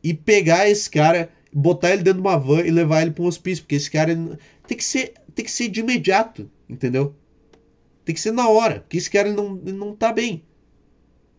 e 0.03 0.13
pegar 0.13 0.69
esse 0.69 0.89
cara, 0.89 1.29
botar 1.51 1.91
ele 1.91 2.03
dentro 2.03 2.21
de 2.21 2.27
uma 2.27 2.37
van 2.37 2.61
e 2.61 2.71
levar 2.71 3.01
ele 3.01 3.11
para 3.11 3.23
um 3.23 3.27
hospício, 3.27 3.63
porque 3.63 3.75
esse 3.75 3.89
cara 3.89 4.17
tem 4.69 4.77
que 4.77 4.83
ser, 4.83 5.13
tem 5.33 5.43
que 5.43 5.51
ser 5.51 5.67
de 5.67 5.79
imediato, 5.79 6.49
entendeu? 6.69 7.15
Tem 8.05 8.13
que 8.13 8.21
ser 8.21 8.31
na 8.31 8.47
hora, 8.47 8.81
porque 8.81 8.97
esse 8.97 9.09
cara 9.09 9.27
ele 9.27 9.35
não, 9.35 9.59
ele 9.65 9.75
não 9.75 9.95
tá 9.95 10.13
bem. 10.13 10.45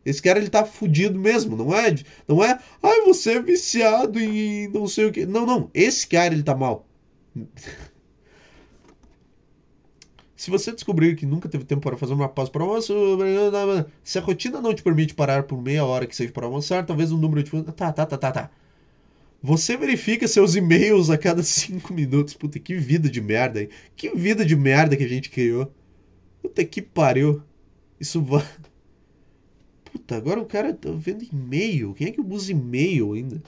Esse 0.04 0.20
cara 0.20 0.40
ele 0.40 0.50
tá 0.50 0.64
fudido 0.64 1.16
mesmo, 1.16 1.56
não 1.56 1.72
é? 1.72 1.94
Não 2.26 2.42
é, 2.42 2.58
ai, 2.82 3.02
você 3.02 3.34
é 3.34 3.42
viciado 3.42 4.18
em 4.18 4.66
não 4.68 4.88
sei 4.88 5.04
o 5.06 5.12
que. 5.12 5.24
Não, 5.26 5.46
não, 5.46 5.70
esse 5.72 6.08
cara 6.08 6.34
ele 6.34 6.42
tá 6.42 6.56
mal. 6.56 6.88
Se 10.36 10.50
você 10.50 10.72
descobrir 10.72 11.16
que 11.16 11.26
nunca 11.26 11.50
teve 11.50 11.64
tempo 11.64 11.82
para 11.82 11.98
fazer 11.98 12.14
uma 12.14 12.26
pausa 12.28 12.50
para 12.50 12.64
almoço, 12.64 12.94
se 14.02 14.18
a 14.18 14.22
rotina 14.22 14.58
não 14.58 14.72
te 14.72 14.82
permite 14.82 15.12
parar 15.12 15.42
por 15.42 15.60
meia 15.60 15.84
hora 15.84 16.06
que 16.06 16.16
seja 16.16 16.32
para 16.32 16.46
almoçar, 16.46 16.86
talvez 16.86 17.12
o 17.12 17.18
número 17.18 17.42
de. 17.42 17.62
Tá, 17.74 17.92
tá, 17.92 18.06
tá, 18.06 18.16
tá, 18.16 18.32
tá. 18.32 18.50
Você 19.42 19.76
verifica 19.76 20.28
seus 20.28 20.54
e-mails 20.54 21.08
a 21.08 21.16
cada 21.16 21.42
cinco 21.42 21.94
minutos. 21.94 22.34
Puta, 22.34 22.58
que 22.58 22.76
vida 22.76 23.08
de 23.08 23.20
merda, 23.20 23.62
hein? 23.62 23.68
Que 23.96 24.14
vida 24.14 24.44
de 24.44 24.54
merda 24.54 24.96
que 24.96 25.04
a 25.04 25.08
gente 25.08 25.30
criou. 25.30 25.72
Puta 26.42 26.64
que 26.64 26.82
pariu. 26.82 27.42
Isso 27.98 28.22
vai. 28.22 28.44
Puta, 29.84 30.16
agora 30.16 30.40
o 30.40 30.46
cara 30.46 30.74
tá 30.74 30.90
vendo 30.92 31.24
e-mail. 31.24 31.94
Quem 31.94 32.08
é 32.08 32.10
que 32.10 32.20
usa 32.20 32.52
e-mail 32.52 33.14
ainda? 33.14 33.42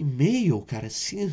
E-mail, 0.00 0.62
cara, 0.62 0.86
assim. 0.86 1.30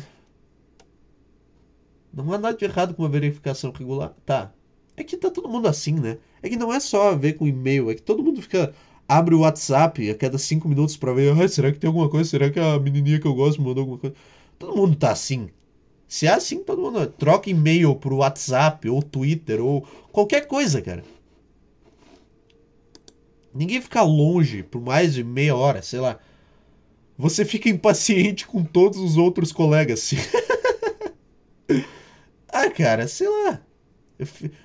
Não 2.12 2.30
há 2.32 2.38
nada 2.38 2.54
de 2.54 2.64
errado 2.66 2.94
com 2.94 3.02
uma 3.02 3.08
verificação 3.08 3.72
regular. 3.72 4.14
Tá. 4.26 4.52
É 4.94 5.02
que 5.02 5.16
tá 5.16 5.30
todo 5.30 5.48
mundo 5.48 5.66
assim, 5.68 5.94
né? 5.94 6.18
É 6.42 6.50
que 6.50 6.56
não 6.56 6.70
é 6.70 6.78
só 6.78 7.10
a 7.10 7.14
ver 7.14 7.34
com 7.34 7.46
e-mail, 7.46 7.90
é 7.90 7.94
que 7.94 8.02
todo 8.02 8.22
mundo 8.22 8.42
fica. 8.42 8.74
Abre 9.08 9.34
o 9.34 9.40
WhatsApp 9.40 10.10
a 10.10 10.14
cada 10.14 10.36
cinco 10.36 10.68
minutos 10.68 10.98
para 10.98 11.14
ver. 11.14 11.32
Ah, 11.32 11.48
será 11.48 11.72
que 11.72 11.78
tem 11.78 11.88
alguma 11.88 12.10
coisa? 12.10 12.28
Será 12.28 12.50
que 12.50 12.60
a 12.60 12.78
menininha 12.78 13.18
que 13.18 13.26
eu 13.26 13.34
gosto 13.34 13.62
mandou 13.62 13.80
alguma 13.82 13.98
coisa? 13.98 14.14
Todo 14.58 14.76
mundo 14.76 14.96
tá 14.96 15.12
assim. 15.12 15.48
Se 16.06 16.26
é 16.26 16.34
assim, 16.34 16.62
todo 16.62 16.82
mundo 16.82 17.06
troca 17.06 17.48
e-mail 17.48 17.96
pro 17.96 18.16
WhatsApp 18.16 18.86
ou 18.88 19.02
Twitter 19.02 19.64
ou 19.64 19.86
qualquer 20.12 20.46
coisa, 20.46 20.82
cara. 20.82 21.02
Ninguém 23.54 23.80
fica 23.80 24.02
longe 24.02 24.62
por 24.62 24.82
mais 24.82 25.14
de 25.14 25.24
meia 25.24 25.56
hora, 25.56 25.80
sei 25.80 26.00
lá. 26.00 26.18
Você 27.18 27.44
fica 27.44 27.68
impaciente 27.68 28.46
com 28.46 28.64
todos 28.64 28.98
os 28.98 29.16
outros 29.18 29.52
colegas. 29.52 30.12
Ah, 32.50 32.70
cara, 32.70 33.06
sei 33.06 33.28
lá. 33.28 33.60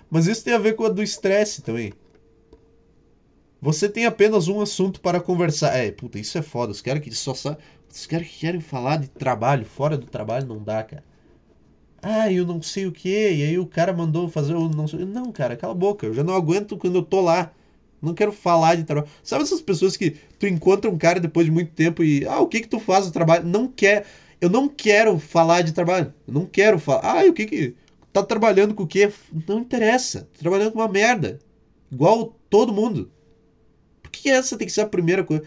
Mas 0.10 0.26
isso 0.26 0.44
tem 0.44 0.54
a 0.54 0.58
ver 0.58 0.74
com 0.74 0.86
a 0.86 0.90
do 0.90 1.04
estresse 1.04 1.62
também. 1.62 1.92
Você 3.62 3.88
tem 3.90 4.06
apenas 4.06 4.48
um 4.48 4.62
assunto 4.62 5.02
para 5.02 5.20
conversar. 5.22 5.76
É, 5.76 5.92
puta, 5.92 6.20
isso 6.20 6.38
é 6.38 6.42
foda. 6.42 6.72
Os 6.72 6.82
caras 6.82 7.04
que 7.04 7.12
só 7.14 7.34
sabem. 7.34 7.60
Os 7.94 8.06
caras 8.06 8.28
que 8.28 8.40
querem 8.40 8.62
falar 8.62 8.98
de 8.98 9.10
trabalho, 9.10 9.66
fora 9.66 9.98
do 9.98 10.06
trabalho, 10.08 10.48
não 10.48 10.64
dá, 10.64 10.84
cara. 10.84 11.04
Ah, 12.02 12.32
eu 12.32 12.46
não 12.46 12.62
sei 12.62 12.86
o 12.86 12.92
que, 12.92 13.10
e 13.10 13.44
aí 13.44 13.58
o 13.58 13.66
cara 13.66 13.94
mandou 13.94 14.28
fazer 14.28 14.54
o 14.56 14.68
não 14.70 14.88
sei. 14.88 15.06
Não, 15.06 15.32
cara, 15.32 15.56
cala 15.56 15.74
a 15.74 15.76
boca, 15.76 16.06
eu 16.06 16.14
já 16.14 16.24
não 16.24 16.34
aguento 16.36 16.78
quando 16.78 16.96
eu 16.98 17.04
tô 17.04 17.22
lá. 17.22 17.52
Não 18.04 18.14
quero 18.14 18.34
falar 18.34 18.76
de 18.76 18.84
trabalho. 18.84 19.10
Sabe 19.24 19.44
essas 19.44 19.62
pessoas 19.62 19.96
que 19.96 20.18
tu 20.38 20.46
encontra 20.46 20.92
um 20.92 20.98
cara 20.98 21.22
depois 21.22 21.46
de 21.46 21.52
muito 21.52 21.72
tempo 21.72 22.04
e. 22.04 22.28
Ah, 22.28 22.42
o 22.42 22.48
que 22.48 22.60
que 22.60 22.68
tu 22.68 22.78
faz 22.78 23.06
no 23.06 23.14
trabalho? 23.14 23.48
Não 23.48 23.66
quer. 23.66 24.06
Eu 24.42 24.50
não 24.50 24.68
quero 24.68 25.18
falar 25.18 25.62
de 25.62 25.72
trabalho. 25.72 26.14
Eu 26.28 26.34
não 26.34 26.46
quero 26.46 26.78
falar. 26.78 27.02
Ah, 27.22 27.26
o 27.26 27.34
que 27.34 27.46
que. 27.46 27.76
Tá 28.12 28.22
trabalhando 28.22 28.76
com 28.76 28.84
o 28.84 28.88
quê? 28.88 29.12
Não 29.48 29.60
interessa. 29.60 30.28
Tô 30.34 30.40
trabalhando 30.42 30.74
com 30.74 30.80
uma 30.80 30.90
merda. 30.90 31.40
Igual 31.90 32.38
todo 32.50 32.74
mundo. 32.74 33.10
Por 34.02 34.12
que 34.12 34.30
essa 34.30 34.58
tem 34.58 34.68
que 34.68 34.74
ser 34.74 34.82
a 34.82 34.88
primeira 34.88 35.24
coisa? 35.24 35.44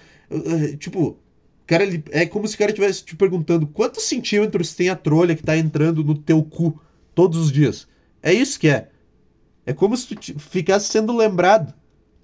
Tipo, 0.78 1.18
cara, 1.66 1.84
ele, 1.84 2.02
é 2.11 2.24
como 2.24 2.48
se 2.48 2.54
o 2.54 2.59
cara 2.59 2.70
estivesse 2.70 3.04
te 3.04 3.14
perguntando 3.14 3.66
quantos 3.66 4.04
centímetros 4.04 4.74
tem 4.74 4.88
a 4.88 4.96
trolha 4.96 5.36
que 5.36 5.42
tá 5.42 5.57
entrando 5.59 6.02
no 6.02 6.16
teu 6.16 6.42
cu 6.42 6.80
todos 7.14 7.38
os 7.38 7.52
dias. 7.52 7.86
É 8.22 8.32
isso 8.32 8.59
que 8.59 8.68
é. 8.68 8.88
É 9.66 9.74
como 9.74 9.94
se 9.94 10.14
tu 10.14 10.40
ficasse 10.40 10.88
sendo 10.88 11.14
lembrado 11.14 11.74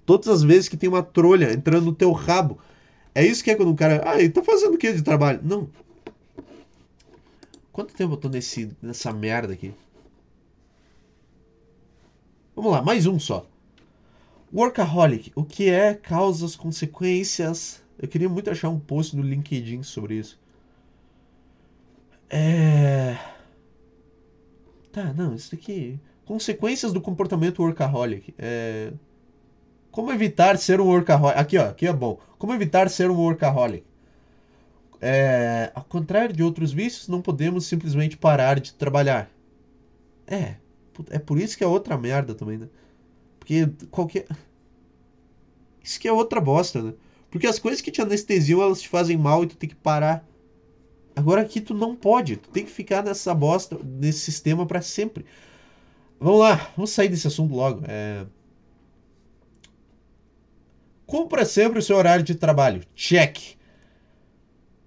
todas 0.05 0.27
as 0.27 0.43
vezes 0.43 0.69
que 0.69 0.77
tem 0.77 0.89
uma 0.89 1.03
trolha 1.03 1.53
entrando 1.53 1.85
no 1.85 1.95
teu 1.95 2.11
rabo. 2.11 2.59
É 3.15 3.25
isso 3.25 3.43
que 3.43 3.51
é 3.51 3.55
quando 3.55 3.71
o 3.71 3.75
cara. 3.75 4.01
Ah, 4.05 4.19
ele 4.19 4.29
tá 4.29 4.43
fazendo 4.43 4.75
o 4.75 4.77
que 4.77 4.91
de 4.91 5.01
trabalho? 5.01 5.39
Não. 5.43 5.69
Quanto 7.71 7.93
tempo 7.93 8.13
eu 8.13 8.17
tô 8.17 8.29
nesse, 8.29 8.71
nessa 8.81 9.11
merda 9.11 9.53
aqui? 9.53 9.73
Vamos 12.55 12.71
lá, 12.71 12.81
mais 12.81 13.07
um 13.07 13.19
só. 13.19 13.47
Workaholic. 14.53 15.31
O 15.35 15.43
que 15.43 15.69
é 15.69 15.93
causas, 15.95 16.55
consequências 16.55 17.83
eu 18.03 18.07
queria 18.07 18.29
muito 18.29 18.49
achar 18.49 18.69
um 18.69 18.79
post 18.79 19.15
no 19.15 19.23
LinkedIn 19.23 19.83
sobre 19.83 20.15
isso. 20.15 20.39
É. 22.29 23.17
Tá, 24.91 25.13
não, 25.13 25.35
isso 25.35 25.53
aqui. 25.53 25.99
Consequências 26.25 26.91
do 26.91 27.01
comportamento 27.01 27.61
workaholic. 27.61 28.33
É... 28.37 28.91
Como 29.93 30.11
evitar 30.11 30.57
ser 30.57 30.81
um 30.81 30.87
workaholic? 30.87 31.39
Aqui, 31.39 31.55
ó, 31.55 31.69
aqui 31.69 31.87
é 31.87 31.93
bom. 31.93 32.19
Como 32.39 32.51
evitar 32.51 32.89
ser 32.89 33.11
um 33.11 33.15
workaholic? 33.15 33.85
É... 34.99 35.71
Ao 35.75 35.83
contrário 35.83 36.35
de 36.35 36.41
outros 36.41 36.73
vícios, 36.73 37.07
não 37.07 37.21
podemos 37.21 37.67
simplesmente 37.67 38.17
parar 38.17 38.59
de 38.59 38.73
trabalhar. 38.73 39.29
É. 40.25 40.55
É 41.11 41.19
por 41.19 41.37
isso 41.37 41.55
que 41.55 41.63
é 41.63 41.67
outra 41.67 41.95
merda 41.95 42.33
também, 42.33 42.57
né? 42.57 42.67
Porque 43.37 43.69
qualquer. 43.91 44.25
Isso 45.83 45.99
que 45.99 46.07
é 46.07 46.11
outra 46.11 46.41
bosta, 46.41 46.81
né? 46.81 46.93
Porque 47.29 47.45
as 47.45 47.59
coisas 47.59 47.79
que 47.79 47.91
te 47.91 48.01
anestesiam, 48.01 48.63
elas 48.63 48.81
te 48.81 48.89
fazem 48.89 49.15
mal 49.15 49.43
e 49.43 49.47
tu 49.47 49.55
tem 49.55 49.69
que 49.69 49.75
parar. 49.75 50.27
Agora 51.15 51.41
aqui 51.41 51.61
tu 51.61 51.75
não 51.75 51.95
pode, 51.95 52.37
tu 52.37 52.49
tem 52.49 52.65
que 52.65 52.71
ficar 52.71 53.03
nessa 53.03 53.31
bosta, 53.35 53.77
nesse 53.83 54.21
sistema 54.21 54.65
para 54.65 54.81
sempre. 54.81 55.23
Vamos 56.19 56.39
lá, 56.39 56.71
vamos 56.75 56.89
sair 56.89 57.09
desse 57.09 57.27
assunto 57.27 57.53
logo. 57.53 57.83
É... 57.87 58.25
Cumpra 61.05 61.45
sempre 61.45 61.79
o 61.79 61.81
seu 61.81 61.97
horário 61.97 62.23
de 62.23 62.35
trabalho. 62.35 62.81
Check. 62.95 63.57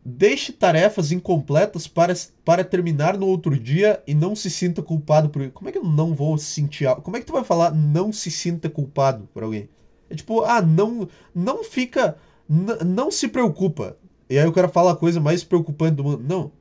Deixe 0.05 0.53
tarefas 0.53 1.11
incompletas 1.11 1.89
para, 1.89 2.15
para 2.45 2.65
terminar 2.65 3.19
no 3.19 3.27
outro 3.27 3.59
dia 3.59 4.01
e 4.07 4.15
não 4.15 4.37
se 4.37 4.49
sinta 4.49 4.81
culpado 4.81 5.29
por. 5.29 5.51
Como 5.51 5.69
é 5.69 5.73
que 5.73 5.79
eu 5.79 5.85
não 5.85 6.15
vou 6.15 6.39
sentir. 6.39 6.87
Como 7.03 7.17
é 7.17 7.21
que 7.21 7.27
tu 7.27 7.33
vai 7.33 7.43
falar 7.43 7.75
não 7.75 8.13
se 8.13 8.31
sinta 8.31 8.71
culpado 8.71 9.29
por 9.35 9.43
alguém? 9.43 9.69
É 10.09 10.15
tipo, 10.15 10.43
ah, 10.43 10.63
não, 10.63 11.09
não 11.35 11.65
fica, 11.65 12.17
não 12.49 13.11
se 13.11 13.27
preocupa. 13.27 13.97
E 14.31 14.39
aí 14.39 14.47
o 14.47 14.53
cara 14.53 14.69
fala 14.69 14.93
a 14.93 14.97
coisa 14.97 15.21
mais 15.21 15.43
preocupante 15.43 15.97
do 15.97 16.05
mundo. 16.05 16.23
Não, 16.23 16.53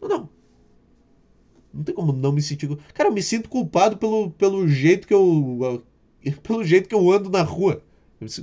não, 0.00 0.08
não. 0.08 0.28
Não 1.72 1.84
tem 1.84 1.94
como 1.94 2.12
não 2.12 2.32
me 2.32 2.40
sentir. 2.40 2.68
Cara, 2.94 3.10
eu 3.10 3.12
me 3.12 3.22
sinto 3.22 3.48
culpado 3.48 3.98
pelo, 3.98 4.30
pelo 4.30 4.66
jeito 4.66 5.06
que 5.06 5.14
eu. 5.14 5.82
Pelo 6.42 6.64
jeito 6.64 6.88
que 6.88 6.94
eu 6.94 7.12
ando 7.12 7.28
na 7.30 7.42
rua. 7.42 7.82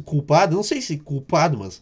Culpado, 0.03 0.55
não 0.55 0.63
sei 0.63 0.81
se 0.81 0.97
culpado, 0.97 1.57
mas. 1.57 1.81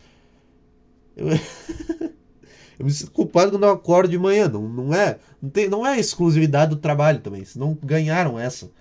Eu, 1.15 1.27
eu 2.79 2.85
me 2.85 2.91
sinto 2.91 3.11
culpado 3.11 3.51
quando 3.51 3.63
eu 3.63 3.71
acordo 3.71 4.09
de 4.09 4.17
manhã. 4.17 4.47
Não, 4.47 4.67
não, 4.67 4.93
é, 4.93 5.19
não, 5.41 5.49
tem, 5.49 5.69
não 5.69 5.85
é 5.85 5.99
exclusividade 5.99 6.71
do 6.71 6.77
trabalho 6.77 7.19
também. 7.19 7.43
Não 7.55 7.77
ganharam 7.81 8.39
essa. 8.39 8.71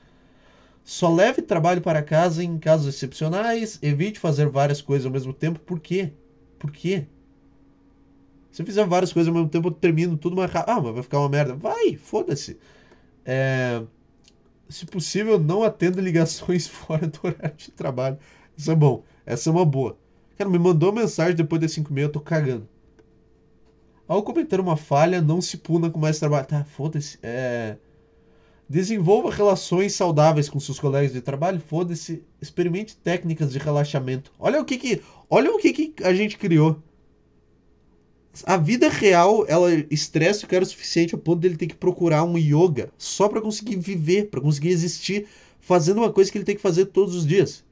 Só 0.84 1.12
leve 1.12 1.42
trabalho 1.42 1.80
para 1.80 2.02
casa 2.02 2.42
em 2.42 2.58
casos 2.58 2.92
excepcionais. 2.92 3.78
Evite 3.82 4.18
fazer 4.18 4.48
várias 4.48 4.80
coisas 4.80 5.06
ao 5.06 5.12
mesmo 5.12 5.32
tempo. 5.32 5.60
Por 5.60 5.78
quê? 5.78 6.12
Por 6.58 6.70
quê? 6.70 7.06
Se 8.50 8.60
eu 8.60 8.66
fizer 8.66 8.86
várias 8.86 9.12
coisas 9.12 9.28
ao 9.28 9.34
mesmo 9.34 9.48
tempo, 9.48 9.68
eu 9.68 9.72
termino 9.72 10.16
tudo 10.16 10.36
mais 10.36 10.50
rápido. 10.50 10.70
Ah, 10.70 10.80
mas 10.80 10.94
vai 10.94 11.02
ficar 11.02 11.18
uma 11.20 11.28
merda. 11.28 11.54
Vai, 11.54 11.96
foda-se. 11.96 12.58
É... 13.24 13.82
Se 14.68 14.86
possível, 14.86 15.38
não 15.38 15.62
atenda 15.62 16.00
ligações 16.00 16.66
fora 16.68 17.06
do 17.06 17.18
horário 17.22 17.56
de 17.56 17.70
trabalho. 17.70 18.18
Isso 18.56 18.70
é 18.70 18.74
bom. 18.74 19.02
Essa 19.24 19.50
é 19.50 19.52
uma 19.52 19.64
boa. 19.64 19.96
Cara, 20.36 20.50
me 20.50 20.58
mandou 20.58 20.92
mensagem 20.92 21.34
depois 21.34 21.60
das 21.60 21.72
5 21.72 21.90
e 21.90 21.94
meia, 21.94 22.04
eu 22.06 22.12
tô 22.12 22.20
cagando. 22.20 22.68
Ao 24.06 24.22
cometer 24.22 24.60
uma 24.60 24.76
falha, 24.76 25.22
não 25.22 25.40
se 25.40 25.56
puna 25.56 25.88
com 25.88 25.98
mais 25.98 26.18
trabalho. 26.18 26.46
Tá, 26.46 26.64
foda-se. 26.64 27.18
É... 27.22 27.76
Desenvolva 28.68 29.30
relações 29.30 29.94
saudáveis 29.94 30.48
com 30.48 30.58
seus 30.58 30.78
colegas 30.78 31.12
de 31.12 31.20
trabalho. 31.20 31.60
Foda-se. 31.60 32.22
Experimente 32.40 32.96
técnicas 32.96 33.52
de 33.52 33.58
relaxamento. 33.58 34.32
Olha 34.38 34.60
o 34.60 34.64
que 34.64 34.76
que, 34.76 35.02
olha 35.30 35.50
o 35.50 35.58
que 35.58 35.72
que 35.72 36.04
a 36.04 36.12
gente 36.12 36.36
criou. 36.36 36.82
A 38.44 38.56
vida 38.56 38.88
real, 38.88 39.44
ela 39.46 39.70
estressa 39.90 40.46
o 40.46 40.48
cara 40.48 40.64
o 40.64 40.66
suficiente 40.66 41.14
a 41.14 41.18
ponto 41.18 41.40
dele 41.40 41.56
ter 41.56 41.66
que 41.66 41.74
procurar 41.74 42.24
um 42.24 42.38
yoga 42.38 42.90
só 42.96 43.28
para 43.28 43.42
conseguir 43.42 43.76
viver, 43.76 44.30
para 44.30 44.40
conseguir 44.40 44.70
existir, 44.70 45.26
fazendo 45.60 45.98
uma 45.98 46.10
coisa 46.10 46.32
que 46.32 46.38
ele 46.38 46.44
tem 46.44 46.56
que 46.56 46.62
fazer 46.62 46.86
todos 46.86 47.14
os 47.14 47.26
dias. 47.26 47.62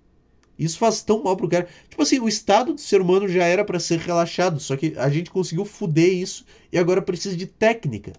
Isso 0.61 0.79
faz 0.79 1.03
tão 1.03 1.23
mal 1.23 1.35
pro 1.37 1.49
cara. 1.49 1.67
Tipo 1.89 2.03
assim, 2.03 2.21
o 2.21 2.29
estado 2.29 2.75
do 2.75 2.81
ser 2.81 3.01
humano 3.01 3.27
já 3.27 3.45
era 3.45 3.65
para 3.65 3.81
ser 3.81 3.99
relaxado, 3.99 4.61
só 4.61 4.77
que 4.77 4.93
a 4.99 5.09
gente 5.09 5.31
conseguiu 5.31 5.65
fuder 5.65 6.13
isso 6.13 6.45
e 6.71 6.79
agora 6.79 7.01
precisa 7.01 7.35
de 7.35 7.47
técnica 7.47 8.13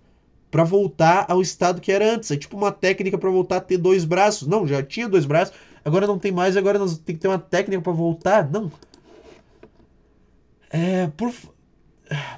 para 0.50 0.64
voltar 0.64 1.28
ao 1.30 1.40
estado 1.40 1.80
que 1.80 1.92
era 1.92 2.16
antes. 2.16 2.32
É 2.32 2.36
tipo 2.36 2.58
uma 2.58 2.72
técnica 2.72 3.16
para 3.16 3.30
voltar 3.30 3.58
a 3.58 3.62
ter 3.62 3.78
dois 3.78 4.04
braços. 4.04 4.48
Não, 4.48 4.68
já 4.68 4.82
tinha 4.82 5.08
dois 5.08 5.26
braços, 5.26 5.54
agora 5.86 6.08
não 6.08 6.18
tem 6.18 6.32
mais, 6.32 6.58
agora 6.58 6.80
nós 6.80 6.98
tem 6.98 7.16
que 7.16 7.22
ter 7.22 7.28
uma 7.28 7.38
técnica 7.38 7.82
para 7.82 7.94
voltar. 7.94 8.50
Não. 8.50 8.72
É, 10.72 11.08
por 11.16 11.32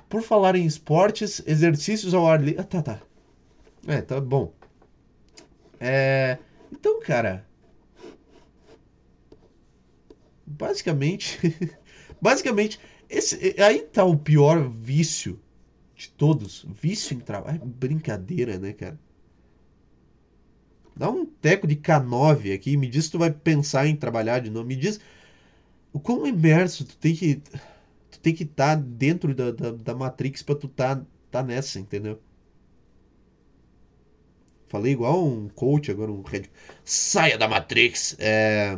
por 0.10 0.22
falar 0.22 0.56
em 0.56 0.66
esportes, 0.66 1.42
exercícios 1.48 2.14
ao 2.14 2.28
ar 2.28 2.42
livre. 2.42 2.60
Ah, 2.60 2.64
tá, 2.64 2.82
tá. 2.82 3.00
É, 3.88 4.02
tá 4.02 4.20
bom. 4.20 4.52
É. 5.80 6.38
Então, 6.72 7.00
cara. 7.00 7.46
Basicamente. 10.58 11.40
basicamente, 12.22 12.80
esse, 13.10 13.56
aí 13.62 13.82
tá 13.82 14.04
o 14.04 14.18
pior 14.18 14.70
vício 14.70 15.40
de 15.96 16.10
todos. 16.10 16.66
Vício 16.70 17.16
em 17.16 17.20
trabalho. 17.20 17.62
É 17.62 17.66
brincadeira, 17.66 18.58
né, 18.58 18.74
cara? 18.74 19.00
Dá 20.96 21.10
um 21.10 21.26
teco 21.26 21.68
de 21.68 21.76
K9 21.76 22.54
aqui. 22.54 22.78
Me 22.78 22.88
diz 22.88 23.06
se 23.06 23.12
tu 23.12 23.20
vai 23.20 23.32
pensar 23.32 23.88
em 23.88 23.96
trabalhar 23.96 24.40
de 24.40 24.50
novo. 24.50 24.68
Me 24.68 24.76
diz 24.76 25.00
o 25.92 26.00
quão 26.00 26.26
imerso 26.26 26.86
tu 26.86 26.98
tem 26.98 27.16
que 27.16 27.42
tu 28.12 28.20
tem 28.20 28.34
que 28.34 28.44
estar 28.44 28.76
tá 28.78 28.84
dentro 28.84 29.34
da, 29.34 29.52
da, 29.52 29.72
da, 29.72 29.96
Matrix 29.96 30.44
pra 30.44 30.56
tu 30.56 30.68
tá, 30.68 31.02
tá 31.32 31.42
nessa, 31.42 31.80
entendeu? 31.80 32.20
Falei 34.68 34.92
igual 34.92 35.24
um 35.26 35.50
coach 35.50 35.92
agora, 35.92 36.12
um 36.12 36.22
red. 36.22 36.44
Saia 36.84 37.38
da 37.38 37.48
Matrix! 37.48 38.16
É. 38.20 38.78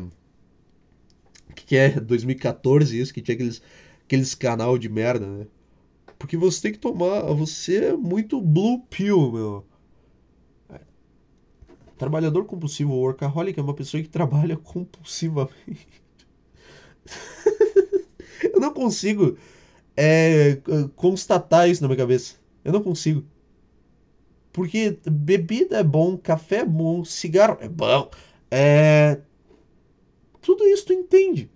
Que 1.66 1.78
é? 1.78 1.99
2014 1.99 2.99
isso, 2.99 3.13
que 3.13 3.22
tinha 3.22 3.36
aqueles, 3.36 3.61
aqueles 4.05 4.36
canal 4.36 4.78
de 4.78 4.89
merda, 4.89 5.26
né? 5.26 5.47
Porque 6.18 6.38
você 6.38 6.61
tem 6.61 6.72
que 6.72 6.80
tomar. 6.80 7.22
Você 7.34 7.86
é 7.86 7.93
muito 7.93 8.39
blue 8.41 8.82
pill, 8.89 9.32
meu. 9.32 9.66
É. 10.70 10.80
Trabalhador 11.97 12.45
compulsivo, 12.45 12.93
workaholic, 12.93 13.59
é 13.59 13.63
uma 13.63 13.74
pessoa 13.74 14.01
que 14.01 14.09
trabalha 14.09 14.55
compulsivamente. 14.63 15.88
Eu 18.53 18.59
não 18.59 18.74
consigo 18.74 19.38
é, 19.97 20.61
constatar 20.95 21.70
isso 21.70 21.82
na 21.82 21.88
minha 21.88 21.97
cabeça. 21.97 22.36
Eu 22.63 22.72
não 22.72 22.82
consigo. 22.82 23.26
Porque 24.51 24.99
bebida 25.05 25.78
é 25.78 25.84
bom, 25.84 26.18
café 26.18 26.57
é 26.57 26.66
bom, 26.66 27.03
cigarro 27.03 27.57
é 27.59 27.68
bom. 27.68 28.09
É... 28.49 29.20
Tudo 30.41 30.63
isso 30.66 30.86
tu 30.86 30.93
entende. 30.93 31.49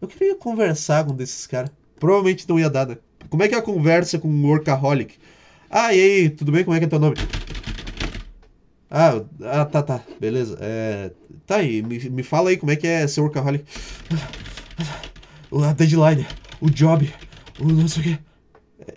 Eu 0.00 0.08
queria 0.08 0.34
conversar 0.36 1.04
com 1.04 1.12
um 1.12 1.16
desses 1.16 1.46
caras. 1.46 1.70
Provavelmente 1.98 2.48
não 2.48 2.58
ia 2.58 2.70
dar, 2.70 2.86
né? 2.86 2.98
Como 3.30 3.42
é 3.42 3.48
que 3.48 3.54
é 3.54 3.58
a 3.58 3.62
conversa 3.62 4.18
com 4.18 4.28
um 4.28 4.46
workaholic? 4.46 5.16
Ah, 5.70 5.94
e 5.94 6.00
aí, 6.00 6.30
tudo 6.30 6.52
bem? 6.52 6.64
Como 6.64 6.76
é 6.76 6.78
que 6.78 6.84
é 6.84 6.88
teu 6.88 6.98
nome? 6.98 7.16
Ah, 8.90 9.22
ah 9.42 9.64
tá, 9.64 9.82
tá. 9.82 10.00
Beleza. 10.20 10.58
É... 10.60 11.10
Tá 11.46 11.56
aí, 11.56 11.82
me, 11.82 11.98
me 12.10 12.22
fala 12.22 12.50
aí 12.50 12.56
como 12.56 12.72
é 12.72 12.76
que 12.76 12.86
é 12.86 13.06
ser 13.06 13.20
workaholic 13.20 13.64
a 15.62 15.72
deadline, 15.72 16.26
o 16.60 16.70
job, 16.70 17.12
o 17.60 17.64
não 17.64 17.86
sei 17.86 18.00
o 18.00 18.04
que. 18.04 18.18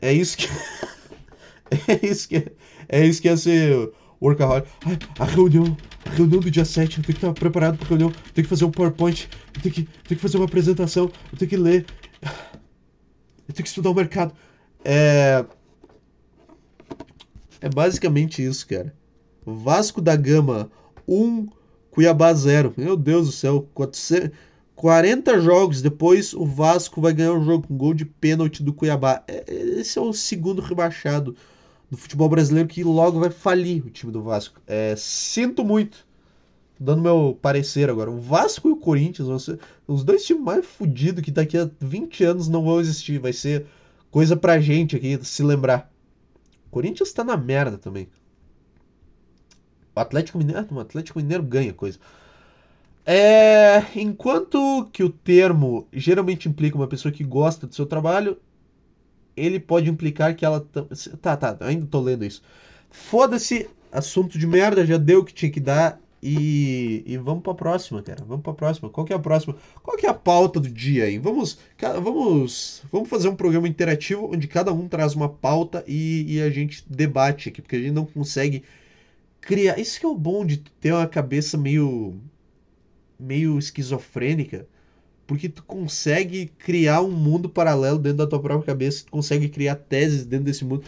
É 0.01 0.11
isso 0.11 0.37
que. 0.37 0.47
é 1.87 2.05
isso 2.05 2.27
que. 2.27 2.51
É 2.89 3.05
isso 3.05 3.21
que 3.21 3.29
é 3.29 3.37
ser 3.37 3.89
workaholic. 4.22 4.68
Ai, 4.86 4.97
a 5.20 5.26
reunião, 5.26 5.78
a 6.05 6.09
reunião 6.09 6.39
do 6.39 6.51
dia 6.51 6.65
7, 6.65 6.97
eu 6.97 7.03
tenho 7.03 7.18
que 7.18 7.26
estar 7.26 7.34
preparado 7.34 7.78
para 7.78 7.86
a 7.86 7.89
reunião, 7.89 8.09
eu 8.09 8.34
tenho 8.34 8.45
que 8.45 8.49
fazer 8.49 8.65
um 8.65 8.72
PowerPoint, 8.72 9.30
eu 9.55 9.61
tenho 9.61 9.76
que, 9.76 9.84
tenho 9.84 10.18
que 10.18 10.22
fazer 10.22 10.38
uma 10.38 10.45
apresentação, 10.45 11.11
eu 11.32 11.38
tenho 11.38 11.49
que 11.49 11.57
ler, 11.57 11.86
eu 13.47 13.53
tenho 13.53 13.63
que 13.63 13.70
estudar 13.70 13.89
o 13.89 13.95
mercado. 13.95 14.34
É. 14.84 15.45
É 17.59 17.70
basicamente 17.70 18.43
isso, 18.43 18.68
cara. 18.68 18.93
Vasco 19.45 19.99
da 19.99 20.15
Gama 20.15 20.70
1, 21.07 21.47
Cuiabá 21.89 22.32
0. 22.34 22.74
Meu 22.78 22.95
Deus 22.95 23.28
do 23.28 23.32
céu, 23.32 23.68
400. 23.74 24.32
40 24.76 25.41
jogos 25.41 25.82
depois, 25.82 26.36
o 26.36 26.45
Vasco 26.45 27.01
vai 27.01 27.11
ganhar 27.11 27.34
o 27.34 27.43
jogo 27.43 27.68
com 27.68 27.76
gol 27.76 27.95
de 27.95 28.05
pênalti 28.05 28.61
do 28.61 28.72
Cuiabá. 28.72 29.24
É, 29.28 29.43
esse 29.51 29.97
é 29.97 30.01
o 30.01 30.13
segundo 30.13 30.61
rebaixado 30.61 31.36
do 31.89 31.97
futebol 31.97 32.27
brasileiro 32.29 32.67
que 32.67 32.83
logo 32.83 33.19
vai 33.19 33.29
falir 33.29 33.85
o 33.85 33.89
time 33.89 34.11
do 34.11 34.21
Vasco. 34.21 34.61
É, 34.67 34.95
sinto 34.97 35.63
muito, 35.63 36.05
dando 36.79 37.01
meu 37.01 37.38
parecer 37.41 37.89
agora. 37.89 38.11
O 38.11 38.19
Vasco 38.19 38.67
e 38.69 38.71
o 38.71 38.77
Corinthians 38.77 39.27
vão 39.27 39.39
ser 39.39 39.59
os 39.88 40.03
dois 40.03 40.25
times 40.25 40.43
mais 40.43 40.65
fodidos 40.65 41.23
que 41.23 41.31
daqui 41.31 41.57
a 41.57 41.69
20 41.79 42.23
anos 42.23 42.47
não 42.47 42.63
vão 42.63 42.79
existir. 42.79 43.19
Vai 43.19 43.33
ser 43.33 43.65
coisa 44.11 44.35
pra 44.35 44.59
gente 44.59 44.95
aqui 44.95 45.19
se 45.23 45.43
lembrar. 45.43 45.91
O 46.67 46.69
Corinthians 46.69 47.13
tá 47.13 47.23
na 47.23 47.38
merda 47.38 47.77
também. 47.77 48.09
O 49.95 49.99
Atlético 49.99 50.38
Mineiro, 50.38 50.67
o 50.69 50.79
Atlético 50.79 51.19
Mineiro 51.19 51.41
ganha 51.41 51.73
coisa. 51.73 51.97
É, 53.09 53.83
enquanto 53.95 54.89
que 54.91 55.01
o 55.01 55.09
termo 55.09 55.88
geralmente 55.93 56.49
implica 56.49 56.75
uma 56.75 56.88
pessoa 56.88 57.11
que 57.11 57.23
gosta 57.23 57.65
do 57.65 57.73
seu 57.73 57.85
trabalho, 57.85 58.38
ele 59.38 59.59
pode 59.59 59.89
implicar 59.89 60.35
que 60.35 60.43
ela. 60.43 60.65
Tá, 61.21 61.38
tá, 61.38 61.57
ainda 61.61 61.85
tô 61.85 62.01
lendo 62.01 62.25
isso. 62.25 62.41
Foda-se, 62.89 63.69
assunto 63.91 64.38
de 64.38 64.47
merda, 64.47 64.85
já 64.85 64.97
deu 64.97 65.19
o 65.19 65.25
que 65.25 65.33
tinha 65.33 65.51
que 65.51 65.59
dar. 65.59 65.99
E, 66.21 67.03
e 67.05 67.15
vamos 67.17 67.43
pra 67.43 67.53
próxima, 67.53 68.01
cara. 68.01 68.23
Vamos 68.25 68.43
pra 68.43 68.53
próxima. 68.53 68.89
Qual 68.89 69.05
que 69.05 69.13
é 69.13 69.15
a 69.15 69.19
próxima? 69.19 69.55
Qual 69.83 69.95
que 69.95 70.05
é 70.05 70.09
a 70.09 70.13
pauta 70.13 70.59
do 70.59 70.67
dia 70.67 71.05
aí? 71.05 71.19
Vamos, 71.19 71.59
vamos, 72.03 72.83
vamos 72.91 73.07
fazer 73.07 73.29
um 73.29 73.35
programa 73.35 73.67
interativo 73.67 74.29
onde 74.33 74.47
cada 74.47 74.73
um 74.73 74.88
traz 74.88 75.13
uma 75.13 75.29
pauta 75.29 75.83
e, 75.88 76.35
e 76.35 76.41
a 76.41 76.49
gente 76.49 76.83
debate 76.89 77.49
aqui, 77.49 77.61
porque 77.61 77.75
a 77.75 77.79
gente 77.79 77.91
não 77.91 78.05
consegue 78.05 78.63
criar. 79.39 79.79
Isso 79.79 79.99
que 79.99 80.05
é 80.05 80.09
o 80.09 80.15
bom 80.15 80.45
de 80.45 80.57
ter 80.57 80.91
uma 80.91 81.07
cabeça 81.07 81.57
meio 81.57 82.19
meio 83.19 83.57
esquizofrênica, 83.57 84.67
porque 85.28 85.49
tu 85.49 85.63
consegue 85.63 86.47
criar 86.57 87.01
um 87.01 87.11
mundo 87.11 87.49
paralelo 87.49 87.99
dentro 87.99 88.19
da 88.19 88.28
tua 88.28 88.41
própria 88.41 88.65
cabeça, 88.65 89.05
tu 89.05 89.11
consegue 89.11 89.49
criar 89.49 89.75
teses 89.75 90.25
dentro 90.25 90.45
desse 90.45 90.65
mundo, 90.65 90.84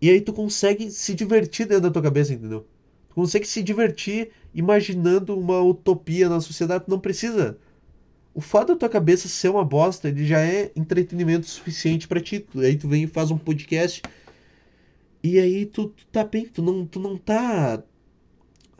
e 0.00 0.10
aí 0.10 0.20
tu 0.20 0.32
consegue 0.32 0.90
se 0.90 1.14
divertir 1.14 1.66
dentro 1.66 1.84
da 1.84 1.90
tua 1.90 2.02
cabeça, 2.02 2.32
entendeu? 2.32 2.66
Tu 3.10 3.14
consegue 3.14 3.46
se 3.46 3.62
divertir 3.62 4.30
imaginando 4.54 5.38
uma 5.38 5.60
utopia 5.62 6.28
na 6.28 6.40
sociedade, 6.40 6.84
tu 6.86 6.90
não 6.90 6.98
precisa. 6.98 7.58
O 8.34 8.40
fato 8.40 8.68
da 8.68 8.76
tua 8.76 8.88
cabeça 8.88 9.28
ser 9.28 9.50
uma 9.50 9.64
bosta, 9.64 10.08
ele 10.08 10.26
já 10.26 10.40
é 10.40 10.72
entretenimento 10.74 11.46
suficiente 11.46 12.08
para 12.08 12.20
ti. 12.20 12.46
Aí 12.56 12.76
tu 12.76 12.88
vem 12.88 13.04
e 13.04 13.06
faz 13.06 13.30
um 13.30 13.36
podcast 13.36 14.00
e 15.22 15.38
aí 15.38 15.66
tu, 15.66 15.88
tu 15.88 16.06
tá 16.06 16.24
bem, 16.24 16.46
tu 16.46 16.62
não, 16.62 16.84
tu 16.84 16.98
não 16.98 17.16
tá 17.16 17.82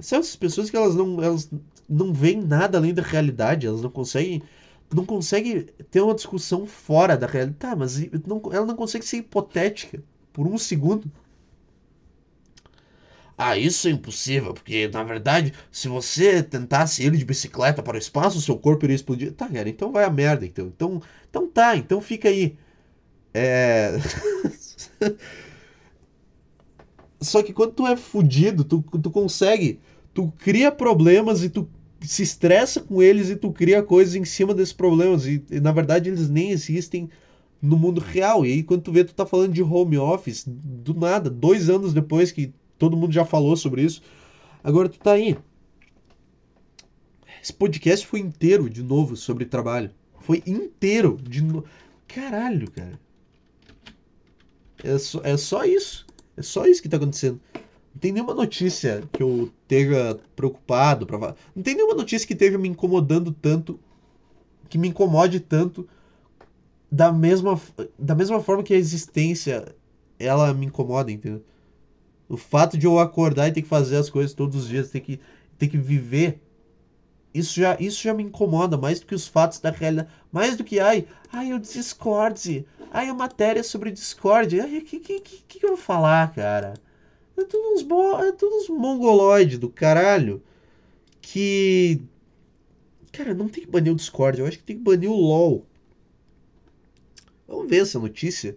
São 0.00 0.18
essas 0.18 0.34
pessoas 0.34 0.70
que 0.70 0.76
elas 0.76 0.94
não, 0.96 1.22
elas 1.22 1.48
não 1.88 2.12
veem 2.12 2.40
nada 2.42 2.78
além 2.78 2.92
da 2.92 3.02
realidade, 3.02 3.66
elas 3.66 3.82
não 3.82 3.90
conseguem 3.90 4.42
não 4.94 5.04
consegue 5.06 5.62
ter 5.90 6.00
uma 6.00 6.14
discussão 6.14 6.66
fora 6.66 7.16
da 7.16 7.26
realidade. 7.26 7.58
Tá, 7.58 7.76
mas 7.76 7.98
não, 8.26 8.40
ela 8.52 8.66
não 8.66 8.76
consegue 8.76 9.04
ser 9.04 9.18
hipotética 9.18 10.02
por 10.32 10.46
um 10.46 10.58
segundo. 10.58 11.10
Ah, 13.36 13.56
isso 13.58 13.88
é 13.88 13.90
impossível, 13.90 14.54
porque 14.54 14.88
na 14.88 15.02
verdade, 15.02 15.52
se 15.70 15.88
você 15.88 16.42
tentasse 16.42 17.02
ir 17.02 17.10
de 17.16 17.24
bicicleta 17.24 17.82
para 17.82 17.96
o 17.96 17.98
espaço, 17.98 18.40
seu 18.40 18.58
corpo 18.58 18.84
iria 18.86 18.94
explodir. 18.94 19.32
Tá, 19.32 19.48
cara, 19.48 19.68
então 19.68 19.90
vai 19.90 20.04
a 20.04 20.10
merda, 20.10 20.46
então. 20.46 20.66
Então, 20.66 21.02
então 21.28 21.48
tá, 21.48 21.76
então 21.76 22.00
fica 22.00 22.28
aí. 22.28 22.56
É. 23.34 23.98
Só 27.20 27.42
que 27.42 27.52
quando 27.52 27.72
tu 27.72 27.86
é 27.86 27.96
fudido, 27.96 28.64
tu, 28.64 28.82
tu 28.82 29.10
consegue. 29.10 29.80
Tu 30.14 30.30
cria 30.38 30.70
problemas 30.70 31.42
e 31.42 31.48
tu 31.48 31.68
se 32.04 32.22
estressa 32.22 32.80
com 32.80 33.02
eles 33.02 33.30
e 33.30 33.36
tu 33.36 33.52
cria 33.52 33.82
coisas 33.82 34.14
em 34.14 34.24
cima 34.24 34.54
desses 34.54 34.72
problemas. 34.72 35.26
E, 35.26 35.44
e, 35.50 35.60
na 35.60 35.72
verdade 35.72 36.08
eles 36.08 36.28
nem 36.28 36.50
existem 36.50 37.08
no 37.60 37.76
mundo 37.76 38.00
real. 38.00 38.44
E 38.44 38.52
aí 38.52 38.62
quando 38.62 38.82
tu 38.82 38.92
vê, 38.92 39.04
tu 39.04 39.14
tá 39.14 39.26
falando 39.26 39.52
de 39.52 39.62
home 39.62 39.98
office, 39.98 40.44
do 40.46 40.94
nada, 40.94 41.30
dois 41.30 41.70
anos 41.70 41.92
depois 41.92 42.32
que 42.32 42.52
todo 42.78 42.96
mundo 42.96 43.12
já 43.12 43.24
falou 43.24 43.56
sobre 43.56 43.82
isso. 43.82 44.02
Agora 44.62 44.88
tu 44.88 44.98
tá 44.98 45.12
aí. 45.12 45.36
Esse 47.42 47.52
podcast 47.52 48.06
foi 48.06 48.20
inteiro 48.20 48.70
de 48.70 48.82
novo 48.82 49.16
sobre 49.16 49.44
trabalho. 49.44 49.90
Foi 50.20 50.42
inteiro 50.46 51.18
de 51.22 51.42
novo. 51.42 51.64
Caralho, 52.06 52.70
cara. 52.70 53.00
É 54.82 54.98
só, 54.98 55.20
é 55.24 55.36
só 55.36 55.64
isso. 55.64 56.06
É 56.36 56.42
só 56.42 56.66
isso 56.66 56.82
que 56.82 56.88
tá 56.88 56.96
acontecendo. 56.96 57.40
Tem 58.02 58.10
nenhuma 58.10 58.34
notícia 58.34 59.08
que 59.12 59.22
eu 59.22 59.48
esteja 59.62 60.18
preocupado. 60.34 61.06
Pra... 61.06 61.36
Não 61.54 61.62
tem 61.62 61.76
nenhuma 61.76 61.94
notícia 61.94 62.26
que 62.26 62.32
esteja 62.32 62.58
me 62.58 62.68
incomodando 62.68 63.30
tanto. 63.30 63.78
Que 64.68 64.76
me 64.76 64.88
incomode 64.88 65.38
tanto. 65.38 65.88
Da 66.90 67.12
mesma, 67.12 67.60
da 67.96 68.16
mesma 68.16 68.40
forma 68.40 68.64
que 68.64 68.74
a 68.74 68.76
existência 68.76 69.72
ela 70.18 70.52
me 70.52 70.66
incomoda, 70.66 71.12
entendeu? 71.12 71.44
O 72.28 72.36
fato 72.36 72.76
de 72.76 72.86
eu 72.86 72.98
acordar 72.98 73.46
e 73.46 73.52
ter 73.52 73.62
que 73.62 73.68
fazer 73.68 73.98
as 73.98 74.10
coisas 74.10 74.34
todos 74.34 74.64
os 74.64 74.68
dias, 74.68 74.90
ter 74.90 74.98
que, 74.98 75.20
ter 75.56 75.68
que 75.68 75.78
viver. 75.78 76.42
Isso 77.32 77.54
já, 77.54 77.76
isso 77.78 78.02
já 78.02 78.12
me 78.12 78.24
incomoda 78.24 78.76
mais 78.76 78.98
do 78.98 79.06
que 79.06 79.14
os 79.14 79.28
fatos 79.28 79.60
da 79.60 79.70
realidade. 79.70 80.08
Mais 80.32 80.56
do 80.56 80.64
que, 80.64 80.80
ai, 80.80 81.06
ai, 81.32 81.52
o 81.52 81.60
Discord. 81.60 82.66
Ai, 82.90 83.08
a 83.08 83.14
matéria 83.14 83.62
sobre 83.62 83.92
Discord. 83.92 84.60
Ai, 84.60 84.78
o 84.78 84.82
que, 84.82 84.98
que, 84.98 85.20
que, 85.20 85.44
que 85.60 85.64
eu 85.64 85.68
vou 85.70 85.78
falar, 85.78 86.34
cara? 86.34 86.74
É 87.36 87.44
tudo 87.44 87.74
uns, 87.74 87.82
bo... 87.82 88.18
é 88.18 88.32
uns 88.42 88.68
mongoloides 88.68 89.58
do 89.58 89.68
caralho. 89.68 90.42
Que. 91.20 92.00
Cara, 93.10 93.34
não 93.34 93.48
tem 93.48 93.64
que 93.64 93.70
banir 93.70 93.92
o 93.92 93.96
Discord. 93.96 94.40
Eu 94.40 94.46
acho 94.46 94.58
que 94.58 94.64
tem 94.64 94.76
que 94.76 94.82
banir 94.82 95.10
o 95.10 95.16
LOL. 95.16 95.66
Vamos 97.46 97.68
ver 97.68 97.82
essa 97.82 97.98
notícia. 97.98 98.56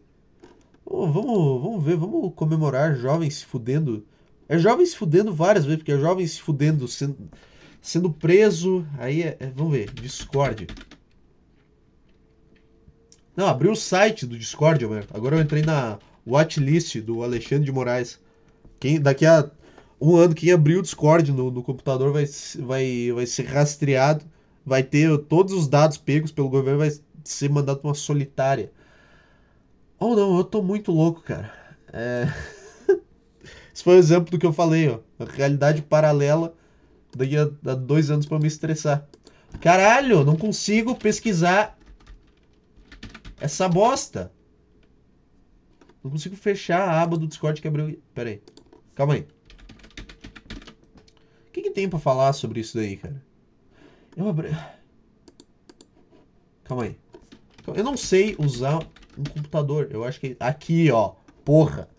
Oh, 0.85 1.07
vamos, 1.07 1.61
vamos 1.61 1.83
ver, 1.83 1.97
vamos 1.97 2.31
comemorar 2.35 2.95
jovens 2.95 3.39
se 3.39 3.45
fudendo. 3.45 4.05
É 4.47 4.57
jovens 4.57 4.91
se 4.91 4.97
fudendo 4.97 5.33
várias 5.33 5.65
vezes, 5.65 5.79
porque 5.79 5.91
é 5.91 5.97
jovens 5.97 6.31
se 6.31 6.41
fudendo, 6.41 6.87
sendo, 6.87 7.17
sendo 7.81 8.11
preso. 8.11 8.85
Aí 8.97 9.23
é, 9.23 9.35
é, 9.39 9.47
Vamos 9.47 9.73
ver, 9.73 9.91
Discord. 9.91 10.67
Não, 13.35 13.47
abri 13.47 13.67
o 13.67 13.75
site 13.75 14.25
do 14.25 14.37
Discord, 14.37 14.85
agora 15.13 15.35
eu 15.35 15.41
entrei 15.41 15.61
na 15.61 15.99
watchlist 16.25 17.01
do 17.01 17.21
Alexandre 17.21 17.65
de 17.65 17.71
Moraes. 17.71 18.19
Quem, 18.85 19.01
daqui 19.01 19.25
a 19.25 19.49
um 19.99 20.15
ano, 20.15 20.35
quem 20.35 20.51
abrir 20.51 20.77
o 20.77 20.81
Discord 20.83 21.31
no, 21.31 21.49
no 21.49 21.63
computador 21.63 22.13
vai, 22.13 22.25
vai, 22.59 23.11
vai 23.11 23.25
ser 23.25 23.47
rastreado, 23.47 24.23
vai 24.63 24.83
ter 24.83 25.17
todos 25.23 25.55
os 25.55 25.67
dados 25.67 25.97
pegos 25.97 26.31
pelo 26.31 26.49
governo, 26.49 26.77
vai 26.77 26.91
ser 27.23 27.49
mandado 27.49 27.79
uma 27.83 27.95
solitária. 27.95 28.71
Ou 29.97 30.11
oh, 30.11 30.15
não, 30.15 30.37
eu 30.37 30.43
tô 30.43 30.61
muito 30.61 30.91
louco, 30.91 31.21
cara. 31.21 31.51
É... 31.91 32.27
Esse 33.73 33.83
foi 33.83 33.95
o 33.95 33.97
exemplo 33.97 34.29
do 34.29 34.37
que 34.37 34.45
eu 34.45 34.53
falei, 34.53 34.87
ó. 34.87 34.99
A 35.17 35.25
realidade 35.25 35.81
paralela 35.81 36.53
daqui 37.17 37.37
a, 37.37 37.49
a 37.71 37.73
dois 37.73 38.11
anos 38.11 38.27
para 38.27 38.37
me 38.37 38.45
estressar. 38.45 39.07
Caralho, 39.61 40.23
não 40.23 40.37
consigo 40.37 40.93
pesquisar 40.93 41.75
essa 43.41 43.67
bosta. 43.67 44.31
Não 46.03 46.11
consigo 46.11 46.35
fechar 46.35 46.87
a 46.87 47.01
aba 47.01 47.17
do 47.17 47.25
Discord 47.25 47.59
que 47.59 47.67
abriu. 47.67 47.99
Pera 48.13 48.29
aí. 48.29 48.43
Calma 48.95 49.15
aí. 49.15 49.27
O 51.47 51.51
que, 51.51 51.61
que 51.61 51.71
tem 51.71 51.89
para 51.89 51.99
falar 51.99 52.33
sobre 52.33 52.61
isso 52.61 52.77
daí, 52.77 52.95
cara? 52.97 53.21
Eu 54.15 54.27
abri. 54.29 54.55
Calma 56.63 56.85
aí. 56.85 56.97
Eu 57.67 57.83
não 57.83 57.97
sei 57.97 58.35
usar 58.39 58.79
um 59.17 59.23
computador. 59.23 59.89
Eu 59.91 60.03
acho 60.03 60.19
que. 60.19 60.37
Aqui, 60.39 60.89
ó. 60.91 61.15
Porra. 61.43 61.89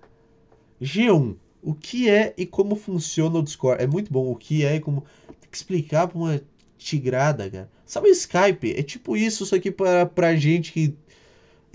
G1. 0.81 1.37
O 1.63 1.75
que 1.75 2.09
é 2.09 2.33
e 2.37 2.47
como 2.47 2.77
funciona 2.77 3.39
o 3.39 3.43
Discord? 3.43 3.83
É 3.83 3.87
muito 3.87 4.13
bom. 4.13 4.31
O 4.31 4.37
que 4.37 4.65
é 4.65 4.77
e 4.77 4.81
como. 4.81 5.05
Tem 5.41 5.51
que 5.51 5.57
explicar 5.57 6.09
pra 6.09 6.19
uma 6.19 6.41
tigrada, 6.79 7.51
cara. 7.51 7.71
Sabe 7.85 8.09
o 8.09 8.13
Skype? 8.13 8.73
É 8.73 8.83
tipo 8.83 9.17
isso, 9.17 9.45
só 9.45 9.59
que 9.59 9.71
pra, 9.71 10.07
pra 10.07 10.35
gente 10.35 10.73
que. 10.73 10.97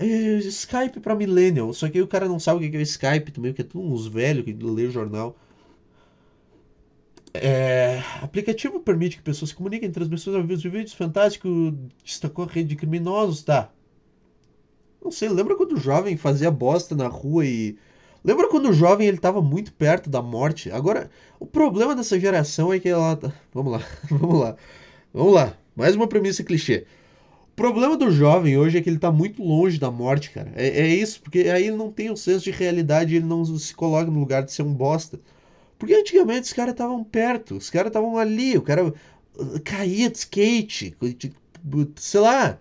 É 0.02 0.38
Skype 0.38 1.00
pra 1.00 1.14
millennial. 1.14 1.72
Só 1.72 1.88
que 1.88 2.00
o 2.00 2.06
cara 2.06 2.28
não 2.28 2.38
sabe 2.38 2.66
o 2.66 2.70
que 2.70 2.76
é 2.76 2.80
o 2.80 2.82
Skype 2.82 3.30
também, 3.32 3.52
porque 3.52 3.62
é 3.62 3.64
tudo 3.64 3.92
uns 3.92 4.06
velhos 4.06 4.44
que 4.44 4.52
lê 4.52 4.90
jornal. 4.90 5.36
É, 7.34 8.02
aplicativo 8.20 8.80
permite 8.80 9.16
que 9.16 9.22
pessoas 9.22 9.50
se 9.50 9.56
comuniquem 9.56 9.88
entre 9.88 10.02
as 10.02 10.08
pessoas 10.08 10.36
ao 10.36 10.42
vivo 10.42 10.60
de 10.60 10.68
vídeos. 10.68 10.92
Fantástico. 10.94 11.48
Destacou 12.04 12.44
a 12.44 12.48
rede 12.48 12.70
de 12.70 12.76
criminosos. 12.76 13.42
Tá. 13.42 13.70
Não 15.02 15.10
sei, 15.10 15.28
lembra 15.28 15.56
quando 15.56 15.72
o 15.72 15.80
jovem 15.80 16.16
fazia 16.16 16.50
bosta 16.50 16.94
na 16.94 17.08
rua 17.08 17.44
e. 17.44 17.76
Lembra 18.24 18.48
quando 18.48 18.68
o 18.68 18.72
jovem 18.72 19.08
ele 19.08 19.18
tava 19.18 19.42
muito 19.42 19.72
perto 19.72 20.08
da 20.08 20.22
morte? 20.22 20.70
Agora, 20.70 21.10
o 21.40 21.46
problema 21.46 21.96
dessa 21.96 22.18
geração 22.20 22.72
é 22.72 22.78
que 22.78 22.88
ela. 22.88 23.16
Tá, 23.16 23.32
vamos 23.52 23.72
lá, 23.72 23.82
vamos 24.10 24.40
lá. 24.40 24.56
Vamos 25.12 25.34
lá. 25.34 25.56
Mais 25.74 25.96
uma 25.96 26.06
premissa 26.06 26.44
clichê. 26.44 26.86
Problema 27.62 27.96
do 27.96 28.10
jovem 28.10 28.58
hoje 28.58 28.76
é 28.76 28.82
que 28.82 28.90
ele 28.90 28.98
tá 28.98 29.12
muito 29.12 29.40
longe 29.40 29.78
da 29.78 29.88
morte, 29.88 30.32
cara. 30.32 30.50
É, 30.56 30.80
é 30.80 30.86
isso, 30.88 31.22
porque 31.22 31.48
aí 31.48 31.68
ele 31.68 31.76
não 31.76 31.92
tem 31.92 32.10
o 32.10 32.16
senso 32.16 32.42
de 32.42 32.50
realidade, 32.50 33.14
ele 33.14 33.24
não 33.24 33.44
se 33.44 33.72
coloca 33.72 34.10
no 34.10 34.18
lugar 34.18 34.42
de 34.42 34.50
ser 34.50 34.62
um 34.62 34.74
bosta. 34.74 35.20
Porque 35.78 35.94
antigamente 35.94 36.42
os 36.42 36.52
caras 36.52 36.72
estavam 36.72 37.04
perto, 37.04 37.56
os 37.56 37.70
caras 37.70 37.90
estavam 37.90 38.18
ali, 38.18 38.58
o 38.58 38.62
cara 38.62 38.88
uh, 38.88 39.60
caía 39.64 40.10
de 40.10 40.18
skate, 40.18 40.96
sei 41.94 42.20
lá, 42.20 42.58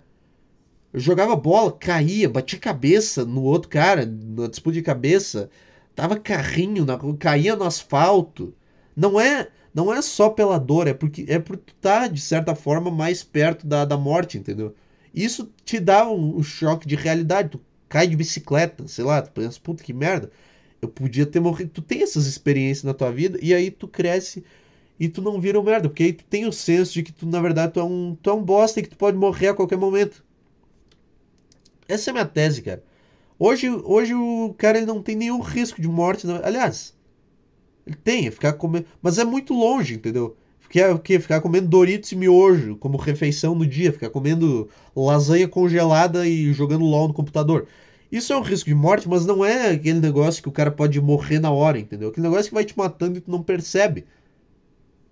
jogava 0.93 1.35
bola, 1.35 1.71
caía, 1.71 2.29
batia 2.29 2.59
cabeça 2.59 3.25
no 3.25 3.41
outro 3.41 3.69
cara, 3.69 4.05
na 4.05 4.45
disputa 4.45 4.75
de 4.75 4.83
cabeça. 4.83 5.49
Tava 5.95 6.15
carrinho, 6.15 6.85
na, 6.85 6.99
caía 7.17 7.55
no 7.55 7.63
asfalto. 7.63 8.53
Não 8.95 9.19
é 9.19 9.47
não 9.73 9.91
é 9.91 9.99
só 10.01 10.29
pela 10.29 10.59
dor, 10.59 10.87
é 10.87 10.93
porque 10.93 11.25
é 11.27 11.39
por 11.39 11.57
tu 11.57 11.73
tá, 11.81 12.07
de 12.07 12.21
certa 12.21 12.53
forma, 12.53 12.91
mais 12.91 13.23
perto 13.23 13.65
da, 13.65 13.83
da 13.85 13.97
morte, 13.97 14.37
entendeu? 14.37 14.75
Isso 15.13 15.51
te 15.65 15.79
dá 15.79 16.09
um, 16.09 16.37
um 16.37 16.43
choque 16.43 16.87
de 16.87 16.95
realidade. 16.95 17.49
Tu 17.49 17.61
cai 17.89 18.07
de 18.07 18.15
bicicleta, 18.15 18.87
sei 18.87 19.03
lá, 19.03 19.21
tu 19.21 19.31
pensa, 19.31 19.59
puta 19.61 19.83
que 19.83 19.93
merda. 19.93 20.31
Eu 20.81 20.87
podia 20.89 21.25
ter 21.25 21.39
morrido. 21.39 21.71
Tu 21.71 21.81
tem 21.81 22.01
essas 22.01 22.25
experiências 22.25 22.83
na 22.83 22.93
tua 22.93 23.11
vida 23.11 23.37
e 23.41 23.53
aí 23.53 23.69
tu 23.69 23.87
cresce 23.87 24.43
e 24.99 25.09
tu 25.09 25.21
não 25.21 25.41
vira 25.41 25.59
um 25.59 25.63
merda, 25.63 25.89
porque 25.89 26.03
aí 26.03 26.13
tu 26.13 26.23
tem 26.25 26.45
o 26.45 26.51
senso 26.51 26.93
de 26.93 27.03
que 27.03 27.11
tu, 27.11 27.25
na 27.27 27.41
verdade, 27.41 27.73
tu 27.73 27.79
é 27.79 27.83
um, 27.83 28.15
tu 28.21 28.29
é 28.29 28.33
um 28.33 28.43
bosta 28.43 28.79
e 28.79 28.83
que 28.83 28.89
tu 28.89 28.97
pode 28.97 29.17
morrer 29.17 29.49
a 29.49 29.53
qualquer 29.53 29.77
momento. 29.77 30.23
Essa 31.87 32.09
é 32.09 32.11
a 32.11 32.13
minha 32.13 32.25
tese, 32.25 32.61
cara. 32.61 32.83
Hoje, 33.37 33.69
hoje 33.69 34.13
o 34.13 34.53
cara 34.57 34.77
ele 34.77 34.85
não 34.85 35.01
tem 35.01 35.15
nenhum 35.15 35.39
risco 35.41 35.81
de 35.81 35.87
morte. 35.87 36.27
Não. 36.27 36.35
Aliás, 36.43 36.95
ele 37.85 37.95
tem, 37.95 38.27
é 38.27 38.31
ficar 38.31 38.53
comendo. 38.53 38.85
Mas 39.01 39.17
é 39.17 39.25
muito 39.25 39.53
longe, 39.53 39.95
entendeu? 39.95 40.37
Porque 40.71 40.81
o 40.85 40.99
quê? 40.99 41.19
Ficar 41.19 41.41
comendo 41.41 41.67
Doritos 41.67 42.13
e 42.13 42.15
miojo 42.15 42.77
como 42.77 42.97
refeição 42.97 43.53
no 43.53 43.67
dia, 43.67 43.91
ficar 43.91 44.09
comendo 44.09 44.69
lasanha 44.95 45.45
congelada 45.45 46.25
e 46.25 46.53
jogando 46.53 46.85
LOL 46.85 47.09
no 47.09 47.13
computador. 47.13 47.67
Isso 48.09 48.31
é 48.31 48.37
um 48.37 48.41
risco 48.41 48.69
de 48.69 48.73
morte, 48.73 49.09
mas 49.09 49.25
não 49.25 49.43
é 49.43 49.71
aquele 49.71 49.99
negócio 49.99 50.41
que 50.41 50.47
o 50.47 50.51
cara 50.51 50.71
pode 50.71 51.01
morrer 51.01 51.39
na 51.39 51.51
hora, 51.51 51.77
entendeu? 51.77 52.07
Aquele 52.07 52.25
negócio 52.25 52.47
que 52.47 52.53
vai 52.53 52.63
te 52.63 52.77
matando 52.77 53.17
e 53.17 53.21
tu 53.21 53.29
não 53.29 53.43
percebe. 53.43 54.05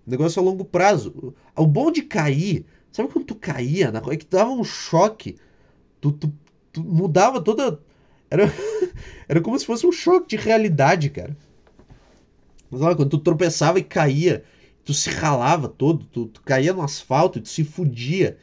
negócio 0.06 0.40
a 0.40 0.42
longo 0.42 0.64
prazo. 0.64 1.34
O 1.54 1.66
bom 1.66 1.92
de 1.92 2.00
cair, 2.00 2.64
sabe 2.90 3.10
quando 3.12 3.26
tu 3.26 3.34
caía 3.34 3.92
na 3.92 4.00
é 4.10 4.16
que 4.16 4.24
dava 4.24 4.50
um 4.50 4.64
choque. 4.64 5.36
Tu, 6.00 6.10
tu, 6.12 6.32
tu 6.72 6.82
mudava 6.82 7.38
toda. 7.38 7.78
Era, 8.30 8.50
era 9.28 9.42
como 9.42 9.58
se 9.58 9.66
fosse 9.66 9.86
um 9.86 9.92
choque 9.92 10.26
de 10.26 10.36
realidade, 10.36 11.10
cara. 11.10 11.36
Mas 12.70 12.80
olha, 12.80 12.96
quando 12.96 13.10
tu 13.10 13.18
tropeçava 13.18 13.78
e 13.78 13.84
caía, 13.84 14.42
tu 14.84 14.94
se 14.94 15.10
ralava 15.10 15.68
todo, 15.68 16.04
tu, 16.06 16.26
tu 16.26 16.42
caía 16.42 16.72
no 16.72 16.82
asfalto 16.82 17.40
tu 17.40 17.48
se 17.48 17.64
fudia. 17.64 18.36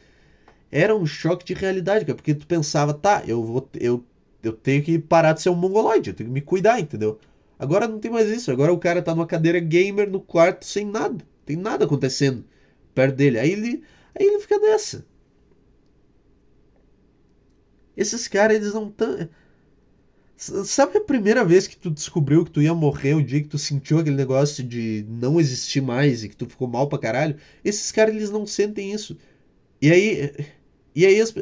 Era 0.70 0.94
um 0.96 1.06
choque 1.06 1.44
de 1.44 1.54
realidade, 1.54 2.04
cara, 2.04 2.16
porque 2.16 2.34
tu 2.34 2.46
pensava, 2.46 2.94
tá, 2.94 3.22
eu 3.26 3.42
vou 3.44 3.68
eu, 3.80 4.04
eu 4.42 4.52
tenho 4.52 4.82
que 4.82 4.98
parar 4.98 5.32
de 5.32 5.42
ser 5.42 5.50
um 5.50 5.54
mongoloide, 5.54 6.10
eu 6.10 6.14
tenho 6.16 6.28
que 6.28 6.34
me 6.34 6.40
cuidar, 6.42 6.80
entendeu? 6.80 7.18
Agora 7.58 7.88
não 7.88 7.98
tem 7.98 8.10
mais 8.10 8.28
isso, 8.28 8.50
agora 8.50 8.72
o 8.72 8.78
cara 8.78 9.02
tá 9.02 9.14
numa 9.14 9.26
cadeira 9.26 9.58
gamer 9.60 10.10
no 10.10 10.20
quarto 10.20 10.64
sem 10.66 10.84
nada, 10.86 11.24
Tem 11.46 11.56
nada 11.56 11.84
acontecendo 11.84 12.44
perto 12.94 13.16
dele. 13.16 13.38
Aí 13.38 13.52
ele, 13.52 13.82
aí 14.18 14.26
ele 14.26 14.40
fica 14.40 14.58
nessa. 14.58 15.04
Esses 17.96 18.28
caras, 18.28 18.56
eles 18.56 18.74
não 18.74 18.90
tão. 18.90 19.28
Sabe 20.38 20.98
a 20.98 21.00
primeira 21.00 21.44
vez 21.44 21.66
que 21.66 21.76
tu 21.76 21.90
descobriu 21.90 22.44
que 22.44 22.52
tu 22.52 22.62
ia 22.62 22.72
morrer, 22.72 23.14
o 23.14 23.22
dia 23.24 23.42
que 23.42 23.48
tu 23.48 23.58
sentiu 23.58 23.98
aquele 23.98 24.14
negócio 24.14 24.62
de 24.62 25.04
não 25.08 25.40
existir 25.40 25.80
mais 25.80 26.22
e 26.22 26.28
que 26.28 26.36
tu 26.36 26.46
ficou 26.46 26.68
mal 26.68 26.88
pra 26.88 26.98
caralho? 26.98 27.36
Esses 27.64 27.90
caras, 27.90 28.14
eles 28.14 28.30
não 28.30 28.46
sentem 28.46 28.92
isso. 28.92 29.16
E 29.82 29.90
aí. 29.90 30.32
E 30.94 31.06
aí 31.06 31.20
as, 31.20 31.34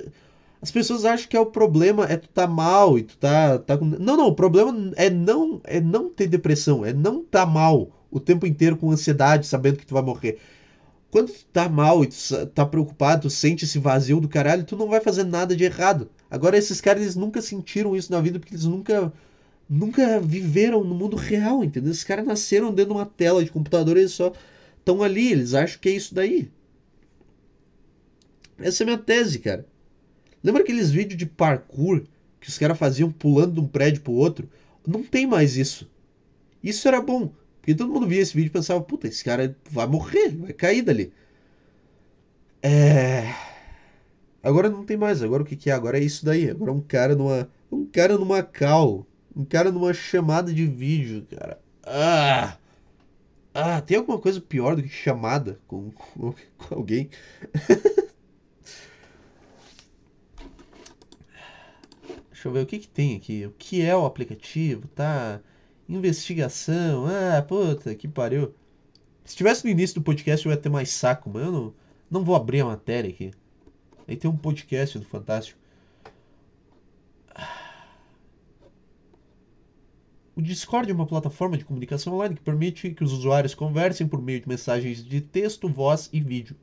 as 0.61 0.71
pessoas 0.71 1.05
acham 1.05 1.29
que 1.29 1.37
é 1.37 1.41
o 1.41 1.47
problema 1.47 2.05
é 2.07 2.17
tu 2.17 2.29
tá 2.29 2.47
mal 2.47 2.99
e 2.99 3.03
tu 3.03 3.17
tá, 3.19 3.59
tá 3.59 3.77
com... 3.79 3.85
Não, 3.85 4.17
não, 4.17 4.29
o 4.29 4.35
problema 4.35 4.93
é 4.97 5.11
não 5.11 5.61
é 5.65 5.81
não 5.81 6.11
ter 6.11 6.27
depressão, 6.27 6.85
é 6.85 6.93
não 6.93 7.23
tá 7.25 7.47
mal 7.47 7.91
o 8.11 8.19
tempo 8.21 8.47
inteiro 8.47 8.77
com 8.77 8.91
ansiedade, 8.91 9.47
sabendo 9.47 9.79
que 9.79 9.87
tu 9.87 9.95
vai 9.95 10.03
morrer. 10.03 10.39
Quando 11.17 11.33
tu 11.33 11.47
tá 11.47 11.67
mal 11.67 12.05
e 12.05 12.09
tu 12.09 12.47
tá 12.49 12.67
preocupado, 12.67 13.23
tu 13.23 13.31
sente 13.31 13.65
esse 13.65 13.79
vazio 13.79 14.21
do 14.21 14.29
caralho, 14.29 14.65
tu 14.65 14.77
não 14.77 14.87
vai 14.87 15.01
fazer 15.01 15.25
nada 15.25 15.57
de 15.57 15.65
errado. 15.65 16.11
Agora 16.31 16.59
esses 16.59 16.79
caras 16.79 17.01
eles 17.01 17.17
nunca 17.17 17.41
sentiram 17.41 17.97
isso 17.97 18.13
na 18.13 18.21
vida 18.21 18.39
porque 18.39 18.53
eles 18.53 18.67
nunca 18.67 19.11
nunca 19.67 20.21
viveram 20.21 20.85
no 20.85 20.95
mundo 20.95 21.17
real, 21.17 21.65
entendeu? 21.65 21.91
Esses 21.91 22.05
caras 22.05 22.27
nasceram 22.27 22.71
dentro 22.71 22.93
de 22.93 22.99
uma 22.99 23.07
tela 23.07 23.43
de 23.43 23.51
computador 23.51 23.97
e 23.97 24.01
eles 24.01 24.13
só 24.13 24.31
estão 24.79 25.03
ali, 25.03 25.33
eles 25.33 25.55
acham 25.55 25.81
que 25.81 25.89
é 25.89 25.93
isso 25.93 26.15
daí. 26.15 26.51
Essa 28.59 28.83
é 28.83 28.85
a 28.85 28.87
minha 28.87 28.99
tese, 28.99 29.39
cara. 29.39 29.67
Lembra 30.45 30.65
aqueles 30.65 30.91
vídeos 30.91 31.17
de 31.17 31.25
parkour 31.25 32.03
que 32.39 32.51
os 32.51 32.59
caras 32.59 32.77
faziam 32.77 33.11
pulando 33.11 33.55
de 33.55 33.61
um 33.61 33.67
prédio 33.67 34.03
pro 34.03 34.13
outro? 34.13 34.51
Não 34.87 35.03
tem 35.03 35.27
mais 35.27 35.57
isso. 35.57 35.91
Isso 36.63 36.87
era 36.87 37.01
bom. 37.01 37.33
Porque 37.67 37.75
todo 37.75 37.93
mundo 37.93 38.07
via 38.07 38.23
esse 38.23 38.33
vídeo 38.33 38.47
e 38.47 38.53
pensava, 38.53 38.81
puta, 38.81 39.09
esse 39.09 39.25
cara 39.25 39.57
vai 39.69 39.89
morrer, 39.89 40.29
vai 40.37 40.53
cair 40.53 40.83
dali. 40.83 41.13
É. 42.63 43.35
Agora 44.41 44.71
não 44.71 44.85
tem 44.85 44.97
mais. 44.97 45.21
Agora 45.21 45.43
o 45.43 45.47
que, 45.47 45.57
que 45.57 45.69
é? 45.69 45.73
Agora 45.73 45.99
é 45.99 46.05
isso 46.05 46.25
daí. 46.25 46.49
Agora 46.49 46.71
um 46.71 46.81
cara 46.81 47.17
numa. 47.17 47.51
Um 47.71 47.85
cara 47.85 48.17
numa 48.17 48.41
cal. 48.41 49.05
Um 49.35 49.45
cara 49.45 49.73
numa 49.73 49.93
chamada 49.93 50.55
de 50.55 50.65
vídeo, 50.65 51.27
cara. 51.29 51.61
Ah! 51.85 52.57
Ah, 53.53 53.81
tem 53.81 53.97
alguma 53.97 54.21
coisa 54.21 54.41
pior 54.41 54.77
do 54.77 54.83
que 54.85 54.89
chamada 54.89 55.59
com, 55.67 55.91
com, 55.91 56.33
com 56.57 56.75
alguém? 56.75 57.11
Deixa 62.31 62.47
eu 62.47 62.53
ver 62.53 62.63
o 62.63 62.67
que, 62.67 62.79
que 62.79 62.89
tem 62.89 63.17
aqui. 63.17 63.45
O 63.45 63.51
que 63.59 63.83
é 63.83 63.97
o 63.97 64.07
aplicativo? 64.07 64.87
Tá. 64.95 65.41
Investigação. 65.89 67.07
Ah, 67.07 67.43
puta, 67.43 67.95
que 67.95 68.09
pariu. 68.09 68.55
Se 69.25 69.37
tivesse 69.37 69.65
no 69.65 69.71
início 69.71 69.97
do 69.97 70.03
podcast 70.03 70.45
eu 70.45 70.53
ia 70.53 70.59
ter 70.59 70.69
mais 70.69 70.91
saco, 70.91 71.31
mas 71.33 71.45
eu 71.45 71.53
não, 71.53 71.75
não 72.11 72.25
vou 72.25 72.37
abrir 72.37 72.61
a 72.61 72.67
matéria 72.67 73.11
aqui. 73.11 73.33
Aí 74.07 74.17
tem 74.17 74.31
um 74.31 74.37
podcast 74.37 74.99
do 74.99 75.05
Fantástico. 75.05 75.59
O 80.37 80.43
Discord 80.43 80.91
é 80.91 80.95
uma 80.95 81.07
plataforma 81.07 81.57
de 81.57 81.65
comunicação 81.65 82.13
online 82.13 82.35
que 82.35 82.43
permite 82.43 82.91
que 82.91 83.03
os 83.03 83.13
usuários 83.13 83.55
conversem 83.55 84.07
por 84.07 84.21
meio 84.21 84.41
de 84.41 84.49
mensagens 84.49 85.03
de 85.03 85.21
texto, 85.21 85.67
voz 85.67 86.11
e 86.13 86.21
vídeo. 86.21 86.55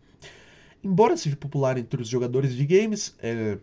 Embora 0.83 1.17
seja 1.17 1.35
popular 1.35 1.77
entre 1.77 2.01
os 2.01 2.07
jogadores 2.07 2.53
de 2.53 2.65
games, 2.65 3.15
é, 3.19 3.57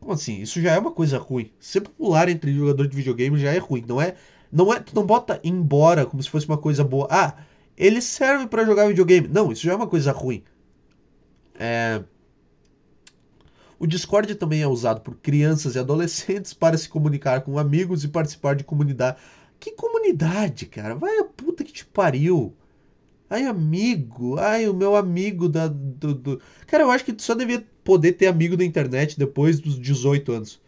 como 0.00 0.12
assim? 0.12 0.40
Isso 0.40 0.60
já 0.60 0.72
é 0.72 0.78
uma 0.78 0.90
coisa 0.90 1.18
ruim. 1.18 1.50
Ser 1.60 1.82
popular 1.82 2.28
entre 2.28 2.52
jogadores 2.54 2.90
de 2.90 2.96
videogame 2.96 3.38
já 3.38 3.52
é 3.52 3.58
ruim. 3.58 3.84
Não 3.86 4.00
é. 4.00 4.16
Não 4.50 4.72
é. 4.72 4.80
Tu 4.80 4.94
não 4.94 5.04
bota 5.04 5.40
embora 5.44 6.06
como 6.06 6.22
se 6.22 6.30
fosse 6.30 6.46
uma 6.46 6.58
coisa 6.58 6.82
boa. 6.82 7.06
Ah, 7.10 7.34
ele 7.76 8.00
serve 8.00 8.46
para 8.46 8.64
jogar 8.64 8.88
videogame. 8.88 9.28
Não, 9.28 9.52
isso 9.52 9.62
já 9.62 9.72
é 9.72 9.76
uma 9.76 9.86
coisa 9.86 10.12
ruim. 10.12 10.42
É. 11.58 12.02
O 13.78 13.86
Discord 13.86 14.34
também 14.34 14.60
é 14.60 14.66
usado 14.66 15.00
por 15.00 15.16
crianças 15.16 15.74
e 15.74 15.78
adolescentes 15.78 16.52
para 16.52 16.76
se 16.76 16.88
comunicar 16.88 17.40
com 17.40 17.58
amigos 17.58 18.04
e 18.04 18.08
participar 18.08 18.54
de 18.54 18.64
comunidade. 18.64 19.16
Que 19.58 19.72
comunidade, 19.72 20.66
cara? 20.66 20.94
Vai 20.94 21.18
a 21.18 21.24
puta 21.24 21.64
que 21.64 21.72
te 21.72 21.86
pariu. 21.86 22.54
Ai, 23.30 23.44
amigo. 23.44 24.38
Ai, 24.38 24.68
o 24.68 24.74
meu 24.74 24.96
amigo 24.96 25.48
da. 25.48 25.68
Do, 25.68 26.14
do... 26.14 26.40
Cara, 26.66 26.82
eu 26.82 26.90
acho 26.90 27.04
que 27.04 27.12
tu 27.12 27.22
só 27.22 27.34
devia 27.34 27.64
poder 27.84 28.12
ter 28.12 28.26
amigo 28.26 28.56
na 28.56 28.64
internet 28.64 29.18
depois 29.18 29.60
dos 29.60 29.78
18 29.78 30.32
anos. 30.32 30.60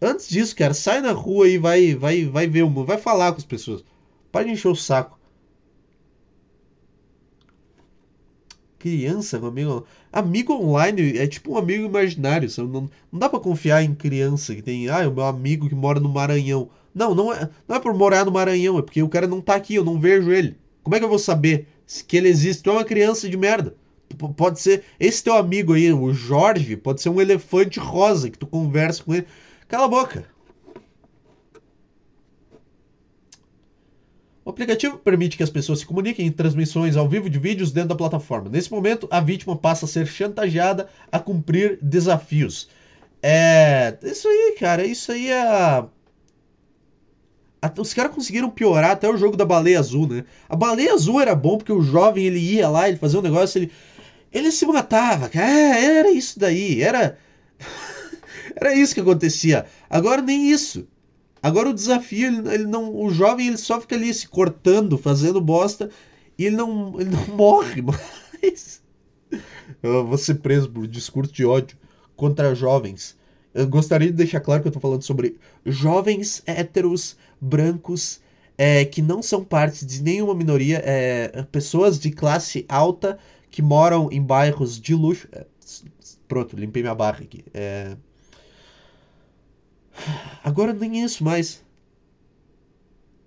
Antes 0.00 0.28
disso, 0.28 0.54
cara, 0.54 0.74
sai 0.74 1.00
na 1.00 1.12
rua 1.12 1.48
e 1.48 1.58
vai, 1.58 1.94
vai, 1.94 2.24
vai 2.24 2.46
ver 2.46 2.62
o 2.62 2.70
mundo, 2.70 2.86
vai 2.86 2.98
falar 2.98 3.32
com 3.32 3.38
as 3.38 3.44
pessoas. 3.44 3.84
Para 4.30 4.44
de 4.44 4.52
encher 4.52 4.68
o 4.68 4.74
saco. 4.74 5.18
Criança 8.78 9.38
com 9.38 9.46
amigo. 9.46 9.86
Amigo 10.12 10.52
online 10.52 11.16
é 11.18 11.26
tipo 11.26 11.52
um 11.52 11.56
amigo 11.56 11.86
imaginário. 11.86 12.48
Não, 12.58 12.90
não 13.10 13.18
dá 13.18 13.28
para 13.28 13.40
confiar 13.40 13.82
em 13.82 13.94
criança 13.94 14.54
que 14.54 14.62
tem. 14.62 14.88
Ah, 14.88 15.02
é 15.02 15.08
o 15.08 15.12
meu 15.12 15.24
amigo 15.24 15.68
que 15.68 15.74
mora 15.74 15.98
no 15.98 16.08
Maranhão. 16.08 16.68
Não, 16.94 17.14
não 17.14 17.32
é, 17.32 17.48
não 17.66 17.76
é 17.76 17.80
por 17.80 17.94
morar 17.94 18.24
no 18.24 18.32
Maranhão, 18.32 18.78
é 18.78 18.82
porque 18.82 19.02
o 19.02 19.08
cara 19.08 19.26
não 19.26 19.40
tá 19.40 19.54
aqui, 19.54 19.74
eu 19.74 19.84
não 19.84 20.00
vejo 20.00 20.30
ele. 20.30 20.56
Como 20.82 20.94
é 20.94 20.98
que 20.98 21.04
eu 21.04 21.08
vou 21.08 21.18
saber 21.18 21.68
que 22.06 22.16
ele 22.16 22.28
existe? 22.28 22.62
Tu 22.62 22.70
é 22.70 22.72
uma 22.72 22.84
criança 22.84 23.28
de 23.28 23.36
merda. 23.36 23.74
Pode 24.36 24.60
ser 24.60 24.84
esse 25.00 25.22
teu 25.22 25.34
amigo 25.34 25.72
aí, 25.74 25.92
o 25.92 26.12
Jorge, 26.14 26.76
pode 26.76 27.02
ser 27.02 27.08
um 27.08 27.20
elefante 27.20 27.78
rosa 27.78 28.30
que 28.30 28.38
tu 28.38 28.46
conversa 28.46 29.02
com 29.02 29.14
ele. 29.14 29.26
Cala 29.68 29.86
a 29.86 29.88
boca. 29.88 30.24
O 34.44 34.50
aplicativo 34.50 34.96
permite 34.98 35.36
que 35.36 35.42
as 35.42 35.50
pessoas 35.50 35.80
se 35.80 35.86
comuniquem 35.86 36.24
em 36.24 36.30
transmissões 36.30 36.96
ao 36.96 37.08
vivo 37.08 37.28
de 37.28 37.36
vídeos 37.36 37.72
dentro 37.72 37.88
da 37.88 37.96
plataforma. 37.96 38.48
Nesse 38.48 38.70
momento, 38.70 39.08
a 39.10 39.20
vítima 39.20 39.56
passa 39.56 39.86
a 39.86 39.88
ser 39.88 40.06
chantageada 40.06 40.88
a 41.10 41.18
cumprir 41.18 41.80
desafios. 41.82 42.68
É. 43.20 43.98
Isso 44.04 44.28
aí, 44.28 44.56
cara. 44.58 44.86
Isso 44.86 45.10
aí 45.10 45.30
é. 45.30 45.84
Os 47.76 47.92
caras 47.92 48.14
conseguiram 48.14 48.48
piorar 48.48 48.92
até 48.92 49.08
o 49.08 49.16
jogo 49.16 49.36
da 49.36 49.44
baleia 49.44 49.80
azul, 49.80 50.06
né? 50.06 50.24
A 50.48 50.54
baleia 50.54 50.94
azul 50.94 51.20
era 51.20 51.34
bom 51.34 51.58
porque 51.58 51.72
o 51.72 51.82
jovem 51.82 52.24
ele 52.24 52.38
ia 52.38 52.68
lá, 52.68 52.88
ele 52.88 52.98
fazia 52.98 53.18
um 53.18 53.22
negócio, 53.22 53.58
ele 53.58 53.72
ele 54.32 54.52
se 54.52 54.66
matava, 54.66 55.28
cara. 55.28 55.48
É, 55.48 55.98
era 55.98 56.10
isso 56.12 56.38
daí, 56.38 56.82
era. 56.82 57.18
Era 58.56 58.74
isso 58.74 58.94
que 58.94 59.00
acontecia. 59.00 59.66
Agora 59.88 60.22
nem 60.22 60.50
isso. 60.50 60.88
Agora 61.42 61.68
o 61.68 61.74
desafio, 61.74 62.26
ele, 62.26 62.54
ele, 62.54 62.66
não. 62.66 62.94
O 62.96 63.10
jovem 63.10 63.48
ele 63.48 63.58
só 63.58 63.80
fica 63.80 63.94
ali 63.94 64.12
se 64.12 64.26
cortando, 64.26 64.96
fazendo 64.96 65.40
bosta, 65.40 65.90
e 66.38 66.46
ele 66.46 66.56
não, 66.56 66.98
ele 66.98 67.10
não 67.10 67.26
morre 67.36 67.82
mais. 67.82 68.82
Eu 69.82 70.06
vou 70.06 70.16
ser 70.16 70.36
preso 70.36 70.70
por 70.70 70.86
discurso 70.86 71.32
de 71.32 71.44
ódio 71.44 71.76
contra 72.16 72.54
jovens. 72.54 73.16
Eu 73.52 73.66
gostaria 73.68 74.08
de 74.08 74.14
deixar 74.14 74.40
claro 74.40 74.62
que 74.62 74.68
eu 74.68 74.72
tô 74.72 74.80
falando 74.80 75.02
sobre 75.02 75.38
jovens 75.64 76.42
héteros, 76.46 77.16
brancos, 77.40 78.20
é, 78.56 78.84
que 78.84 79.02
não 79.02 79.22
são 79.22 79.44
parte 79.44 79.84
de 79.84 80.02
nenhuma 80.02 80.34
minoria, 80.34 80.82
é, 80.84 81.42
pessoas 81.52 81.98
de 81.98 82.10
classe 82.10 82.64
alta 82.68 83.18
que 83.50 83.62
moram 83.62 84.08
em 84.10 84.22
bairros 84.22 84.80
de 84.80 84.94
luxo. 84.94 85.28
É, 85.32 85.46
pronto, 86.26 86.56
limpei 86.56 86.82
minha 86.82 86.94
barra 86.94 87.20
aqui. 87.20 87.44
É... 87.52 87.96
Agora 90.42 90.72
nem 90.72 91.02
isso 91.02 91.24
mais. 91.24 91.64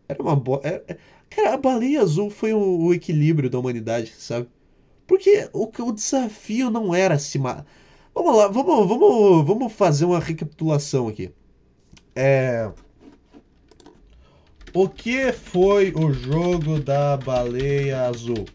Era 0.07 0.21
uma 0.21 0.35
boa. 0.35 0.61
É, 0.63 0.83
é... 0.87 0.97
Cara, 1.29 1.53
a 1.53 1.57
baleia 1.57 2.01
azul 2.01 2.29
foi 2.29 2.53
o, 2.53 2.59
o, 2.59 2.93
equilíbrio 2.93 3.49
da 3.49 3.59
humanidade, 3.59 4.11
sabe? 4.17 4.47
Porque 5.05 5.49
o, 5.53 5.69
o 5.83 5.91
desafio 5.91 6.69
não 6.69 6.93
era 6.93 7.19
se 7.19 7.37
matar. 7.37 7.65
Vamos 8.13 8.35
lá, 8.35 8.47
vamos, 8.47 8.87
vamos, 8.87 9.45
vamos 9.45 9.73
fazer 9.73 10.05
uma 10.05 10.19
recapitulação 10.19 11.07
aqui. 11.07 11.31
É. 12.15 12.71
O 14.73 14.89
que 14.89 15.31
foi 15.31 15.91
o 15.93 16.11
jogo 16.11 16.79
da 16.79 17.17
baleia 17.17 18.07
azul? 18.07 18.45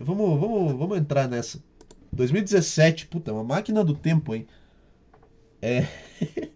Vamos, 0.00 0.40
vamos, 0.40 0.72
vamos 0.78 0.98
entrar 0.98 1.28
nessa. 1.28 1.62
2017, 2.12 3.06
puta, 3.06 3.32
uma 3.32 3.44
máquina 3.44 3.84
do 3.84 3.94
tempo, 3.94 4.34
hein? 4.34 4.46
É. 5.62 5.86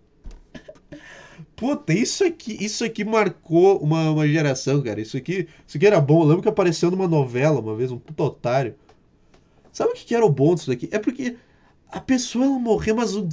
Puta, 1.62 1.92
isso 1.92 2.24
aqui, 2.24 2.56
isso 2.60 2.84
aqui 2.84 3.04
marcou 3.04 3.78
uma, 3.78 4.10
uma 4.10 4.26
geração, 4.26 4.82
cara. 4.82 5.00
Isso 5.00 5.16
aqui, 5.16 5.46
isso 5.64 5.76
aqui 5.76 5.86
era 5.86 6.00
bom. 6.00 6.20
Eu 6.22 6.26
lembro 6.26 6.42
que 6.42 6.48
apareceu 6.48 6.90
numa 6.90 7.06
novela 7.06 7.60
uma 7.60 7.76
vez, 7.76 7.92
um 7.92 8.00
puto 8.00 8.24
otário. 8.24 8.74
Sabe 9.72 9.92
o 9.92 9.94
que, 9.94 10.04
que 10.04 10.12
era 10.12 10.26
o 10.26 10.28
bom 10.28 10.56
disso 10.56 10.66
daqui? 10.66 10.88
É 10.90 10.98
porque 10.98 11.36
a 11.88 12.00
pessoa 12.00 12.46
ela 12.46 12.58
morreu, 12.58 12.96
mas 12.96 13.14
o... 13.14 13.28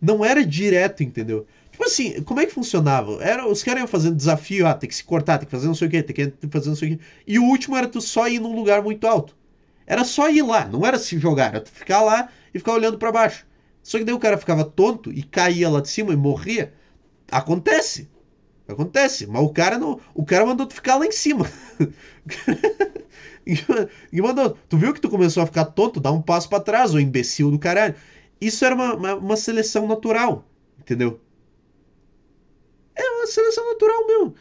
não 0.00 0.24
era 0.24 0.46
direto, 0.46 1.02
entendeu? 1.02 1.44
Tipo 1.72 1.82
assim, 1.86 2.22
como 2.22 2.38
é 2.38 2.46
que 2.46 2.52
funcionava? 2.52 3.20
Era, 3.20 3.44
os 3.48 3.64
caras 3.64 3.80
iam 3.80 3.88
fazendo 3.88 4.14
desafio, 4.14 4.64
ah, 4.68 4.74
tem 4.74 4.88
que 4.88 4.94
se 4.94 5.02
cortar, 5.02 5.38
tem 5.38 5.46
que 5.46 5.50
fazer 5.50 5.66
não 5.66 5.74
sei 5.74 5.88
o 5.88 5.90
que, 5.90 6.02
tem 6.04 6.30
que 6.30 6.48
fazer 6.52 6.68
não 6.68 6.76
sei 6.76 6.92
o 6.92 6.98
que. 6.98 7.04
E 7.26 7.36
o 7.36 7.42
último 7.42 7.76
era 7.76 7.88
tu 7.88 8.00
só 8.00 8.28
ir 8.28 8.38
num 8.38 8.54
lugar 8.54 8.80
muito 8.80 9.04
alto. 9.08 9.36
Era 9.88 10.04
só 10.04 10.30
ir 10.30 10.42
lá, 10.42 10.68
não 10.68 10.86
era 10.86 11.00
se 11.00 11.18
jogar, 11.18 11.48
era 11.48 11.60
tu 11.60 11.72
ficar 11.72 12.00
lá 12.00 12.28
e 12.54 12.60
ficar 12.60 12.74
olhando 12.74 12.96
para 12.96 13.10
baixo. 13.10 13.44
Só 13.82 13.98
que 13.98 14.04
daí 14.04 14.14
o 14.14 14.20
cara 14.20 14.38
ficava 14.38 14.64
tonto 14.64 15.10
e 15.12 15.24
caía 15.24 15.68
lá 15.68 15.80
de 15.80 15.88
cima 15.88 16.12
e 16.12 16.16
morria. 16.16 16.78
Acontece. 17.30 18.08
Acontece, 18.66 19.26
mas 19.26 19.42
o 19.42 19.48
cara 19.48 19.78
não, 19.78 20.00
o 20.14 20.24
cara 20.24 20.46
mandou 20.46 20.66
tu 20.66 20.74
ficar 20.74 20.96
lá 20.96 21.06
em 21.06 21.12
cima. 21.12 21.46
E 24.12 24.20
mandou, 24.20 24.56
tu 24.68 24.76
viu 24.76 24.92
que 24.92 25.00
tu 25.00 25.08
começou 25.08 25.42
a 25.42 25.46
ficar 25.46 25.64
tonto? 25.64 25.98
Dá 25.98 26.12
um 26.12 26.22
passo 26.22 26.48
para 26.48 26.62
trás, 26.62 26.94
ô 26.94 27.00
imbecil 27.00 27.50
do 27.50 27.58
caralho. 27.58 27.94
Isso 28.40 28.64
era 28.64 28.74
uma, 28.74 28.94
uma, 28.94 29.14
uma 29.14 29.36
seleção 29.36 29.88
natural, 29.88 30.44
entendeu? 30.78 31.20
É 32.94 33.02
uma 33.02 33.26
seleção 33.26 33.66
natural 33.66 34.06
mesmo. 34.06 34.34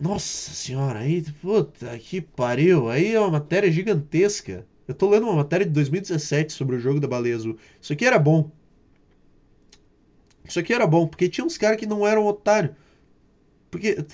Nossa 0.00 0.52
senhora, 0.52 1.00
aí, 1.00 1.22
puta 1.40 1.96
que 1.98 2.20
pariu. 2.20 2.88
Aí 2.90 3.14
é 3.14 3.20
uma 3.20 3.30
matéria 3.30 3.70
gigantesca. 3.70 4.66
Eu 4.88 4.94
tô 4.94 5.08
lendo 5.08 5.26
uma 5.26 5.36
matéria 5.36 5.64
de 5.64 5.72
2017 5.72 6.52
sobre 6.52 6.76
o 6.76 6.80
jogo 6.80 6.98
da 6.98 7.06
baleia 7.06 7.36
azul. 7.36 7.56
Isso 7.80 7.92
aqui 7.92 8.04
era 8.04 8.18
bom. 8.18 8.50
Isso 10.44 10.58
aqui 10.58 10.72
era 10.72 10.86
bom, 10.86 11.06
porque 11.06 11.28
tinha 11.28 11.44
uns 11.44 11.56
caras 11.56 11.78
que 11.78 11.86
não 11.86 12.06
eram 12.06 12.26
otário. 12.26 12.74
Porque. 13.70 14.04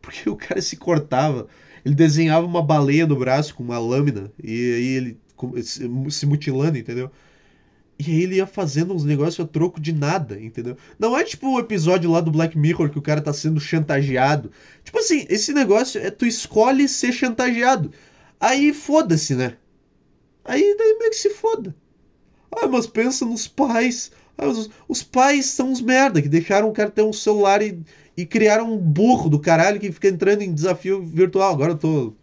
Porque 0.00 0.28
o 0.28 0.36
cara 0.36 0.60
se 0.62 0.76
cortava. 0.76 1.48
Ele 1.84 1.94
desenhava 1.94 2.46
uma 2.46 2.62
baleia 2.62 3.06
no 3.06 3.16
braço 3.16 3.54
com 3.54 3.62
uma 3.62 3.78
lâmina. 3.78 4.32
E 4.42 4.74
aí 4.74 4.86
ele 4.88 5.20
se 6.10 6.26
mutilando, 6.26 6.78
entendeu? 6.78 7.10
E 7.98 8.10
aí 8.10 8.22
ele 8.22 8.36
ia 8.36 8.46
fazendo 8.46 8.94
uns 8.94 9.04
negócios 9.04 9.40
a 9.40 9.48
troco 9.48 9.80
de 9.80 9.92
nada, 9.92 10.40
entendeu? 10.40 10.76
Não 10.98 11.16
é 11.16 11.24
tipo 11.24 11.48
o 11.48 11.58
episódio 11.58 12.10
lá 12.10 12.20
do 12.20 12.30
Black 12.30 12.56
Mirror 12.58 12.90
que 12.90 12.98
o 12.98 13.02
cara 13.02 13.22
tá 13.22 13.32
sendo 13.32 13.58
chantageado. 13.58 14.50
Tipo 14.84 14.98
assim, 14.98 15.26
esse 15.30 15.52
negócio 15.52 16.00
é 16.00 16.10
tu 16.10 16.26
escolhe 16.26 16.88
ser 16.88 17.12
chantageado. 17.12 17.90
Aí 18.38 18.74
foda-se, 18.74 19.34
né? 19.34 19.56
Aí 20.44 20.76
daí 20.76 20.96
meio 20.98 21.10
que 21.10 21.16
se 21.16 21.30
foda. 21.30 21.74
Ah, 22.52 22.66
mas 22.66 22.86
pensa 22.86 23.24
nos 23.24 23.48
pais. 23.48 24.12
Ah, 24.38 24.46
os, 24.46 24.70
os, 24.88 25.02
pais 25.02 25.46
são 25.46 25.70
uns 25.70 25.80
merda 25.80 26.20
que 26.20 26.28
deixaram 26.28 26.68
o 26.68 26.72
cara 26.72 26.90
ter 26.90 27.02
um 27.02 27.12
celular 27.12 27.62
e, 27.62 27.80
e 28.16 28.26
criaram 28.26 28.72
um 28.72 28.78
burro 28.78 29.30
do 29.30 29.40
caralho 29.40 29.80
que 29.80 29.90
fica 29.90 30.08
entrando 30.08 30.42
em 30.42 30.52
desafio 30.52 31.02
virtual. 31.02 31.52
Agora 31.52 31.72
eu 31.72 31.78
tô. 31.78 32.14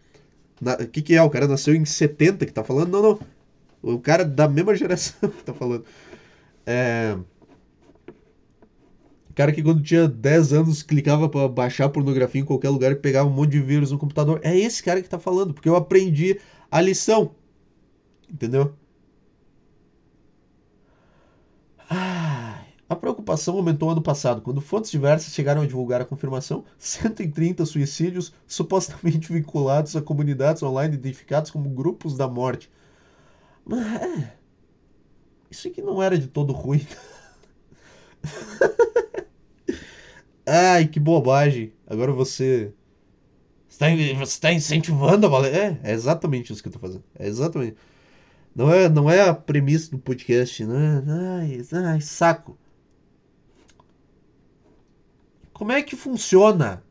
O 0.61 0.87
que, 0.91 1.01
que 1.01 1.15
é? 1.15 1.21
O 1.21 1.29
cara 1.29 1.47
nasceu 1.47 1.75
em 1.75 1.83
70 1.83 2.45
que 2.45 2.53
tá 2.53 2.63
falando? 2.63 2.91
Não, 2.91 3.01
não. 3.01 3.19
O 3.95 3.99
cara 3.99 4.23
da 4.23 4.47
mesma 4.47 4.75
geração 4.75 5.29
que 5.29 5.43
tá 5.43 5.53
falando. 5.53 5.83
É. 6.65 7.17
O 9.29 9.33
cara 9.33 9.51
que 9.51 9.63
quando 9.63 9.81
tinha 9.81 10.07
10 10.07 10.53
anos 10.53 10.83
clicava 10.83 11.27
para 11.27 11.47
baixar 11.47 11.89
pornografia 11.89 12.39
em 12.39 12.45
qualquer 12.45 12.69
lugar 12.69 12.91
e 12.91 12.95
pegava 12.95 13.27
um 13.27 13.33
monte 13.33 13.51
de 13.51 13.59
vírus 13.59 13.91
no 13.91 13.97
computador. 13.97 14.39
É 14.43 14.55
esse 14.55 14.83
cara 14.83 15.01
que 15.01 15.09
tá 15.09 15.17
falando, 15.17 15.53
porque 15.53 15.67
eu 15.67 15.75
aprendi 15.75 16.39
a 16.69 16.79
lição. 16.79 17.31
Entendeu? 18.31 18.75
A 22.93 22.95
preocupação 22.95 23.55
aumentou 23.55 23.89
ano 23.89 24.01
passado, 24.01 24.41
quando 24.41 24.61
fontes 24.61 24.89
diversas 24.89 25.33
chegaram 25.33 25.61
a 25.61 25.65
divulgar 25.65 26.01
a 26.01 26.05
confirmação 26.05 26.63
130 26.77 27.65
suicídios 27.65 28.33
supostamente 28.47 29.27
vinculados 29.33 29.95
a 29.95 30.01
comunidades 30.01 30.63
online 30.63 30.95
identificados 30.95 31.51
como 31.51 31.69
grupos 31.69 32.15
da 32.15 32.27
morte. 32.27 32.69
Mas 33.65 34.01
é. 34.01 34.33
Isso 35.49 35.67
aqui 35.67 35.81
não 35.81 36.01
era 36.01 36.17
de 36.17 36.27
todo 36.27 36.53
ruim. 36.53 36.85
Ai, 40.45 40.87
que 40.87 40.99
bobagem. 40.99 41.73
Agora 41.87 42.11
você. 42.11 42.73
Você 43.69 43.85
está, 44.23 44.47
tá 44.47 44.53
incentivando 44.53 45.25
a 45.25 45.29
baleia. 45.29 45.79
É, 45.83 45.91
é 45.91 45.93
exatamente 45.93 46.51
isso 46.51 46.61
que 46.61 46.69
eu 46.69 46.73
tô 46.73 46.79
fazendo. 46.79 47.03
É 47.17 47.27
exatamente. 47.27 47.77
Não 48.55 48.71
é, 48.71 48.87
não 48.87 49.09
é 49.09 49.21
a 49.21 49.33
premissa 49.33 49.91
do 49.91 49.97
podcast, 49.97 50.63
né? 50.65 51.03
Ai, 51.39 51.61
ai, 51.85 52.01
saco. 52.01 52.57
Como 55.63 55.71
é 55.71 55.81
que 55.81 55.95
funciona? 55.95 56.83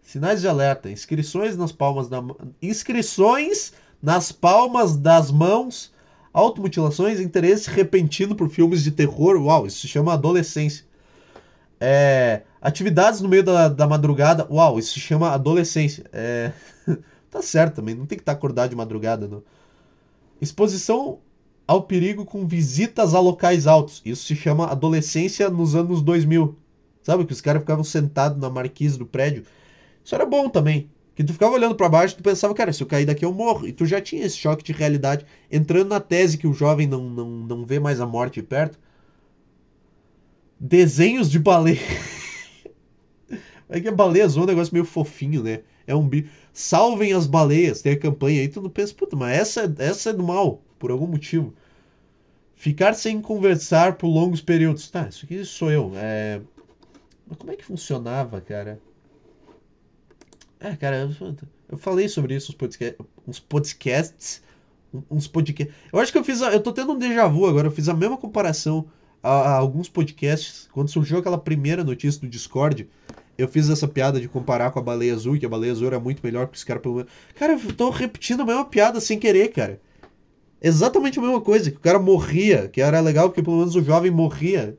Sinais 0.00 0.40
de 0.40 0.46
alerta, 0.46 0.88
inscrições 0.88 1.56
nas 1.56 1.72
palmas 1.72 2.08
da 2.08 2.22
inscrições 2.62 3.72
nas 4.00 4.30
palmas 4.30 4.96
das 4.96 5.32
mãos, 5.32 5.92
automutilações, 6.32 7.18
interesse 7.18 7.68
repentino 7.68 8.36
por 8.36 8.48
filmes 8.48 8.84
de 8.84 8.92
terror. 8.92 9.34
Uau, 9.36 9.66
isso 9.66 9.80
se 9.80 9.88
chama 9.88 10.12
adolescência. 10.12 10.86
É, 11.80 12.42
atividades 12.62 13.20
no 13.20 13.28
meio 13.28 13.42
da, 13.42 13.68
da 13.68 13.88
madrugada. 13.88 14.46
Uau, 14.48 14.78
isso 14.78 14.92
se 14.92 15.00
chama 15.00 15.32
adolescência. 15.32 16.04
É, 16.12 16.52
tá 17.28 17.42
certo 17.42 17.74
também, 17.74 17.96
não 17.96 18.06
tem 18.06 18.16
que 18.16 18.22
estar 18.22 18.34
tá 18.34 18.38
acordado 18.38 18.70
de 18.70 18.76
madrugada. 18.76 19.26
Não. 19.26 19.42
Exposição 20.40 21.18
ao 21.66 21.82
perigo 21.82 22.24
com 22.24 22.46
visitas 22.46 23.14
a 23.14 23.20
locais 23.20 23.66
altos. 23.66 24.00
Isso 24.04 24.24
se 24.24 24.36
chama 24.36 24.66
adolescência 24.66 25.50
nos 25.50 25.74
anos 25.74 26.00
2000. 26.02 26.56
Sabe 27.02 27.24
que 27.24 27.32
os 27.32 27.40
caras 27.40 27.62
ficavam 27.62 27.84
sentados 27.84 28.40
na 28.40 28.48
marquise 28.48 28.98
do 28.98 29.06
prédio. 29.06 29.44
Isso 30.04 30.14
era 30.14 30.24
bom 30.24 30.48
também. 30.48 30.90
Que 31.14 31.24
tu 31.24 31.32
ficava 31.32 31.54
olhando 31.54 31.74
para 31.74 31.88
baixo 31.88 32.16
tu 32.16 32.22
pensava, 32.22 32.52
cara, 32.54 32.72
se 32.72 32.82
eu 32.82 32.86
cair 32.86 33.06
daqui 33.06 33.24
eu 33.24 33.32
morro. 33.32 33.66
E 33.66 33.72
tu 33.72 33.86
já 33.86 34.00
tinha 34.00 34.24
esse 34.24 34.36
choque 34.36 34.62
de 34.62 34.72
realidade, 34.72 35.24
entrando 35.50 35.88
na 35.88 36.00
tese 36.00 36.36
que 36.36 36.46
o 36.46 36.52
jovem 36.52 36.86
não, 36.86 37.08
não, 37.08 37.28
não 37.28 37.64
vê 37.64 37.80
mais 37.80 38.00
a 38.00 38.06
morte 38.06 38.42
perto. 38.42 38.78
Desenhos 40.60 41.30
de 41.30 41.38
baleia. 41.38 41.80
é 43.68 43.80
que 43.80 43.88
a 43.88 43.92
baleia 43.92 44.24
é 44.24 44.28
um 44.28 44.46
negócio 44.46 44.72
meio 44.72 44.84
fofinho, 44.84 45.42
né? 45.42 45.60
É 45.86 45.94
um 45.94 46.06
bicho. 46.06 46.28
Salvem 46.52 47.12
as 47.12 47.26
baleias, 47.26 47.82
tem 47.82 47.92
a 47.92 47.98
campanha 47.98 48.40
aí, 48.40 48.48
tu 48.48 48.60
não 48.60 48.70
pensa, 48.70 48.94
puta, 48.94 49.14
mas 49.14 49.38
essa, 49.38 49.74
essa 49.78 50.10
é 50.10 50.12
do 50.12 50.22
mal, 50.22 50.62
por 50.78 50.90
algum 50.90 51.06
motivo. 51.06 51.54
Ficar 52.54 52.94
sem 52.94 53.20
conversar 53.20 53.96
por 53.96 54.08
longos 54.08 54.40
períodos. 54.40 54.90
Tá, 54.90 55.08
isso 55.08 55.24
aqui 55.24 55.44
sou 55.44 55.70
eu. 55.70 55.92
É... 55.94 56.40
Mas 57.26 57.38
como 57.38 57.52
é 57.52 57.56
que 57.56 57.64
funcionava, 57.64 58.40
cara? 58.40 58.80
É, 60.58 60.74
cara, 60.74 61.08
eu 61.68 61.76
falei 61.76 62.08
sobre 62.08 62.34
isso 62.34 62.52
uns, 62.52 62.56
podcasts, 62.56 63.06
uns 63.26 63.38
podcasts. 63.38 64.42
Uns 65.10 65.28
podcasts. 65.28 65.74
Eu 65.92 65.98
acho 65.98 66.10
que 66.10 66.18
eu 66.18 66.24
fiz. 66.24 66.40
A, 66.40 66.52
eu 66.52 66.60
tô 66.60 66.72
tendo 66.72 66.92
um 66.92 66.98
déjà 66.98 67.26
vu 67.26 67.46
agora. 67.46 67.66
Eu 67.66 67.72
fiz 67.72 67.88
a 67.88 67.94
mesma 67.94 68.16
comparação 68.16 68.86
a, 69.22 69.30
a, 69.30 69.52
alguns 69.56 69.88
podcasts. 69.88 70.68
Quando 70.72 70.88
surgiu 70.88 71.18
aquela 71.18 71.36
primeira 71.36 71.84
notícia 71.84 72.20
do 72.20 72.28
Discord, 72.28 72.88
eu 73.36 73.48
fiz 73.48 73.68
essa 73.68 73.86
piada 73.86 74.20
de 74.20 74.28
comparar 74.28 74.70
com 74.70 74.78
a 74.78 74.82
baleia 74.82 75.12
azul, 75.12 75.38
que 75.38 75.44
a 75.44 75.48
baleia 75.48 75.72
azul 75.72 75.88
era 75.88 76.00
muito 76.00 76.20
melhor 76.24 76.46
que 76.46 76.56
os 76.56 76.64
caras 76.64 76.82
pelo. 76.82 77.06
Cara, 77.34 77.52
eu 77.52 77.72
tô 77.74 77.90
repetindo 77.90 78.40
a 78.42 78.46
mesma 78.46 78.64
piada 78.64 79.00
sem 79.00 79.18
querer, 79.18 79.48
cara. 79.48 79.80
Exatamente 80.60 81.18
a 81.18 81.22
mesma 81.22 81.40
coisa, 81.40 81.70
que 81.70 81.76
o 81.76 81.80
cara 81.80 81.98
morria, 81.98 82.68
que 82.68 82.80
era 82.80 83.00
legal 83.00 83.28
porque 83.28 83.42
pelo 83.42 83.58
menos 83.58 83.74
o 83.76 83.82
jovem 83.82 84.10
morria. 84.10 84.76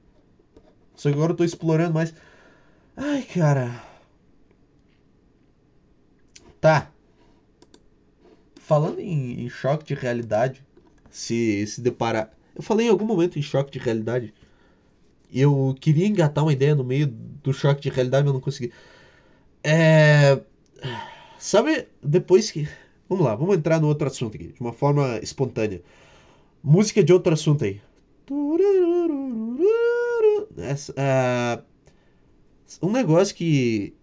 Só 0.95 1.09
que 1.09 1.15
agora 1.15 1.33
eu 1.33 1.37
tô 1.37 1.43
explorando 1.43 1.93
mais. 1.93 2.13
Ai, 2.95 3.21
cara. 3.23 3.83
Tá. 6.59 6.91
Falando 8.59 8.99
em, 8.99 9.45
em 9.45 9.49
choque 9.49 9.85
de 9.85 9.93
realidade, 9.93 10.65
se 11.09 11.65
se 11.67 11.81
deparar. 11.81 12.31
Eu 12.55 12.63
falei 12.63 12.87
em 12.87 12.89
algum 12.89 13.05
momento 13.05 13.37
em 13.37 13.41
choque 13.41 13.71
de 13.71 13.79
realidade. 13.79 14.33
Eu 15.31 15.75
queria 15.79 16.07
engatar 16.07 16.43
uma 16.43 16.53
ideia 16.53 16.73
no 16.73 16.83
meio 16.83 17.07
do 17.07 17.53
choque 17.53 17.81
de 17.81 17.89
realidade, 17.89 18.25
mas 18.25 18.33
não 18.33 18.41
consegui. 18.41 18.73
É. 19.63 20.39
Sabe, 21.37 21.87
depois 22.01 22.49
que. 22.51 22.67
Vamos 23.09 23.25
lá, 23.25 23.35
vamos 23.35 23.55
entrar 23.57 23.79
no 23.79 23.87
outro 23.87 24.07
assunto 24.07 24.35
aqui, 24.35 24.47
de 24.47 24.59
uma 24.61 24.73
forma 24.73 25.19
espontânea. 25.21 25.81
Música 26.63 27.03
de 27.03 27.13
outro 27.13 27.33
assunto 27.33 27.63
aí. 27.63 27.81
Essa, 30.57 30.93
uh, 30.93 31.63
um 32.85 32.91
negócio 32.91 33.35
que 33.35 33.93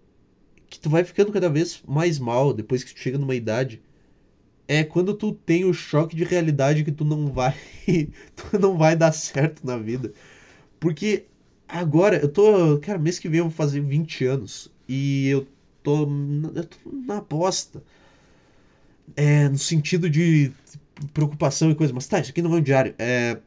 que 0.68 0.80
tu 0.80 0.90
vai 0.90 1.04
ficando 1.04 1.30
cada 1.30 1.48
vez 1.48 1.82
mais 1.86 2.18
mal 2.18 2.52
depois 2.52 2.82
que 2.82 2.92
tu 2.92 2.98
chega 2.98 3.16
numa 3.16 3.34
idade 3.36 3.80
é 4.66 4.82
quando 4.82 5.14
tu 5.14 5.32
tem 5.32 5.64
o 5.64 5.72
choque 5.72 6.16
de 6.16 6.24
realidade 6.24 6.82
que 6.82 6.90
tu 6.90 7.04
não 7.04 7.32
vai 7.32 7.54
tu 8.34 8.58
não 8.58 8.76
vai 8.76 8.96
dar 8.96 9.12
certo 9.12 9.64
na 9.64 9.76
vida. 9.76 10.12
Porque 10.80 11.26
agora 11.68 12.18
eu 12.18 12.28
tô, 12.28 12.78
cara, 12.80 12.98
mês 12.98 13.18
que 13.18 13.28
vem 13.28 13.38
eu 13.38 13.44
vou 13.44 13.52
fazer 13.52 13.80
20 13.80 14.24
anos 14.24 14.72
e 14.88 15.28
eu 15.28 15.46
tô, 15.82 16.08
eu 16.54 16.64
tô 16.64 16.78
na 16.92 17.20
bosta. 17.20 17.82
É, 19.16 19.48
no 19.48 19.58
sentido 19.58 20.08
de 20.08 20.50
preocupação 21.12 21.70
e 21.70 21.74
coisa, 21.74 21.92
mas 21.92 22.06
tá, 22.06 22.20
isso 22.20 22.30
aqui 22.30 22.42
não 22.42 22.54
é 22.54 22.56
um 22.56 22.62
diário. 22.62 22.94
É, 22.98 23.38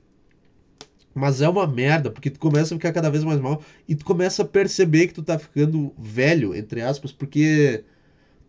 mas 1.17 1.41
é 1.41 1.49
uma 1.49 1.65
merda, 1.65 2.11
porque 2.11 2.29
tu 2.29 2.39
começa 2.39 2.75
a 2.75 2.77
ficar 2.77 2.93
cada 2.93 3.09
vez 3.09 3.23
mais 3.23 3.39
mal 3.39 3.61
e 3.87 3.95
tu 3.95 4.05
começa 4.05 4.43
a 4.43 4.45
perceber 4.45 5.07
que 5.07 5.15
tu 5.15 5.23
tá 5.23 5.39
ficando 5.39 5.91
velho, 5.97 6.55
entre 6.55 6.81
aspas, 6.81 7.11
porque 7.11 7.83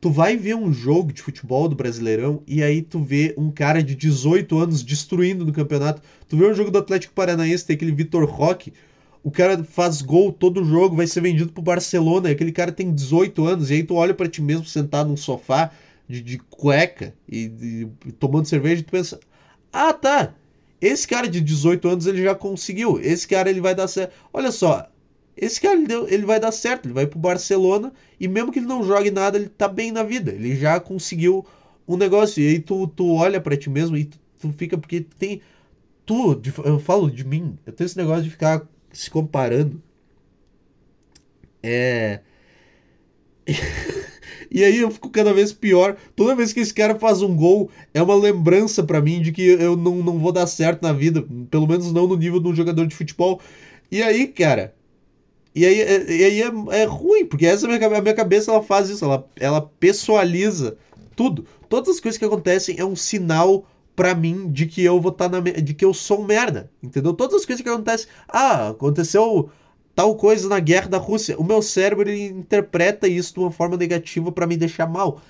tu 0.01 0.11
vai 0.11 0.37
ver 0.37 0.55
um 0.55 0.73
jogo 0.73 1.13
de 1.13 1.23
futebol 1.23 1.67
do 1.67 1.75
Brasileirão 1.75 2.43
e 2.47 2.63
aí 2.63 2.83
tu 2.83 3.01
vê 3.01 3.35
um 3.39 3.51
cara 3.51 3.83
de 3.83 3.95
18 3.95 4.59
anos 4.59 4.83
destruindo 4.83 5.47
no 5.47 5.53
campeonato. 5.53 6.03
Tu 6.29 6.37
vê 6.37 6.47
um 6.47 6.55
jogo 6.55 6.71
do 6.71 6.79
Atlético 6.79 7.15
Paranaense, 7.15 7.65
tem 7.65 7.75
aquele 7.75 7.93
Vitor 7.93 8.25
Roque, 8.25 8.73
o 9.23 9.31
cara 9.31 9.65
faz 9.65 10.03
gol 10.03 10.31
todo 10.31 10.65
jogo, 10.65 10.95
vai 10.95 11.07
ser 11.07 11.23
vendido 11.23 11.53
pro 11.53 11.63
Barcelona, 11.63 12.29
e 12.29 12.33
aquele 12.33 12.53
cara 12.53 12.71
tem 12.71 12.93
18 12.93 13.47
anos, 13.47 13.71
e 13.71 13.75
aí 13.75 13.83
tu 13.83 13.95
olha 13.95 14.15
para 14.15 14.29
ti 14.29 14.43
mesmo 14.43 14.65
sentado 14.65 15.09
num 15.09 15.17
sofá 15.17 15.71
de, 16.09 16.23
de 16.23 16.39
cueca 16.39 17.15
e, 17.29 17.87
e 18.07 18.13
tomando 18.13 18.47
cerveja 18.47 18.83
tu 18.83 18.91
pensa: 18.91 19.21
"Ah, 19.73 19.93
tá, 19.93 20.35
esse 20.81 21.07
cara 21.07 21.29
de 21.29 21.41
18 21.41 21.89
anos 21.89 22.07
ele 22.07 22.23
já 22.23 22.35
conseguiu. 22.35 23.01
Esse 23.01 23.27
cara 23.27 23.51
ele 23.51 23.61
vai 23.61 23.75
dar 23.75 23.89
certo. 23.89 24.15
Olha 24.33 24.51
só, 24.53 24.89
esse 25.37 25.61
cara 25.61 25.79
ele 26.09 26.25
vai 26.25 26.41
dar 26.41 26.53
certo, 26.53 26.87
ele 26.87 26.95
vai 26.95 27.07
pro 27.07 27.19
Barcelona 27.19 27.93
e 28.19 28.29
mesmo 28.29 28.53
que 28.53 28.59
ele 28.59 28.67
não 28.67 28.85
jogue 28.85 29.11
nada, 29.11 29.39
ele 29.39 29.49
tá 29.49 29.69
bem 29.69 29.93
na 29.93 30.03
vida. 30.03 30.33
Ele 30.33 30.57
já 30.57 30.79
conseguiu 30.81 31.45
um 31.87 31.97
negócio. 31.97 32.43
E 32.43 32.49
aí 32.49 32.59
tu, 32.61 32.87
tu 32.89 33.15
olha 33.15 33.41
para 33.41 33.57
ti 33.57 33.69
mesmo 33.71 33.97
e 33.97 34.05
tu, 34.05 34.19
tu 34.39 34.53
fica, 34.53 34.79
porque 34.79 35.01
tem. 35.01 35.41
Tu, 36.07 36.41
eu 36.65 36.79
falo 36.81 37.11
de 37.11 37.25
mim, 37.25 37.59
eu 37.67 37.73
tenho 37.73 37.87
esse 37.87 37.97
negócio 37.97 38.25
de 38.25 38.31
ficar 38.31 38.67
se 38.93 39.11
comparando. 39.11 39.83
É. 41.63 42.21
e 44.51 44.65
aí 44.65 44.79
eu 44.79 44.91
fico 44.91 45.11
cada 45.11 45.33
vez 45.33 45.53
pior. 45.53 45.97
Toda 46.17 46.35
vez 46.35 46.53
que 46.53 46.61
esse 46.61 46.73
cara 46.73 46.99
faz 46.99 47.23
um 47.23 47.35
gol, 47.35 47.71
é 47.93 48.03
uma 48.03 48.15
lembrança 48.15 48.83
para 48.83 49.01
mim 49.01 49.21
de 49.21 49.33
que 49.33 49.43
eu 49.43 49.77
não, 49.77 49.97
não 49.97 50.19
vou 50.19 50.33
dar 50.33 50.47
certo 50.47 50.83
na 50.83 50.93
vida. 50.93 51.25
Pelo 51.51 51.67
menos 51.67 51.93
não 51.93 52.07
no 52.07 52.17
nível 52.17 52.41
de 52.41 52.49
um 52.49 52.55
jogador 52.55 52.87
de 52.87 52.95
futebol. 52.95 53.41
E 53.91 54.03
aí, 54.03 54.27
cara, 54.27 54.75
e 55.55 55.67
aí, 55.67 55.81
é, 55.81 56.13
e 56.13 56.25
aí 56.25 56.43
é, 56.43 56.83
é, 56.83 56.85
ruim, 56.85 57.27
porque 57.27 57.47
essa 57.47 57.67
é 57.67 57.79
minha, 57.79 57.99
a 57.99 58.01
minha 58.01 58.15
cabeça 58.15 58.51
ela 58.51 58.63
faz 58.63 58.89
isso, 58.89 59.05
ela, 59.05 59.27
ela 59.37 59.61
pessoaliza 59.61 60.77
tudo. 61.17 61.45
Todas 61.69 61.97
as 61.97 62.01
coisas 62.01 62.19
que 62.19 62.25
acontecem 62.25 62.77
é 62.79 62.85
um 62.85 62.97
sinal 62.97 63.67
para 63.97 64.15
mim 64.15 64.51
de 64.53 64.67
que 64.67 64.85
eu 64.85 65.01
vou 65.01 65.11
estar 65.11 65.29
tá 65.29 65.41
na 65.41 65.51
de 65.51 65.75
que 65.75 65.85
eu 65.85 65.93
sou 65.93 66.21
um 66.21 66.25
merda, 66.25 66.71
entendeu? 66.81 67.13
Todas 67.13 67.41
as 67.41 67.45
coisas 67.45 67.63
que 67.63 67.69
acontecem, 67.69 68.07
ah, 68.29 68.69
aconteceu 68.69 69.51
tal 69.99 70.15
coisa 70.15 70.49
na 70.49 70.61
guerra 70.61 70.89
da 70.89 70.97
Rússia. 70.97 71.37
O 71.41 71.43
meu 71.43 71.61
cérebro 71.61 72.09
interpreta 72.09 73.09
isso 73.09 73.35
de 73.35 73.41
uma 73.41 73.51
forma 73.51 73.77
negativa 73.77 74.31
para 74.31 74.47
me 74.47 74.57
deixar 74.57 74.87
mal. 74.87 75.21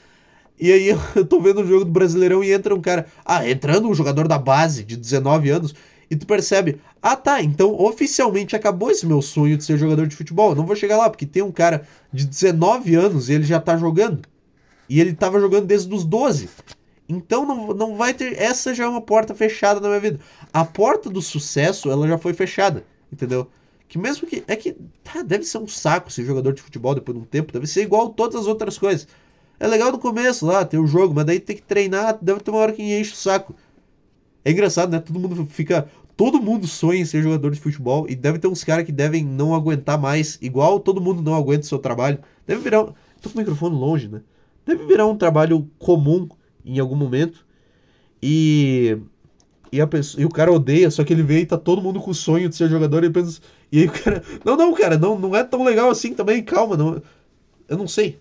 E 0.61 0.71
aí 0.71 0.89
eu 1.16 1.25
tô 1.25 1.41
vendo 1.41 1.62
o 1.62 1.66
jogo 1.66 1.87
do 1.87 1.91
Brasileirão 1.91 2.45
e 2.45 2.53
entra 2.53 2.75
um 2.75 2.81
cara, 2.83 3.07
ah, 3.25 3.49
entrando 3.49 3.89
um 3.89 3.95
jogador 3.95 4.29
da 4.29 4.37
base 4.37 4.85
de 4.85 4.95
19 4.95 5.49
anos, 5.49 5.75
e 6.11 6.16
tu 6.16 6.27
percebe, 6.27 6.79
ah 7.01 7.16
tá, 7.16 7.43
então 7.43 7.81
oficialmente 7.81 8.55
acabou 8.55 8.91
esse 8.91 9.07
meu 9.07 9.23
sonho 9.23 9.57
de 9.57 9.64
ser 9.64 9.79
jogador 9.79 10.07
de 10.07 10.14
futebol. 10.14 10.51
Eu 10.51 10.57
não 10.57 10.66
vou 10.66 10.77
chegar 10.77 10.99
lá, 10.99 11.09
porque 11.09 11.25
tem 11.25 11.43
um 11.43 11.53
cara 11.53 11.87
de 12.12 12.27
19 12.27 12.95
anos 12.95 13.31
e 13.31 13.33
ele 13.33 13.45
já 13.45 13.59
tá 13.59 13.75
jogando. 13.75 14.29
E 14.87 15.01
ele 15.01 15.14
tava 15.14 15.41
jogando 15.41 15.64
desde 15.64 15.95
os 15.95 16.05
12. 16.05 16.51
Então 17.09 17.47
não, 17.47 17.69
não 17.69 17.97
vai 17.97 18.12
ter. 18.12 18.39
Essa 18.39 18.75
já 18.75 18.85
é 18.85 18.89
uma 18.89 19.01
porta 19.01 19.35
fechada 19.35 19.81
na 19.81 19.89
minha 19.89 20.01
vida. 20.01 20.21
A 20.53 20.62
porta 20.62 21.09
do 21.09 21.23
sucesso, 21.23 21.91
ela 21.91 22.07
já 22.07 22.19
foi 22.19 22.35
fechada. 22.35 22.85
Entendeu? 23.11 23.49
Que 23.89 23.99
mesmo 23.99 24.28
que. 24.28 24.45
É 24.47 24.55
que. 24.55 24.76
Tá, 25.03 25.22
deve 25.22 25.45
ser 25.45 25.59
um 25.59 25.66
saco 25.66 26.12
ser 26.12 26.24
jogador 26.24 26.53
de 26.53 26.62
futebol 26.62 26.95
depois 26.95 27.16
de 27.16 27.24
um 27.24 27.26
tempo. 27.26 27.53
Deve 27.53 27.66
ser 27.66 27.82
igual 27.82 28.11
todas 28.11 28.43
as 28.43 28.47
outras 28.47 28.78
coisas. 28.78 29.09
É 29.59 29.66
legal 29.66 29.91
no 29.91 29.99
começo 29.99 30.47
lá, 30.47 30.64
ter 30.64 30.78
o 30.78 30.86
jogo, 30.86 31.14
mas 31.14 31.24
daí 31.24 31.41
tem 31.41 31.57
que 31.57 31.62
treinar. 31.62 32.18
Deve 32.22 32.41
ter 32.41 32.51
uma 32.51 32.61
hora 32.61 32.72
que 32.72 32.82
enche 32.82 33.12
o 33.12 33.16
saco. 33.16 33.55
É 34.45 34.53
engraçado, 34.53 34.91
né? 34.91 35.01
Todo 35.01 35.18
mundo 35.18 35.47
fica. 35.47 35.89
Todo 36.16 36.41
mundo 36.43 36.66
sonha 36.66 37.01
em 37.01 37.05
ser 37.05 37.22
jogador 37.22 37.51
de 37.53 37.61
futebol 37.61 38.07
e 38.09 38.16
deve 38.16 38.39
ter 38.41 38.49
uns 38.49 38.64
caras 38.64 38.84
que 38.84 38.91
devem 38.91 39.24
não 39.24 39.55
aguentar 39.55 39.97
mais, 39.97 40.36
igual 40.43 40.80
todo 40.80 41.01
mundo 41.01 41.22
não 41.22 41.34
aguenta 41.34 41.62
o 41.62 41.68
seu 41.68 41.78
trabalho. 41.78 42.18
Deve 42.47 42.61
virar. 42.61 42.84
Tô 43.22 43.30
com 43.30 43.36
o 43.36 43.39
microfone 43.39 43.76
longe, 43.76 44.09
né? 44.09 44.20
Deve 44.66 44.84
virar 44.84 45.07
um 45.07 45.16
trabalho 45.16 45.70
comum 45.78 46.28
em 46.64 46.78
algum 46.78 46.97
momento. 46.97 47.47
E. 48.22 48.99
E, 49.70 49.82
a 49.82 49.86
pessoa, 49.86 50.22
e 50.22 50.24
o 50.24 50.30
cara 50.30 50.51
odeia, 50.51 50.91
só 50.91 51.05
que 51.05 51.12
ele 51.12 51.22
vê 51.22 51.41
e 51.41 51.47
tá 51.47 51.59
todo 51.59 51.82
mundo 51.82 52.01
com 52.01 52.11
o 52.11 52.14
sonho 52.14 52.49
de 52.49 52.57
ser 52.57 52.68
jogador 52.68 53.05
e 53.05 53.11
pensa. 53.11 53.41
E 53.71 53.81
aí 53.81 53.87
o 53.87 53.93
cara. 53.93 54.23
Não, 54.45 54.57
não, 54.57 54.75
cara, 54.75 54.99
não, 54.99 55.19
não 55.19 55.37
é 55.37 55.45
tão 55.45 55.64
legal 55.64 55.91
assim 55.91 56.14
também, 56.14 56.43
calma. 56.43 56.77
Não, 56.77 57.03
eu 57.69 57.77
não 57.77 57.87
sei. 57.89 58.19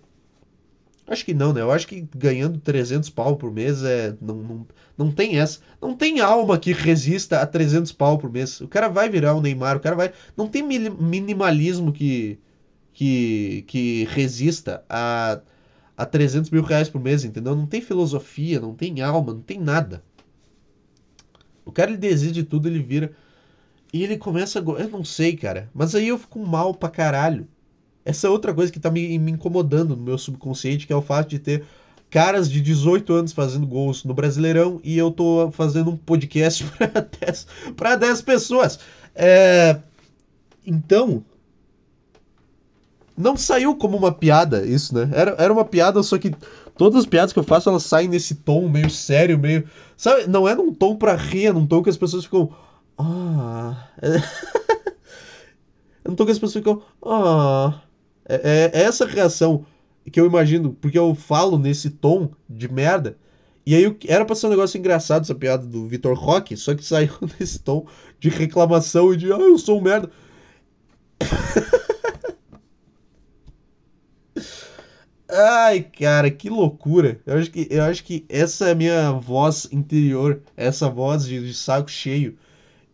Acho 1.06 1.24
que 1.24 1.32
não, 1.32 1.54
né? 1.54 1.62
Eu 1.62 1.72
acho 1.72 1.86
que 1.86 2.06
ganhando 2.14 2.58
300 2.60 3.08
pau 3.10 3.36
por 3.36 3.50
mês 3.50 3.82
é. 3.82 4.14
Não, 4.20 4.34
não, 4.36 4.66
não 4.96 5.10
tem 5.10 5.38
essa. 5.38 5.60
Não 5.80 5.94
tem 5.96 6.20
alma 6.20 6.58
que 6.58 6.72
resista 6.72 7.40
a 7.40 7.46
300 7.46 7.92
pau 7.92 8.18
por 8.18 8.30
mês. 8.30 8.60
O 8.60 8.68
cara 8.68 8.88
vai 8.88 9.08
virar 9.08 9.34
o 9.34 9.40
Neymar, 9.40 9.76
o 9.76 9.80
cara 9.80 9.96
vai. 9.96 10.12
Não 10.36 10.46
tem 10.46 10.62
minimalismo 10.62 11.92
que. 11.92 12.38
que, 12.92 13.64
que 13.66 14.06
resista 14.10 14.84
a, 14.88 15.40
a 15.96 16.04
300 16.04 16.50
mil 16.50 16.62
reais 16.62 16.90
por 16.90 17.00
mês, 17.00 17.24
entendeu? 17.24 17.56
Não 17.56 17.66
tem 17.66 17.80
filosofia, 17.80 18.60
não 18.60 18.74
tem 18.74 19.00
alma, 19.00 19.32
não 19.32 19.42
tem 19.42 19.58
nada. 19.58 20.02
O 21.64 21.72
cara 21.72 21.90
ele 21.90 21.98
decide 21.98 22.42
tudo, 22.44 22.68
ele 22.68 22.82
vira. 22.82 23.12
E 23.92 24.02
ele 24.02 24.16
começa. 24.16 24.58
Eu 24.58 24.88
não 24.88 25.04
sei, 25.04 25.36
cara. 25.36 25.70
Mas 25.74 25.94
aí 25.94 26.08
eu 26.08 26.18
fico 26.18 26.38
mal 26.40 26.74
pra 26.74 26.88
caralho. 26.88 27.46
Essa 28.04 28.26
é 28.26 28.30
outra 28.30 28.54
coisa 28.54 28.72
que 28.72 28.80
tá 28.80 28.90
me, 28.90 29.18
me 29.18 29.32
incomodando 29.32 29.96
no 29.96 30.02
meu 30.02 30.16
subconsciente, 30.16 30.86
que 30.86 30.92
é 30.92 30.96
o 30.96 31.02
fato 31.02 31.28
de 31.28 31.38
ter 31.38 31.64
caras 32.10 32.50
de 32.50 32.60
18 32.60 33.12
anos 33.12 33.32
fazendo 33.32 33.66
gols 33.66 34.04
no 34.04 34.14
Brasileirão 34.14 34.80
e 34.82 34.96
eu 34.96 35.10
tô 35.10 35.50
fazendo 35.52 35.90
um 35.90 35.96
podcast 35.96 36.64
para 36.64 37.00
10, 37.20 37.46
pra 37.76 37.96
10 37.96 38.22
pessoas. 38.22 38.78
É... 39.14 39.78
Então, 40.66 41.24
não 43.16 43.36
saiu 43.36 43.74
como 43.74 43.96
uma 43.96 44.12
piada 44.12 44.64
isso, 44.64 44.94
né? 44.94 45.10
Era, 45.12 45.34
era 45.38 45.52
uma 45.52 45.64
piada, 45.64 46.02
só 46.02 46.16
que 46.18 46.34
todas 46.76 47.00
as 47.00 47.06
piadas 47.06 47.32
que 47.32 47.38
eu 47.38 47.44
faço, 47.44 47.68
elas 47.68 47.82
saem 47.82 48.08
nesse 48.08 48.36
tom 48.36 48.68
meio 48.68 48.90
sério, 48.90 49.38
meio... 49.38 49.64
Sabe, 49.96 50.26
não 50.28 50.46
é 50.46 50.54
num 50.54 50.72
tom 50.72 50.96
pra 50.96 51.16
rir, 51.16 51.46
é 51.46 51.52
num 51.52 51.66
tom 51.66 51.82
que 51.82 51.90
as 51.90 51.96
pessoas 51.96 52.24
ficam... 52.24 52.50
Ah... 53.00 53.88
É... 54.02 54.16
é 56.04 56.08
num 56.08 56.14
tom 56.14 56.24
que 56.24 56.32
as 56.32 56.38
pessoas 56.38 56.64
ficam... 56.64 56.82
Ah... 57.04 57.80
É, 58.28 58.70
é 58.74 58.82
essa 58.82 59.06
reação 59.06 59.64
que 60.10 60.20
eu 60.20 60.26
imagino, 60.26 60.74
porque 60.74 60.98
eu 60.98 61.14
falo 61.14 61.58
nesse 61.58 61.90
tom 61.90 62.30
de 62.48 62.70
merda. 62.70 63.16
E 63.64 63.74
aí 63.74 63.96
era 64.06 64.24
pra 64.24 64.34
ser 64.34 64.46
um 64.46 64.50
negócio 64.50 64.78
engraçado 64.78 65.22
essa 65.22 65.34
piada 65.34 65.66
do 65.66 65.86
Vitor 65.86 66.14
Roque, 66.14 66.56
só 66.56 66.74
que 66.74 66.84
saiu 66.84 67.12
nesse 67.38 67.58
tom 67.58 67.86
de 68.18 68.28
reclamação 68.28 69.12
e 69.12 69.16
de 69.16 69.32
ah, 69.32 69.36
eu 69.36 69.58
sou 69.58 69.78
um 69.78 69.82
merda. 69.82 70.10
Ai, 75.30 75.82
cara, 75.82 76.30
que 76.30 76.48
loucura. 76.48 77.20
Eu 77.26 77.36
acho 77.36 77.50
que, 77.50 77.68
eu 77.70 77.82
acho 77.84 78.02
que 78.04 78.24
essa 78.28 78.68
é 78.68 78.72
a 78.72 78.74
minha 78.74 79.12
voz 79.12 79.68
interior, 79.70 80.42
essa 80.56 80.88
voz 80.88 81.24
de, 81.26 81.46
de 81.46 81.52
saco 81.54 81.90
cheio 81.90 82.38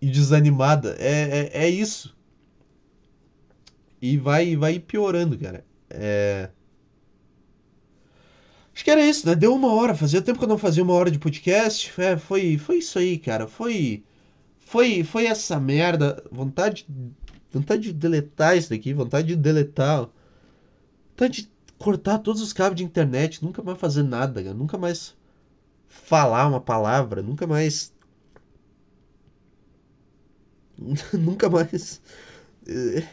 e 0.01 0.11
desanimada. 0.11 0.97
É, 0.99 1.51
é, 1.53 1.65
é 1.65 1.69
isso. 1.69 2.15
E 4.01 4.19
vai, 4.19 4.55
vai 4.55 4.79
piorando, 4.79 5.39
cara. 5.39 5.65
É... 5.89 6.51
Acho 8.75 8.85
que 8.85 8.91
era 8.91 9.01
isso, 9.07 9.27
né? 9.27 9.35
Deu 9.35 9.55
uma 9.55 9.73
hora. 9.73 9.95
Fazia 9.95 10.21
tempo 10.21 10.39
que 10.39 10.45
eu 10.45 10.49
não 10.49 10.59
fazia 10.59 10.83
uma 10.83 10.93
hora 10.93 11.11
de 11.11 11.19
podcast. 11.19 11.91
É, 11.97 12.17
foi, 12.19 12.59
foi 12.59 12.79
isso 12.79 12.99
aí, 12.99 13.17
cara. 13.17 13.47
Foi, 13.47 14.05
foi, 14.61 15.05
foi 15.05 15.27
essa 15.27 15.61
merda. 15.61 16.23
Vontade, 16.31 16.87
vontade 17.53 17.83
de 17.85 17.93
deletar 17.93 18.59
isso 18.59 18.71
daqui. 18.71 18.93
Vontade 18.93 19.29
de 19.29 19.37
deletar. 19.37 20.09
Vontade 21.11 21.43
de 21.43 21.51
cortar 21.79 22.19
todos 22.19 22.43
os 22.43 22.53
cabos 22.53 22.77
de 22.77 22.85
internet. 22.85 23.45
Nunca 23.45 23.63
mais 23.63 23.79
fazer 23.79 24.03
nada, 24.03 24.43
cara. 24.43 24.55
Nunca 24.55 24.77
mais 24.77 25.17
falar 25.89 26.49
uma 26.49 26.61
palavra. 26.61 27.23
Nunca 27.23 27.47
mais. 27.47 27.94
nunca 31.13 31.49
mais. 31.49 32.01
É, 32.67 33.07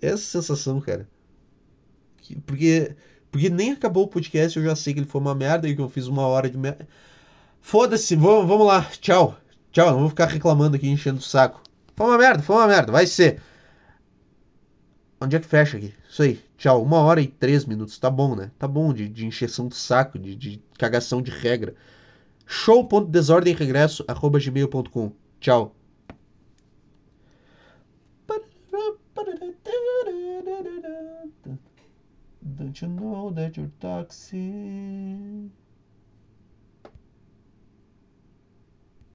essa 0.00 0.42
sensação, 0.42 0.80
cara. 0.80 1.08
Porque, 2.44 2.94
porque 3.30 3.48
nem 3.48 3.72
acabou 3.72 4.04
o 4.04 4.08
podcast, 4.08 4.58
eu 4.58 4.64
já 4.64 4.76
sei 4.76 4.92
que 4.92 5.00
ele 5.00 5.06
foi 5.06 5.20
uma 5.20 5.34
merda 5.34 5.68
e 5.68 5.74
que 5.74 5.80
eu 5.80 5.88
fiz 5.88 6.06
uma 6.06 6.26
hora 6.26 6.50
de 6.50 6.58
merda. 6.58 6.86
Foda-se, 7.60 8.14
vamos, 8.16 8.46
vamos 8.46 8.66
lá, 8.66 8.82
tchau. 9.00 9.36
Tchau, 9.72 9.92
não 9.92 10.00
vou 10.00 10.08
ficar 10.08 10.26
reclamando 10.26 10.76
aqui, 10.76 10.88
enchendo 10.88 11.18
o 11.18 11.22
saco. 11.22 11.62
Foi 11.96 12.06
uma 12.06 12.18
merda, 12.18 12.42
foi 12.42 12.56
uma 12.56 12.66
merda, 12.66 12.92
vai 12.92 13.06
ser. 13.06 13.40
Onde 15.20 15.36
é 15.36 15.40
que 15.40 15.46
fecha 15.46 15.76
aqui? 15.76 15.92
Isso 16.08 16.22
aí, 16.22 16.40
tchau. 16.56 16.82
Uma 16.82 16.98
hora 16.98 17.20
e 17.20 17.26
três 17.26 17.64
minutos, 17.64 17.98
tá 17.98 18.10
bom, 18.10 18.36
né? 18.36 18.50
Tá 18.58 18.68
bom 18.68 18.92
de, 18.92 19.08
de 19.08 19.26
encheção 19.26 19.68
de 19.68 19.76
saco, 19.76 20.18
de, 20.18 20.34
de 20.36 20.62
cagação 20.78 21.20
de 21.20 21.30
regra. 21.30 21.74
show.desordemregresso.gmail.com 22.46 25.12
Tchau. 25.40 25.77
Don't 32.56 32.80
you 32.82 32.88
know 32.88 33.30
that 33.30 33.56
you're 33.56 33.70
toxic? 33.80 35.50